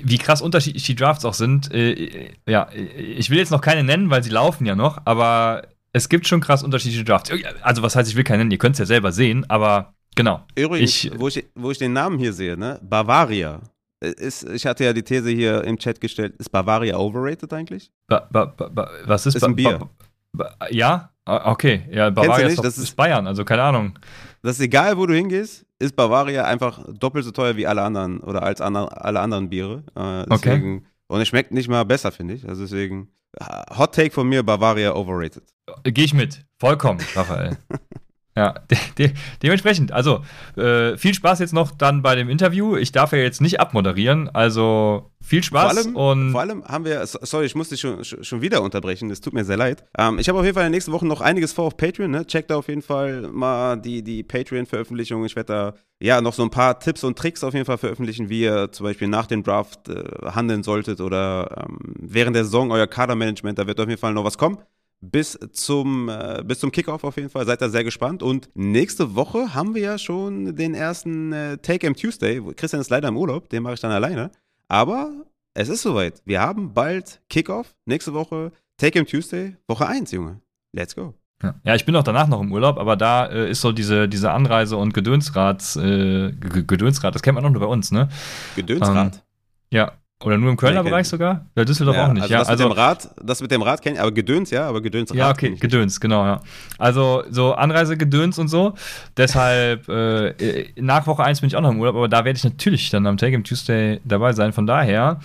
[0.03, 1.73] wie krass unterschiedlich die Drafts auch sind.
[1.73, 6.09] Äh, ja, ich will jetzt noch keine nennen, weil sie laufen ja noch, aber es
[6.09, 7.31] gibt schon krass unterschiedliche Drafts.
[7.63, 8.51] Also, was heißt, ich will keine nennen?
[8.51, 10.45] Ihr könnt es ja selber sehen, aber genau.
[10.55, 12.81] Übrigens, ich, wo, ich, wo ich den Namen hier sehe, ne?
[12.83, 13.61] Bavaria.
[14.01, 17.91] Ist, ich hatte ja die These hier im Chat gestellt, ist Bavaria overrated eigentlich?
[18.07, 19.81] Ba, ba, ba, was ist, ist ein Bier?
[20.71, 21.11] ja?
[21.25, 21.83] Ah, okay.
[21.91, 23.99] Ja, Bavaria ist, doch, das ist Bayern, also keine Ahnung.
[24.43, 28.21] Das ist egal, wo du hingehst, ist Bavaria einfach doppelt so teuer wie alle anderen
[28.21, 29.83] oder als andre, alle anderen Biere.
[29.95, 30.87] Äh, deswegen, okay.
[31.09, 32.49] Und es schmeckt nicht mal besser, finde ich.
[32.49, 33.09] Also deswegen,
[33.77, 35.43] Hot Take von mir, Bavaria overrated.
[35.85, 36.45] Gehe ich mit.
[36.59, 37.59] Vollkommen, Raphael.
[38.39, 39.11] Ja, de de
[39.43, 39.91] dementsprechend.
[39.91, 40.23] Also,
[40.57, 42.77] äh, viel Spaß jetzt noch dann bei dem Interview.
[42.77, 45.73] Ich darf ja jetzt nicht abmoderieren, also viel Spaß.
[45.73, 49.11] Vor allem, und vor allem haben wir, sorry, ich muss dich schon, schon wieder unterbrechen,
[49.11, 49.85] es tut mir sehr leid.
[49.99, 52.13] Ähm, ich habe auf jeden Fall in den nächsten Wochen noch einiges vor auf Patreon.
[52.13, 52.25] Ne?
[52.29, 55.25] Checkt da auf jeden Fall mal die, die Patreon-Veröffentlichung.
[55.25, 58.29] Ich werde da ja noch so ein paar Tipps und Tricks auf jeden Fall veröffentlichen,
[58.29, 62.71] wie ihr zum Beispiel nach dem Draft äh, handeln solltet oder ähm, während der Saison
[62.71, 63.59] euer Kadermanagement.
[63.59, 64.59] Da wird auf jeden Fall noch was kommen
[65.01, 67.47] bis zum, äh, bis zum Kickoff auf jeden Fall.
[67.47, 68.23] Seid da sehr gespannt.
[68.23, 72.43] Und nächste Woche haben wir ja schon den ersten äh, Take-Em Tuesday.
[72.57, 74.31] Christian ist leider im Urlaub, den mache ich dann alleine.
[74.69, 75.13] Aber
[75.55, 76.23] es ist soweit.
[76.25, 77.75] Wir haben bald Kickoff.
[77.85, 80.41] Nächste Woche Take-Em Tuesday, Woche 1, Junge.
[80.73, 81.15] Let's go.
[81.65, 81.75] Ja.
[81.77, 84.77] ich bin auch danach noch im Urlaub, aber da äh, ist so diese, diese Anreise-
[84.77, 88.09] und Gedönsrad, äh, Gedönsrad, das kennt man auch nur bei uns, ne?
[88.57, 89.15] Gedönsrad?
[89.15, 89.21] Ähm,
[89.71, 89.93] ja,
[90.25, 91.47] oder nur im Kölner Bereich sogar?
[91.55, 92.23] Ja, Düsseldorf ja, auch nicht.
[92.23, 94.51] Also ja, das also mit dem Rad, das mit dem Rad kenne ich, aber Gedöns
[94.51, 95.17] ja, aber Gedönsrad.
[95.17, 96.41] Ja, okay, Gedöns, genau, ja.
[96.77, 98.75] Also so Anreisegedöns und so.
[99.17, 102.45] Deshalb äh, nach Woche 1 bin ich auch noch im Urlaub, aber da werde ich
[102.45, 104.53] natürlich dann am Take Game Tuesday dabei sein.
[104.53, 105.21] Von daher,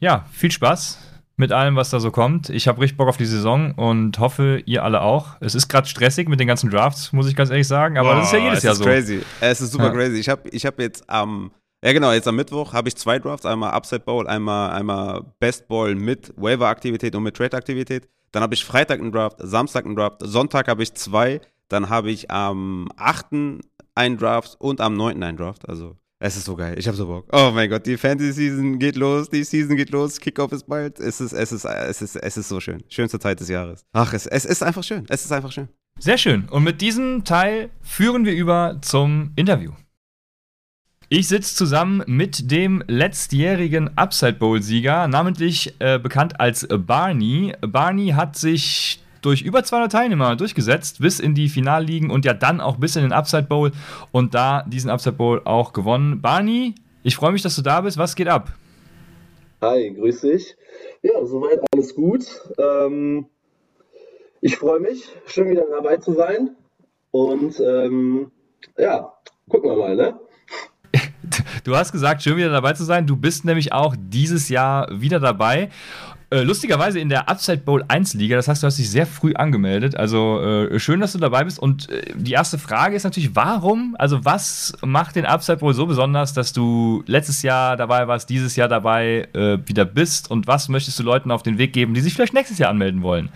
[0.00, 0.98] ja, viel Spaß
[1.36, 2.50] mit allem, was da so kommt.
[2.50, 5.36] Ich habe richtig Bock auf die Saison und hoffe, ihr alle auch.
[5.40, 8.14] Es ist gerade stressig mit den ganzen Drafts, muss ich ganz ehrlich sagen, aber oh,
[8.16, 8.84] das ist ja jedes Jahr so.
[8.84, 9.22] Es ist crazy.
[9.40, 9.92] Es ist super ja.
[9.92, 10.16] crazy.
[10.16, 11.50] Ich habe ich hab jetzt am,
[11.84, 15.68] ja genau, jetzt am Mittwoch habe ich zwei Drafts, einmal Upside Bowl, einmal, einmal Best
[15.68, 18.08] Ball mit Waiver-Aktivität und mit Trade-Aktivität.
[18.32, 22.10] Dann habe ich Freitag einen Draft, Samstag einen Draft, Sonntag habe ich zwei, dann habe
[22.10, 23.26] ich am 8.
[23.94, 25.22] einen Draft und am 9.
[25.22, 25.68] einen Draft.
[25.68, 26.78] Also es ist so geil.
[26.78, 27.26] Ich habe so Bock.
[27.32, 30.98] Oh mein Gott, die Fantasy-Season geht los, die Season geht los, Kickoff ist bald.
[30.98, 32.82] Es ist, es ist, es ist, es ist so schön.
[32.88, 33.84] Schönste Zeit des Jahres.
[33.92, 35.04] Ach, es, es ist einfach schön.
[35.08, 35.68] Es ist einfach schön.
[35.98, 36.48] Sehr schön.
[36.50, 39.72] Und mit diesem Teil führen wir über zum Interview.
[41.08, 47.54] Ich sitze zusammen mit dem letztjährigen Upside Bowl-Sieger, namentlich äh, bekannt als Barney.
[47.60, 52.60] Barney hat sich durch über 200 Teilnehmer durchgesetzt, bis in die Finalligen und ja dann
[52.60, 53.70] auch bis in den Upside Bowl
[54.10, 56.20] und da diesen Upside Bowl auch gewonnen.
[56.20, 57.98] Barney, ich freue mich, dass du da bist.
[57.98, 58.52] Was geht ab?
[59.60, 60.56] Hi, grüß dich.
[61.02, 62.26] Ja, soweit alles gut.
[62.58, 63.26] Ähm,
[64.40, 66.56] ich freue mich, schön wieder dabei zu sein.
[67.12, 68.32] Und ähm,
[68.76, 69.12] ja,
[69.48, 70.18] gucken wir mal, ne?
[71.66, 73.08] Du hast gesagt, schön wieder dabei zu sein.
[73.08, 75.68] Du bist nämlich auch dieses Jahr wieder dabei.
[76.30, 79.34] Äh, lustigerweise in der Upside Bowl 1 Liga, das heißt, du hast dich sehr früh
[79.34, 79.96] angemeldet.
[79.96, 81.58] Also äh, schön, dass du dabei bist.
[81.58, 85.86] Und äh, die erste Frage ist natürlich, warum, also was macht den Upside Bowl so
[85.86, 90.30] besonders, dass du letztes Jahr dabei warst, dieses Jahr dabei äh, wieder bist?
[90.30, 93.02] Und was möchtest du Leuten auf den Weg geben, die sich vielleicht nächstes Jahr anmelden
[93.02, 93.28] wollen?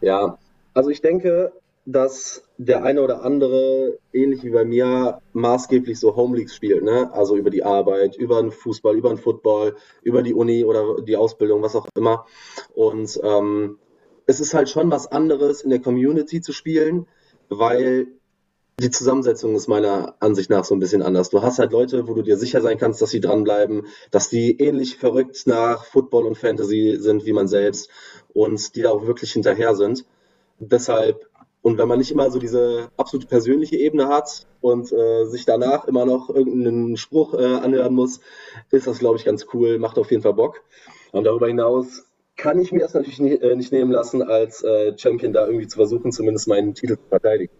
[0.00, 0.36] Ja,
[0.74, 1.52] also ich denke,
[1.86, 7.12] dass der eine oder andere, ähnlich wie bei mir, maßgeblich so Home Leagues spielt, ne?
[7.12, 11.16] Also über die Arbeit, über den Fußball, über den Football, über die Uni oder die
[11.16, 12.26] Ausbildung, was auch immer.
[12.74, 13.78] Und ähm,
[14.26, 17.06] es ist halt schon was anderes, in der Community zu spielen,
[17.48, 18.08] weil
[18.80, 21.28] die Zusammensetzung ist meiner Ansicht nach so ein bisschen anders.
[21.28, 24.58] Du hast halt Leute, wo du dir sicher sein kannst, dass sie dranbleiben, dass die
[24.58, 27.90] ähnlich verrückt nach Football und Fantasy sind wie man selbst
[28.32, 30.06] und die da auch wirklich hinterher sind.
[30.58, 31.29] Deshalb
[31.62, 35.86] und wenn man nicht immer so diese absolut persönliche Ebene hat und äh, sich danach
[35.86, 38.20] immer noch irgendeinen Spruch äh, anhören muss,
[38.70, 40.62] ist das, glaube ich, ganz cool, macht auf jeden Fall Bock.
[41.12, 42.04] Und darüber hinaus
[42.36, 45.66] kann ich mir das natürlich nicht, äh, nicht nehmen lassen, als äh, Champion da irgendwie
[45.66, 47.52] zu versuchen, zumindest meinen Titel zu verteidigen.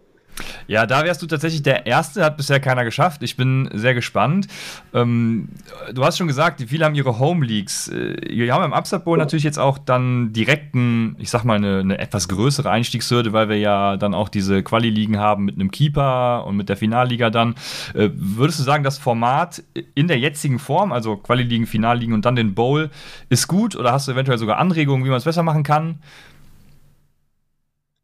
[0.67, 3.23] Ja, da wärst du tatsächlich der Erste, hat bisher keiner geschafft.
[3.23, 4.47] Ich bin sehr gespannt.
[4.93, 5.49] Ähm,
[5.93, 7.87] du hast schon gesagt, viele haben ihre Home Leagues.
[7.89, 11.79] Äh, wir haben im Upside Bowl natürlich jetzt auch dann direkten, ich sag mal, eine,
[11.79, 16.45] eine, etwas größere Einstiegshürde, weil wir ja dann auch diese Quali-Ligen haben mit einem Keeper
[16.45, 17.55] und mit der Finalliga dann.
[17.93, 19.63] Äh, würdest du sagen, das Format
[19.95, 22.89] in der jetzigen Form, also Quali-Ligen, Finalligen und dann den Bowl,
[23.29, 25.99] ist gut oder hast du eventuell sogar Anregungen, wie man es besser machen kann?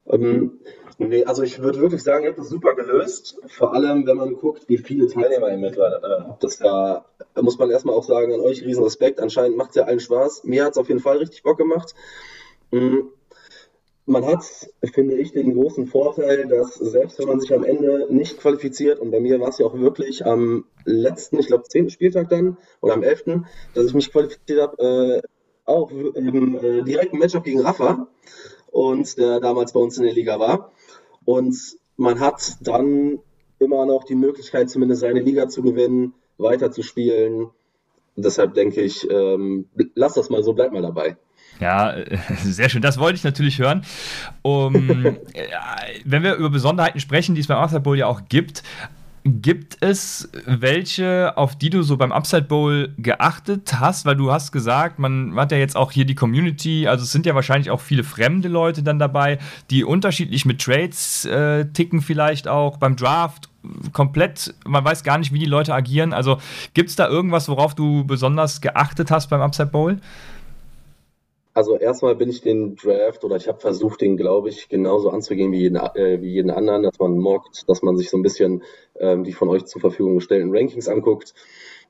[0.10, 0.52] Ähm,
[1.00, 3.40] Nee, also ich würde wirklich sagen, ihr habt das super gelöst.
[3.48, 6.44] Vor allem, wenn man guckt, wie viele Teilnehmer ihr mittlerweile habt.
[6.44, 7.06] Das da
[7.40, 9.20] muss man erstmal auch sagen, an euch riesen Respekt.
[9.20, 10.44] Anscheinend macht es ja allen Spaß.
[10.46, 11.94] Mir hat es auf jeden Fall richtig Bock gemacht.
[12.72, 13.10] Mhm.
[14.08, 14.44] Man hat,
[14.94, 19.12] finde ich, den großen Vorteil, dass selbst wenn man sich am Ende nicht qualifiziert, und
[19.12, 22.94] bei mir war es ja auch wirklich am letzten, ich glaube, zehnten Spieltag dann, oder
[22.94, 25.22] am elften, dass ich mich qualifiziert habe, äh,
[25.66, 28.08] auch im äh, direkten Matchup gegen Rafa
[28.72, 30.72] und der damals bei uns in der Liga war.
[31.28, 31.58] Und
[31.98, 33.20] man hat dann
[33.60, 37.50] immer noch die Möglichkeit, zumindest seine Liga zu gewinnen, weiterzuspielen.
[38.16, 41.18] Deshalb denke ich, ähm, lass das mal so, bleib mal dabei.
[41.60, 41.98] Ja,
[42.44, 42.82] sehr schön.
[42.82, 43.84] Das wollte ich natürlich hören.
[44.42, 44.74] Um,
[46.06, 48.64] wenn wir über Besonderheiten sprechen, die es beim After Bowl ja auch gibt,
[49.30, 54.06] Gibt es welche, auf die du so beim Upside Bowl geachtet hast?
[54.06, 57.26] Weil du hast gesagt, man hat ja jetzt auch hier die Community, also es sind
[57.26, 62.48] ja wahrscheinlich auch viele fremde Leute dann dabei, die unterschiedlich mit Trades äh, ticken vielleicht
[62.48, 63.50] auch beim Draft
[63.92, 66.14] komplett, man weiß gar nicht, wie die Leute agieren.
[66.14, 66.38] Also
[66.74, 70.00] gibt es da irgendwas, worauf du besonders geachtet hast beim Upside Bowl?
[71.58, 75.52] Also erstmal bin ich den Draft oder ich habe versucht, den, glaube ich, genauso anzugehen
[75.52, 78.62] wie jeden, äh, wie jeden anderen, dass man mockt, dass man sich so ein bisschen
[79.00, 81.34] ähm, die von euch zur Verfügung gestellten Rankings anguckt.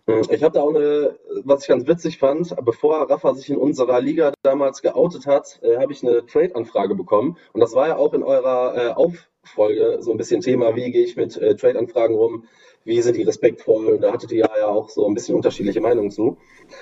[0.06, 3.58] Hm, ich habe da auch eine, was ich ganz witzig fand, bevor Rafa sich in
[3.58, 7.36] unserer Liga damals geoutet hat, äh, habe ich eine Trade-Anfrage bekommen.
[7.52, 11.04] Und das war ja auch in eurer äh, Auffolge so ein bisschen Thema, wie gehe
[11.04, 12.46] ich mit äh, Trade-Anfragen rum,
[12.88, 13.88] wie sind die respektvoll.
[13.88, 16.38] Und da hattet ihr ja auch so ein bisschen unterschiedliche Meinungen zu.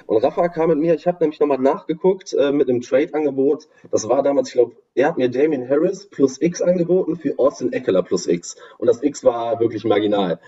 [0.06, 3.68] Und Rafa kam mit mir, ich habe nämlich nochmal nachgeguckt äh, mit einem Trade-Angebot.
[3.92, 7.74] Das war damals, ich glaube, er hat mir Damien Harris plus X angeboten für Austin
[7.74, 8.56] Eckler plus X.
[8.78, 10.40] Und das X war wirklich marginal.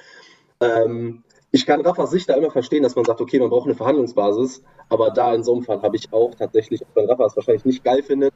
[0.62, 3.76] Ähm, ich kann Raffas Sicht da immer verstehen, dass man sagt, okay, man braucht eine
[3.76, 7.36] Verhandlungsbasis, aber da in so einem Fall habe ich auch tatsächlich, auch wenn Rafa es
[7.36, 8.34] wahrscheinlich nicht geil findet,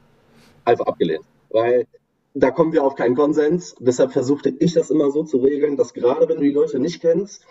[0.64, 1.24] einfach abgelehnt.
[1.50, 1.86] Weil
[2.34, 3.74] da kommen wir auf keinen Konsens.
[3.78, 7.00] Deshalb versuchte ich das immer so zu regeln, dass gerade wenn du die Leute nicht
[7.00, 7.44] kennst,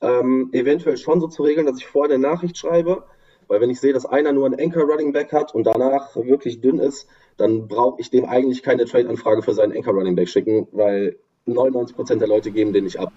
[0.00, 3.04] ähm, eventuell schon so zu regeln, dass ich vorher eine Nachricht schreibe,
[3.48, 6.60] weil wenn ich sehe, dass einer nur einen Anchor Running Back hat und danach wirklich
[6.60, 10.68] dünn ist, dann brauche ich dem eigentlich keine Trade-Anfrage für seinen Anchor Running Back schicken,
[10.72, 13.12] weil 99% der Leute geben den nicht ab.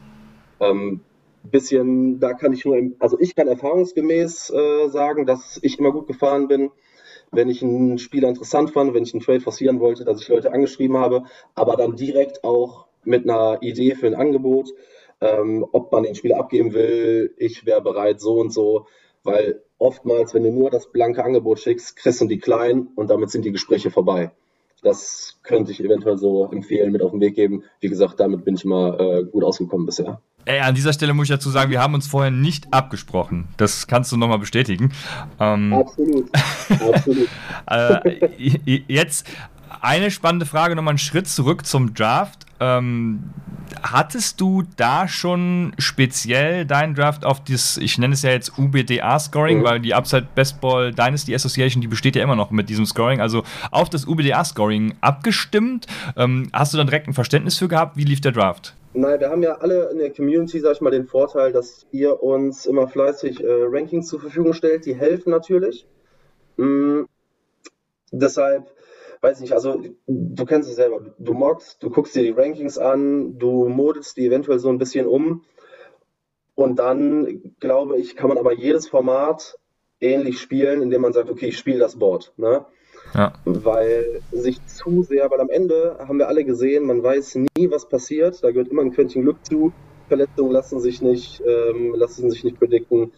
[0.59, 1.01] Ähm,
[1.43, 6.07] bisschen, da kann ich nur, also ich kann erfahrungsgemäß äh, sagen, dass ich immer gut
[6.07, 6.71] gefahren bin,
[7.33, 10.53] wenn ich einen Spieler interessant fand, wenn ich einen Trade forcieren wollte, dass ich Leute
[10.53, 11.23] angeschrieben habe,
[11.55, 14.69] aber dann direkt auch mit einer Idee für ein Angebot,
[15.21, 18.87] ähm, ob man den Spieler abgeben will, ich wäre bereit, so und so,
[19.23, 23.29] weil oftmals, wenn du nur das blanke Angebot schickst, kriegst du die klein und damit
[23.29, 24.31] sind die Gespräche vorbei.
[24.81, 27.63] Das könnte ich eventuell so empfehlen, mit auf den Weg geben.
[27.79, 30.21] Wie gesagt, damit bin ich immer äh, gut ausgekommen bisher.
[30.45, 33.47] Ey, an dieser Stelle muss ich dazu sagen, wir haben uns vorher nicht abgesprochen.
[33.57, 34.91] Das kannst du nochmal bestätigen.
[35.39, 36.29] Ähm, Absolut.
[36.93, 37.29] Absolut.
[37.67, 39.27] äh, jetzt
[39.81, 42.45] eine spannende Frage, nochmal einen Schritt zurück zum Draft.
[42.59, 43.31] Ähm,
[43.81, 49.59] hattest du da schon speziell deinen Draft auf das, ich nenne es ja jetzt UBDA-Scoring,
[49.59, 49.63] mhm.
[49.63, 53.43] weil die Upside Baseball Dynasty Association, die besteht ja immer noch mit diesem Scoring, also
[53.71, 55.87] auf das UBDA-Scoring abgestimmt?
[56.15, 57.97] Ähm, hast du dann direkt ein Verständnis für gehabt?
[57.97, 58.75] Wie lief der Draft?
[58.95, 62.21] Nein, wir haben ja alle in der Community, sag ich mal, den Vorteil, dass ihr
[62.21, 64.85] uns immer fleißig äh, Rankings zur Verfügung stellt.
[64.85, 65.87] Die helfen natürlich.
[66.57, 67.07] Mhm.
[68.11, 68.71] Deshalb,
[69.21, 71.15] weiß ich nicht, also du kennst es selber.
[71.17, 75.07] Du mockst, du guckst dir die Rankings an, du modelst die eventuell so ein bisschen
[75.07, 75.43] um.
[76.53, 79.57] Und dann, glaube ich, kann man aber jedes Format
[79.99, 82.31] ähnlich spielen, indem man sagt, okay, ich spiele das Board.
[82.37, 82.65] Ne?
[83.13, 83.33] Ja.
[83.45, 87.87] Weil sich zu sehr, weil am Ende haben wir alle gesehen, man weiß nie, was
[87.87, 88.43] passiert.
[88.43, 89.71] Da gehört immer ein Quäntchen Glück zu.
[90.07, 93.11] Verletzungen lassen sich nicht, ähm, lassen sich nicht predikten.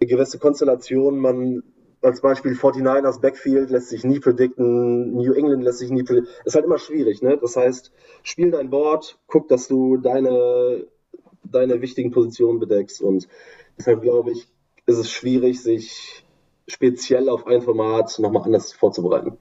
[0.00, 1.62] Eine gewisse Konstellation, man
[2.02, 6.32] als Beispiel 49ers Backfield lässt sich nie predikten, New England lässt sich nie predikten.
[6.44, 7.38] Ist halt immer schwierig, ne?
[7.40, 7.92] Das heißt,
[8.22, 10.86] spiel dein Board, guck, dass du deine,
[11.44, 13.26] deine wichtigen Positionen bedeckst und
[13.78, 14.46] deshalb glaube ich,
[14.86, 16.23] ist es schwierig, sich
[16.66, 19.38] speziell auf ein Format nochmal anders vorzubereiten.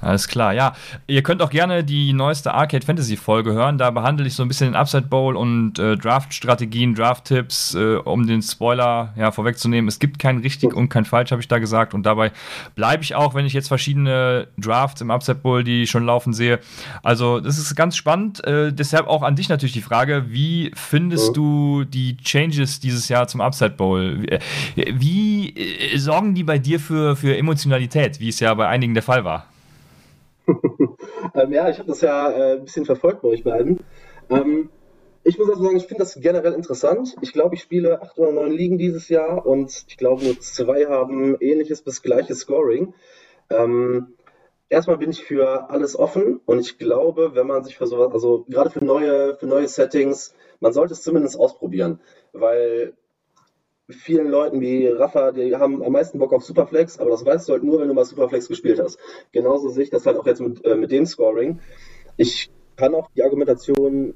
[0.00, 0.74] Alles klar, ja.
[1.06, 3.78] Ihr könnt auch gerne die neueste Arcade Fantasy Folge hören.
[3.78, 8.26] Da behandle ich so ein bisschen den Upside Bowl und äh, Draft-Strategien, Draft-Tipps, äh, um
[8.26, 9.88] den Spoiler ja, vorwegzunehmen.
[9.88, 11.94] Es gibt kein richtig und kein falsch, habe ich da gesagt.
[11.94, 12.32] Und dabei
[12.74, 16.60] bleibe ich auch, wenn ich jetzt verschiedene Drafts im Upside Bowl, die schon laufen, sehe.
[17.02, 18.44] Also, das ist ganz spannend.
[18.44, 21.34] Äh, deshalb auch an dich natürlich die Frage: Wie findest mhm.
[21.34, 24.26] du die Changes dieses Jahr zum Upside Bowl?
[24.74, 28.92] Wie, wie äh, sorgen die bei dir für, für Emotionalität, wie es ja bei einigen
[28.92, 29.46] der Fall war?
[31.36, 33.80] Ähm, ja, ich habe das ja äh, ein bisschen verfolgt bei euch beiden.
[34.30, 34.70] Ähm,
[35.22, 37.16] ich muss also sagen, ich finde das generell interessant.
[37.20, 40.86] Ich glaube, ich spiele acht oder neun Ligen dieses Jahr und ich glaube, nur zwei
[40.86, 42.94] haben ähnliches bis gleiches Scoring.
[43.50, 44.14] Ähm,
[44.68, 48.44] erstmal bin ich für alles offen und ich glaube, wenn man sich für sowas, also
[48.48, 52.00] gerade für neue, für neue Settings, man sollte es zumindest ausprobieren,
[52.32, 52.94] weil
[53.88, 57.52] vielen Leuten wie Rafa, die haben am meisten Bock auf Superflex, aber das weißt du
[57.52, 58.98] halt nur, wenn du mal Superflex gespielt hast.
[59.32, 61.60] Genauso sehe ich das halt auch jetzt mit, äh, mit dem Scoring.
[62.16, 64.14] Ich kann auch die Argumentation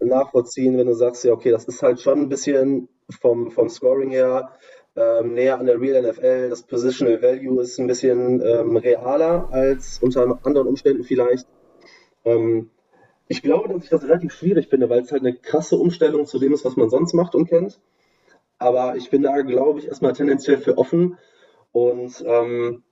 [0.00, 4.10] nachvollziehen, wenn du sagst, ja, okay, das ist halt schon ein bisschen vom, vom Scoring
[4.10, 4.52] her
[4.96, 6.48] ähm, näher an der Real NFL.
[6.48, 11.46] Das Positional Value ist ein bisschen ähm, realer als unter anderen Umständen vielleicht.
[12.24, 12.70] Ähm,
[13.28, 16.38] ich glaube, dass ich das relativ schwierig finde, weil es halt eine krasse Umstellung zu
[16.38, 17.78] dem ist, was man sonst macht und kennt.
[18.60, 21.16] Aber ich bin da, glaube ich, erstmal tendenziell für offen
[21.72, 22.82] und ähm,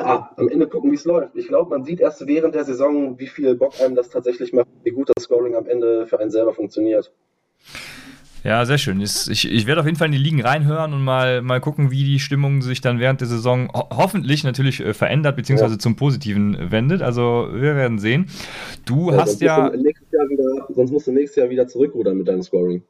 [0.00, 1.36] ja, am Ende gucken, wie es läuft.
[1.36, 4.68] Ich glaube, man sieht erst während der Saison, wie viel Bock einem das tatsächlich macht,
[4.82, 7.12] wie gut das Scoring am Ende für einen selber funktioniert.
[8.44, 9.00] Ja, sehr schön.
[9.00, 12.04] Ich, ich werde auf jeden Fall in die Ligen reinhören und mal, mal gucken, wie
[12.04, 15.78] die Stimmung sich dann während der Saison ho hoffentlich natürlich äh, verändert, beziehungsweise ja.
[15.80, 17.02] zum Positiven wendet.
[17.02, 18.30] Also wir werden sehen.
[18.84, 19.70] Du ja, hast ja.
[19.70, 22.82] Nächstes Jahr wieder sonst musst du nächstes Jahr wieder zurückrudern mit deinem Scoring.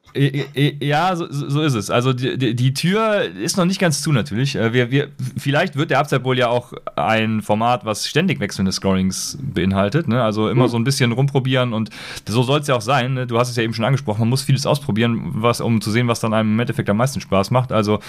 [0.81, 1.91] Ja, so, so ist es.
[1.91, 4.57] Also die, die, die, Tür ist noch nicht ganz zu natürlich.
[4.57, 5.09] Äh, wir, wir,
[5.39, 10.09] vielleicht wird der Upside Bowl ja auch ein Format, was ständig wechselnde Scorings beinhaltet.
[10.09, 10.23] Ne?
[10.23, 10.71] Also immer mhm.
[10.71, 11.91] so ein bisschen rumprobieren und
[12.29, 13.15] so soll es ja auch sein.
[13.15, 13.27] Ne?
[13.27, 16.09] Du hast es ja eben schon angesprochen, man muss vieles ausprobieren, was, um zu sehen,
[16.09, 17.73] was dann einem im Endeffekt am meisten Spaß macht.
[17.73, 18.01] Also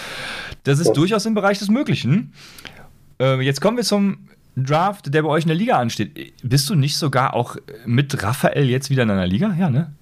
[0.63, 0.93] das ist ja.
[0.93, 2.33] durchaus im Bereich des Möglichen.
[3.19, 4.27] Äh, jetzt kommen wir zum
[4.57, 6.33] Draft, der bei euch in der Liga ansteht.
[6.43, 9.55] Bist du nicht sogar auch mit Raphael jetzt wieder in einer Liga?
[9.57, 9.93] Ja, ne?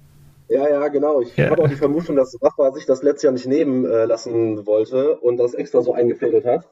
[0.48, 1.20] Ja, ja, genau.
[1.20, 1.50] Ich ja.
[1.50, 5.16] habe auch die Vermutung, dass Rafa sich das letztes Jahr nicht nehmen äh, lassen wollte
[5.16, 6.66] und das extra so eingefädelt hat.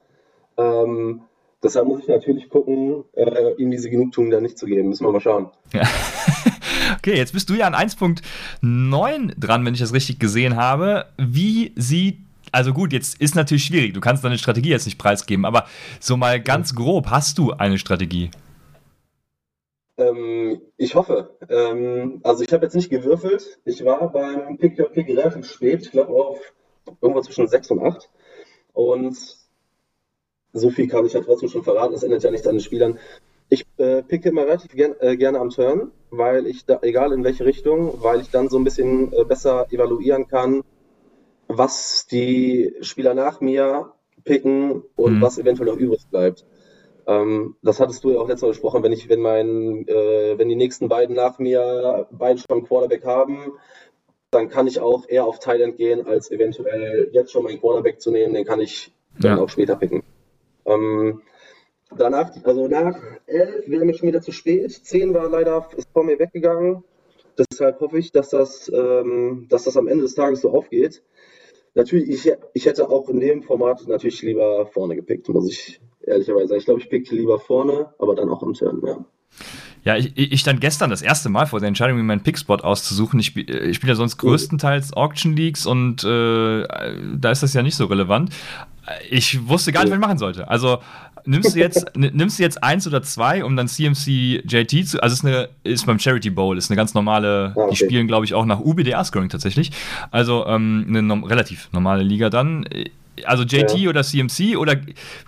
[0.57, 1.23] Ähm,
[1.63, 4.89] deshalb muss ich natürlich gucken, äh, ihm diese Genugtuung da nicht zu geben.
[4.89, 5.51] Müssen wir mal schauen.
[5.73, 5.83] Ja.
[6.99, 11.07] okay, jetzt bist du ja an 1.9 dran, wenn ich das richtig gesehen habe.
[11.19, 12.19] Wie sieht
[12.55, 13.93] also gut, jetzt ist natürlich schwierig.
[13.93, 15.67] Du kannst deine Strategie jetzt nicht preisgeben, aber
[16.01, 18.31] so mal ganz grob, hast du eine Strategie?
[19.97, 21.37] Ähm, ich hoffe.
[21.49, 23.59] Ähm, also ich habe jetzt nicht gewürfelt.
[23.65, 25.83] Ich war beim Pick Your Pick relativ spät.
[25.83, 26.39] Ich glaube auf
[27.01, 28.09] irgendwo zwischen 6 und 8.
[28.73, 29.17] Und
[30.53, 31.93] so viel kann ich ja trotzdem schon verraten.
[31.93, 32.99] Das ändert ja nichts an den Spielern.
[33.49, 37.25] Ich äh, picke immer relativ gern, äh, gerne am Turn, weil ich da, egal in
[37.25, 40.63] welche Richtung, weil ich dann so ein bisschen äh, besser evaluieren kann,
[41.49, 43.93] was die Spieler nach mir
[44.25, 45.23] picken und mhm.
[45.23, 46.45] was eventuell noch übrig bleibt.
[47.07, 50.49] Ähm, das hattest du ja auch letztes Mal besprochen, wenn ich, wenn mein, äh, wenn
[50.49, 53.53] die nächsten beiden nach mir beide schon Quarterback haben,
[54.31, 58.11] dann kann ich auch eher auf Thailand gehen, als eventuell jetzt schon meinen Quarterback zu
[58.11, 59.43] nehmen, den kann ich dann ja.
[59.43, 60.03] auch später picken.
[60.65, 61.23] Ähm,
[61.97, 64.73] danach, also nach 11 wäre mir schon wieder zu spät.
[64.73, 66.83] 10 war leider, ist vor mir weggegangen.
[67.39, 71.03] Deshalb hoffe ich, dass das, ähm, dass das am Ende des Tages so aufgeht.
[71.75, 76.49] Natürlich, ich, ich hätte auch in dem Format natürlich lieber vorne gepickt, muss ich ehrlicherweise
[76.49, 76.59] sagen.
[76.59, 79.05] Ich glaube, ich pickte lieber vorne, aber dann auch im Turn, ja.
[79.85, 83.21] Ja, ich, ich stand gestern das erste Mal vor der Entscheidung, mir meinen Pickspot auszusuchen.
[83.21, 87.77] Ich, ich spiele ja sonst größtenteils Auction Leagues und äh, da ist das ja nicht
[87.77, 88.31] so relevant.
[89.11, 90.49] Ich wusste gar nicht, was ich machen sollte.
[90.49, 90.79] Also
[91.27, 95.03] nimmst du jetzt, nimmst du jetzt eins oder zwei, um dann CMC JT zu.
[95.03, 97.69] Also es ist, eine, ist beim Charity Bowl, ist eine ganz normale, okay.
[97.71, 99.71] die spielen, glaube ich, auch nach UBDA-Scoring tatsächlich.
[100.11, 102.67] Also ähm, eine no relativ normale Liga dann
[103.25, 103.91] also JT ja.
[103.91, 104.77] oder CMC oder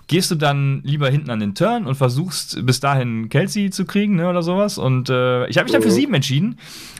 [0.07, 4.15] gehst du dann lieber hinten an den Turn und versuchst bis dahin Kelsey zu kriegen
[4.15, 4.77] ne, oder sowas?
[4.77, 5.93] Und äh, ich habe mich dann für mhm.
[5.93, 6.59] sieben entschieden.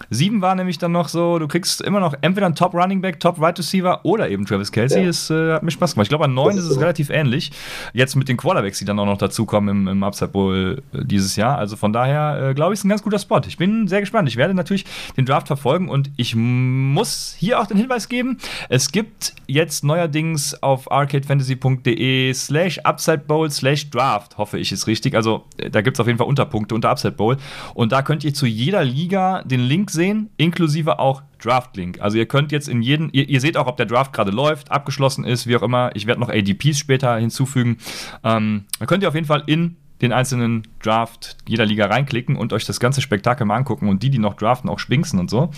[0.10, 3.20] Sieben war nämlich dann noch so, du kriegst immer noch entweder einen Top Running Back,
[3.20, 5.02] Top Right Receiver oder eben Travis Kelsey.
[5.02, 5.08] Ja.
[5.08, 6.06] Das äh, hat mir Spaß gemacht.
[6.06, 6.80] Ich glaube, an neun ist, ist es so.
[6.80, 7.52] relativ ähnlich.
[7.94, 11.36] Jetzt mit den Quarterbacks, die dann auch noch dazukommen im, im Upside Bowl äh, dieses
[11.36, 11.58] Jahr.
[11.58, 13.42] Also von daher äh, glaube ich, ist ein ganz guter Spot.
[13.48, 14.30] Ich bin sehr gespannt.
[14.30, 14.86] Ich werde natürlich
[15.18, 18.38] den Draft verfolgen und ich muss hier auch den Hinweis geben:
[18.70, 24.86] Es gibt jetzt neuerdings auf auf arcadefantasy.de slash Upside Bowl slash Draft, hoffe ich, ist
[24.86, 25.16] richtig.
[25.16, 27.38] Also äh, da gibt es auf jeden Fall Unterpunkte unter Upside Bowl.
[27.74, 32.00] Und da könnt ihr zu jeder Liga den Link sehen, inklusive auch Draft-Link.
[32.00, 34.72] Also ihr könnt jetzt in jeden, ihr, ihr, seht auch, ob der Draft gerade läuft,
[34.72, 35.90] abgeschlossen ist, wie auch immer.
[35.96, 37.78] Ich werde noch ADPs später hinzufügen.
[38.24, 42.54] Ähm, da könnt ihr auf jeden Fall in den einzelnen Draft jeder Liga reinklicken und
[42.54, 45.50] euch das ganze Spektakel mal angucken und die, die noch draften, auch schwingsen und so.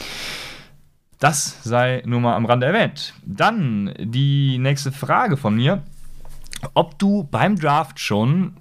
[1.19, 3.13] Das sei nur mal am Rande erwähnt.
[3.25, 5.83] Dann die nächste Frage von mir.
[6.73, 8.55] Ob du beim Draft schon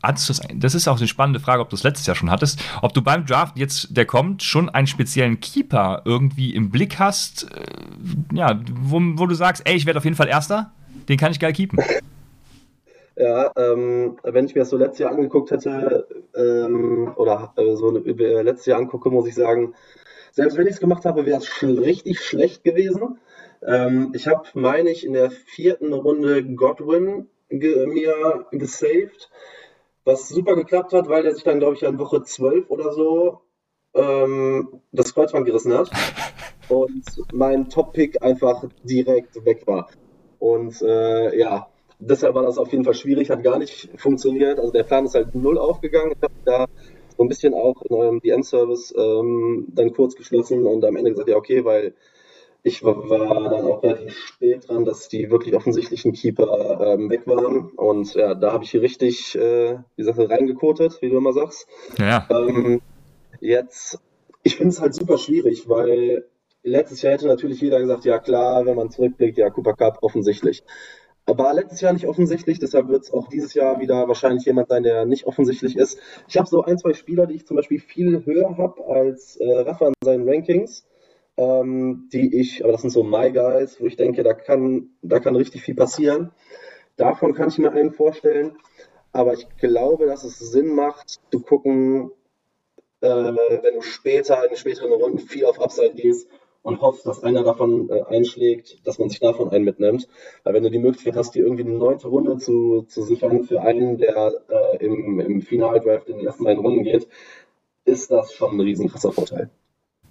[0.00, 3.02] das ist auch eine spannende Frage, ob du es letztes Jahr schon hattest, ob du
[3.02, 8.60] beim Draft jetzt, der kommt, schon einen speziellen Keeper irgendwie im Blick hast, äh, ja,
[8.80, 10.70] wo, wo du sagst, ey, ich werde auf jeden Fall Erster,
[11.08, 11.80] den kann ich geil keepen.
[13.16, 16.06] Ja, ähm, wenn ich mir das so letztes Jahr angeguckt hätte,
[16.36, 19.74] ähm, oder äh, so äh, letztes Jahr angucke, muss ich sagen,
[20.38, 23.18] selbst wenn ich es gemacht habe, wäre es schon richtig schlecht gewesen.
[23.60, 29.30] Ähm, ich habe, meine ich, in der vierten Runde Godwin ge mir gesaved,
[30.04, 33.40] was super geklappt hat, weil der sich dann, glaube ich, in Woche 12 oder so
[33.94, 35.90] ähm, das Kreuzband gerissen hat
[36.68, 37.02] und
[37.32, 39.88] mein Top-Pick einfach direkt weg war.
[40.38, 41.66] Und äh, ja,
[41.98, 44.60] deshalb war das auf jeden Fall schwierig, hat gar nicht funktioniert.
[44.60, 46.12] Also der Plan ist halt null aufgegangen.
[46.12, 46.66] Ich habe da
[47.18, 51.28] so ein bisschen auch in eurem DM-Service ähm, dann kurz geschlossen und am Ende gesagt,
[51.28, 51.94] ja, okay, weil
[52.62, 57.26] ich war, war dann auch relativ spät dran, dass die wirklich offensichtlichen Keeper ähm, weg
[57.26, 57.70] waren.
[57.70, 61.66] Und ja, da habe ich hier richtig äh, die Sache reingekotet, wie du immer sagst.
[61.98, 62.28] Ja.
[62.30, 62.80] Ähm,
[63.40, 63.98] jetzt,
[64.44, 66.24] ich finde es halt super schwierig, weil
[66.62, 70.62] letztes Jahr hätte natürlich jeder gesagt, ja klar, wenn man zurückblickt, ja, Cooper Cup offensichtlich.
[71.36, 74.82] War letztes Jahr nicht offensichtlich, deshalb wird es auch dieses Jahr wieder wahrscheinlich jemand sein,
[74.82, 75.98] der nicht offensichtlich ist.
[76.26, 79.52] Ich habe so ein, zwei Spieler, die ich zum Beispiel viel höher habe als äh,
[79.52, 80.86] Rafa in seinen Rankings,
[81.36, 85.20] ähm, die ich, aber das sind so My Guys, wo ich denke, da kann, da
[85.20, 86.32] kann richtig viel passieren.
[86.96, 88.56] Davon kann ich mir einen vorstellen.
[89.12, 92.10] Aber ich glaube, dass es Sinn macht, zu gucken,
[93.00, 96.28] äh, wenn du später in den späteren Runden viel auf Upside gehst
[96.62, 100.08] und hoffst, dass einer davon äh, einschlägt, dass man sich davon einen mitnimmt.
[100.44, 103.62] Weil wenn du die Möglichkeit hast, dir irgendwie eine neunte Runde zu, zu sichern für
[103.62, 107.08] einen, der äh, im, im Finaldraft in den ersten beiden Runden geht,
[107.84, 109.50] ist das schon ein riesen krasser Vorteil.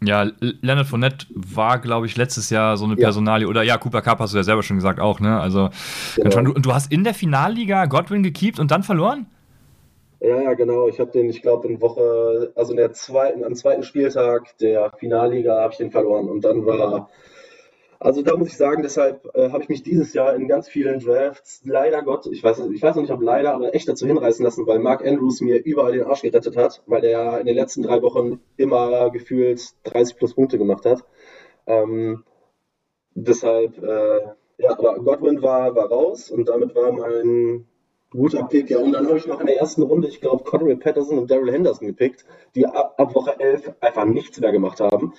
[0.03, 3.45] Ja, Leonard Fournette war, glaube ich, letztes Jahr so eine Personalie.
[3.45, 3.49] Ja.
[3.49, 5.40] Oder ja, Cooper Cup hast du ja selber schon gesagt auch, ne?
[5.40, 5.69] Also,
[6.15, 6.52] genau.
[6.52, 9.26] und du hast in der Finalliga Godwin gekeept und dann verloren?
[10.19, 10.88] Ja, ja, genau.
[10.88, 14.91] Ich habe den, ich glaube, in Woche, also in der zweiten, am zweiten Spieltag der
[14.98, 16.27] Finalliga habe ich den verloren.
[16.30, 17.10] Und dann war,
[17.99, 20.99] also da muss ich sagen, deshalb äh, habe ich mich dieses Jahr in ganz vielen
[20.99, 24.44] Drafts, leider Gott, ich weiß, ich weiß noch nicht, ob leider, aber echt dazu hinreißen
[24.44, 27.84] lassen, weil Mark Andrews mir überall den Arsch gerettet hat, weil er in den letzten
[27.84, 31.03] drei Wochen immer gefühlt 30 plus Punkte gemacht hat.
[31.68, 32.23] Ähm,
[33.15, 34.19] deshalb, äh,
[34.60, 37.68] ja, aber Godwin war, war raus und damit war mein
[38.10, 38.80] guter Pick, ja.
[38.80, 41.52] Und dann habe ich noch in der ersten Runde, ich glaube, Connery Patterson und Daryl
[41.52, 42.26] Henderson gepickt,
[42.56, 45.14] die ab, ab, Woche 11 einfach nichts mehr gemacht haben.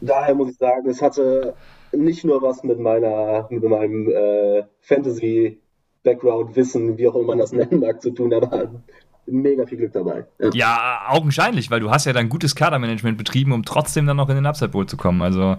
[0.00, 1.54] Daher muss ich sagen, es hatte
[1.92, 5.60] nicht nur was mit meiner, mit meinem äh, Fantasy
[6.02, 8.70] Background, Wissen, wie auch immer man das nennen mag, zu tun, aber
[9.26, 10.24] mega viel Glück dabei.
[10.38, 10.50] Ja.
[10.52, 11.02] ja.
[11.08, 14.46] augenscheinlich, weil du hast ja dann gutes Kadermanagement betrieben, um trotzdem dann noch in den
[14.46, 15.22] Upside Bowl zu kommen.
[15.22, 15.56] Also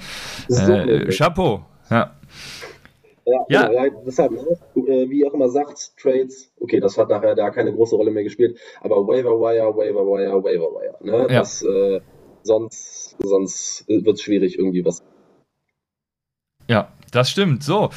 [0.50, 1.66] äh, Chapeau.
[1.90, 2.16] Ja.
[3.28, 3.68] Ja, ja.
[3.68, 7.74] Genau, ja deshalb, äh, wie auch immer sagt, Trades, okay, das hat nachher da keine
[7.74, 10.96] große Rolle mehr gespielt, aber Waiver Wire, Waiver Wire, Waiver Wire.
[11.02, 11.34] Ne?
[11.34, 11.40] Ja.
[11.40, 12.00] Das, äh,
[12.44, 15.04] sonst sonst wird es schwierig, irgendwie was.
[16.68, 17.64] Ja, das stimmt.
[17.64, 17.90] So,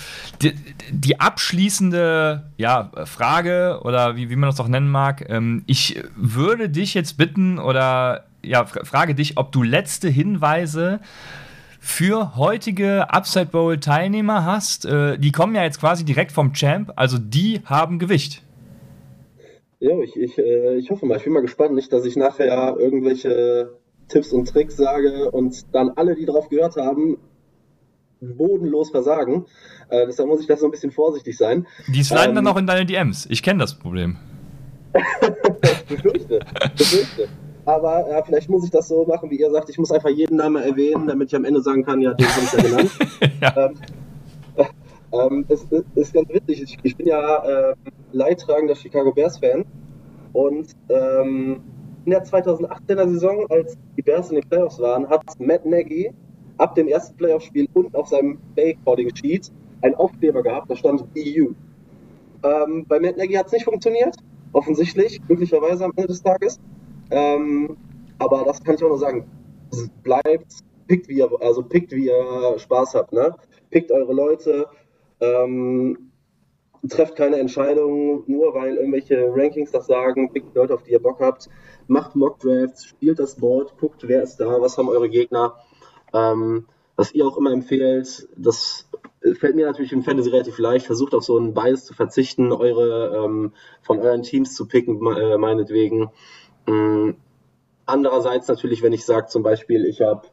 [0.43, 0.55] die,
[0.91, 6.69] die, abschließende ja, Frage oder wie, wie man das auch nennen mag, ähm, ich würde
[6.69, 11.01] dich jetzt bitten oder ja, frage dich, ob du letzte Hinweise
[11.81, 14.85] für heutige Upside Bowl Teilnehmer hast.
[14.85, 18.43] Äh, die kommen ja jetzt quasi direkt vom Champ, also die haben Gewicht.
[19.81, 22.77] Ja, ich, ich, äh, ich hoffe mal, ich bin mal gespannt, nicht, dass ich nachher
[22.79, 23.73] irgendwelche
[24.09, 27.17] Tipps und Tricks sage und dann alle, die drauf gehört haben,
[28.21, 29.47] bodenlos versagen.
[29.89, 31.67] Äh, deshalb muss ich da so ein bisschen vorsichtig sein.
[31.89, 33.27] Die sliden ähm, dann auch in deine DMs.
[33.31, 34.19] Ich kenne das Problem.
[35.89, 36.41] befürchte,
[36.77, 37.29] befürchte.
[37.71, 39.71] Aber ja, vielleicht muss ich das so machen, wie ihr sagt.
[39.71, 42.45] Ich muss einfach jeden Namen erwähnen, damit ich am Ende sagen kann, ja, den habe
[42.45, 42.91] ich ja genannt.
[43.41, 43.67] ja.
[43.67, 43.75] Ähm,
[44.57, 44.65] äh,
[45.27, 46.63] ähm, es, es, ist ganz witzig.
[46.65, 47.75] Ich, ich bin ja äh,
[48.11, 49.65] leidtragender Chicago Bears-Fan.
[50.33, 51.61] Und ähm,
[52.07, 56.13] in der 2018er Saison, als die Bears in den Playoffs waren, hat Matt Nagy
[56.59, 59.53] ab dem ersten Playoff-Spiel unten auf seinem Play-Calling-Sheet
[59.83, 61.53] einen Aufkleber gehabt, da stand EU.
[62.43, 64.17] Ähm, bei Matt Nagy hat es nicht funktioniert,
[64.53, 66.59] offensichtlich, glücklicherweise am Ende des Tages.
[67.11, 67.77] Ähm,
[68.19, 69.31] aber das kann ich auch nur sagen.
[70.03, 70.53] Bleibt,
[70.87, 73.35] pickt wie ihr, also pickt wie ihr Spaß habt, ne?
[73.71, 74.67] Pickt eure Leute,
[75.21, 76.11] ähm,
[76.89, 81.21] trefft keine Entscheidungen, nur weil irgendwelche Rankings das sagen, pickt Leute, auf die ihr Bock
[81.21, 81.49] habt,
[81.87, 85.57] macht Mockdrafts, spielt das Board, guckt, wer ist da, was haben eure Gegner.
[86.13, 86.67] Ähm,
[86.97, 88.89] was ihr auch immer empfehlt, das
[89.39, 93.25] fällt mir natürlich im Fantasy relativ leicht, versucht auf so einen Bias zu verzichten, eure
[93.25, 96.11] ähm, von euren Teams zu picken, äh, meinetwegen.
[96.67, 97.11] Mm,
[97.87, 100.29] andererseits natürlich, wenn ich sage zum Beispiel, ich habe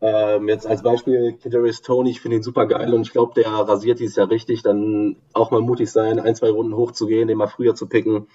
[0.00, 3.48] ähm, jetzt als Beispiel Kadarius Tony, ich finde ihn super geil und ich glaube, der
[3.50, 7.48] rasiert dieses Jahr richtig, dann auch mal mutig sein, ein, zwei Runden hochzugehen, den mal
[7.48, 8.28] früher zu picken.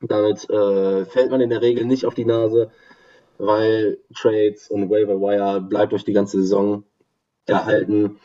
[0.00, 2.70] Damit äh, fällt man in der Regel nicht auf die Nase,
[3.38, 6.84] weil Trades und Waiver Wire bleibt durch die ganze Saison
[7.46, 8.20] erhalten.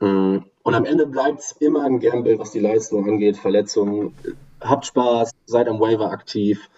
[0.00, 4.14] Mm, und am Ende bleibt es immer ein Gamble, was die Leistung angeht, Verletzungen.
[4.60, 6.70] Habt Spaß, seid am Waiver aktiv.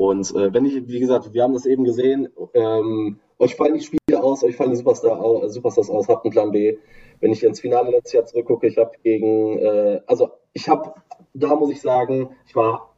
[0.00, 3.82] Und äh, wenn ich, wie gesagt, wir haben das eben gesehen, ähm, euch fallen die
[3.82, 6.78] Spiele aus, euch fallen die Superstar, Superstars aus, habt einen Plan B.
[7.20, 10.94] Wenn ich ins Finale letztes Jahr zurückgucke, ich habe gegen, äh, also ich habe,
[11.34, 12.94] da muss ich sagen, ich war,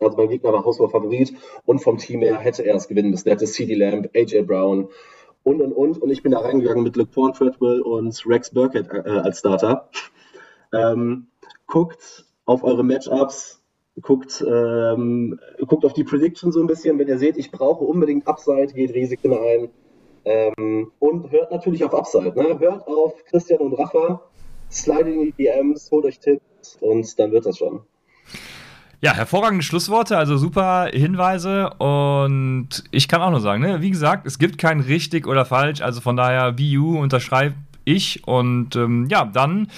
[0.00, 1.34] also mein Gegner war Hausbau Favorit
[1.66, 3.24] und vom Team her hätte er es gewinnen müssen.
[3.24, 4.88] Der hatte CD Lamb, AJ Brown
[5.42, 9.06] und und und und ich bin da reingegangen mit LePorn Treadwell und Rex Burkett äh,
[9.06, 9.90] als Starter.
[10.72, 11.26] Ähm,
[11.66, 13.57] guckt auf eure Matchups,
[14.02, 16.98] guckt, ähm, guckt auf die Prediction so ein bisschen.
[16.98, 19.68] Wenn ihr seht, ich brauche unbedingt Upside, geht Risiken ein.
[20.24, 22.34] Ähm, und hört natürlich auf Upside.
[22.36, 22.58] Ne?
[22.58, 24.20] Hört auf Christian und Rafa,
[24.70, 27.80] slide in die DMs, holt euch Tipps und dann wird das schon.
[29.00, 34.26] Ja, hervorragende Schlussworte, also super Hinweise und ich kann auch nur sagen, ne, wie gesagt,
[34.26, 37.54] es gibt kein richtig oder falsch, also von daher BU unterschreibe
[37.84, 39.68] ich und ähm, ja, dann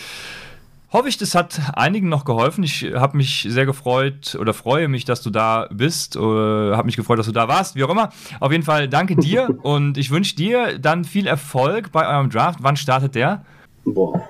[0.92, 2.64] hoffe ich, das hat einigen noch geholfen.
[2.64, 6.16] Ich habe mich sehr gefreut oder freue mich, dass du da bist.
[6.16, 8.10] Äh, habe mich gefreut, dass du da warst, wie auch immer.
[8.40, 12.58] Auf jeden Fall danke dir und ich wünsche dir dann viel Erfolg bei eurem Draft.
[12.62, 13.44] Wann startet der?
[13.84, 14.20] Boah,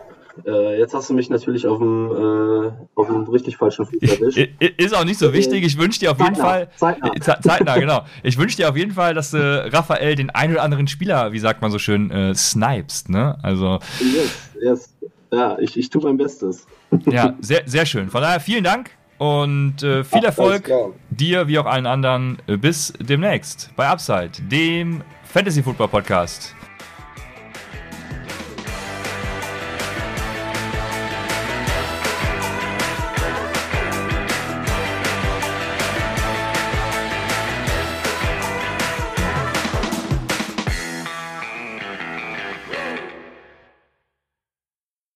[0.47, 4.49] äh, jetzt hast du mich natürlich auf dem, äh, auf dem richtig falschen Fuß erwischt.
[4.77, 5.65] Ist auch nicht so wichtig.
[5.65, 6.69] Ich wünsche dir auf jeden Fall.
[6.77, 7.12] Zeitnah.
[7.20, 8.05] Ze- Zeitnah, genau.
[8.23, 9.39] Ich wünsche dir auf jeden Fall, dass du
[9.73, 13.39] Raphael den einen oder anderen Spieler, wie sagt man so schön, äh, snipest, ne?
[13.43, 14.95] Also, Yes, yes.
[15.32, 16.66] Ja, ich, ich tue mein Bestes.
[17.07, 18.11] ja, sehr, sehr schön.
[18.11, 20.70] Von daher vielen Dank und äh, viel Alles Erfolg
[21.11, 22.39] dir wie auch allen anderen.
[22.47, 26.55] Äh, Bis demnächst bei Upside, dem Fantasy Football Podcast.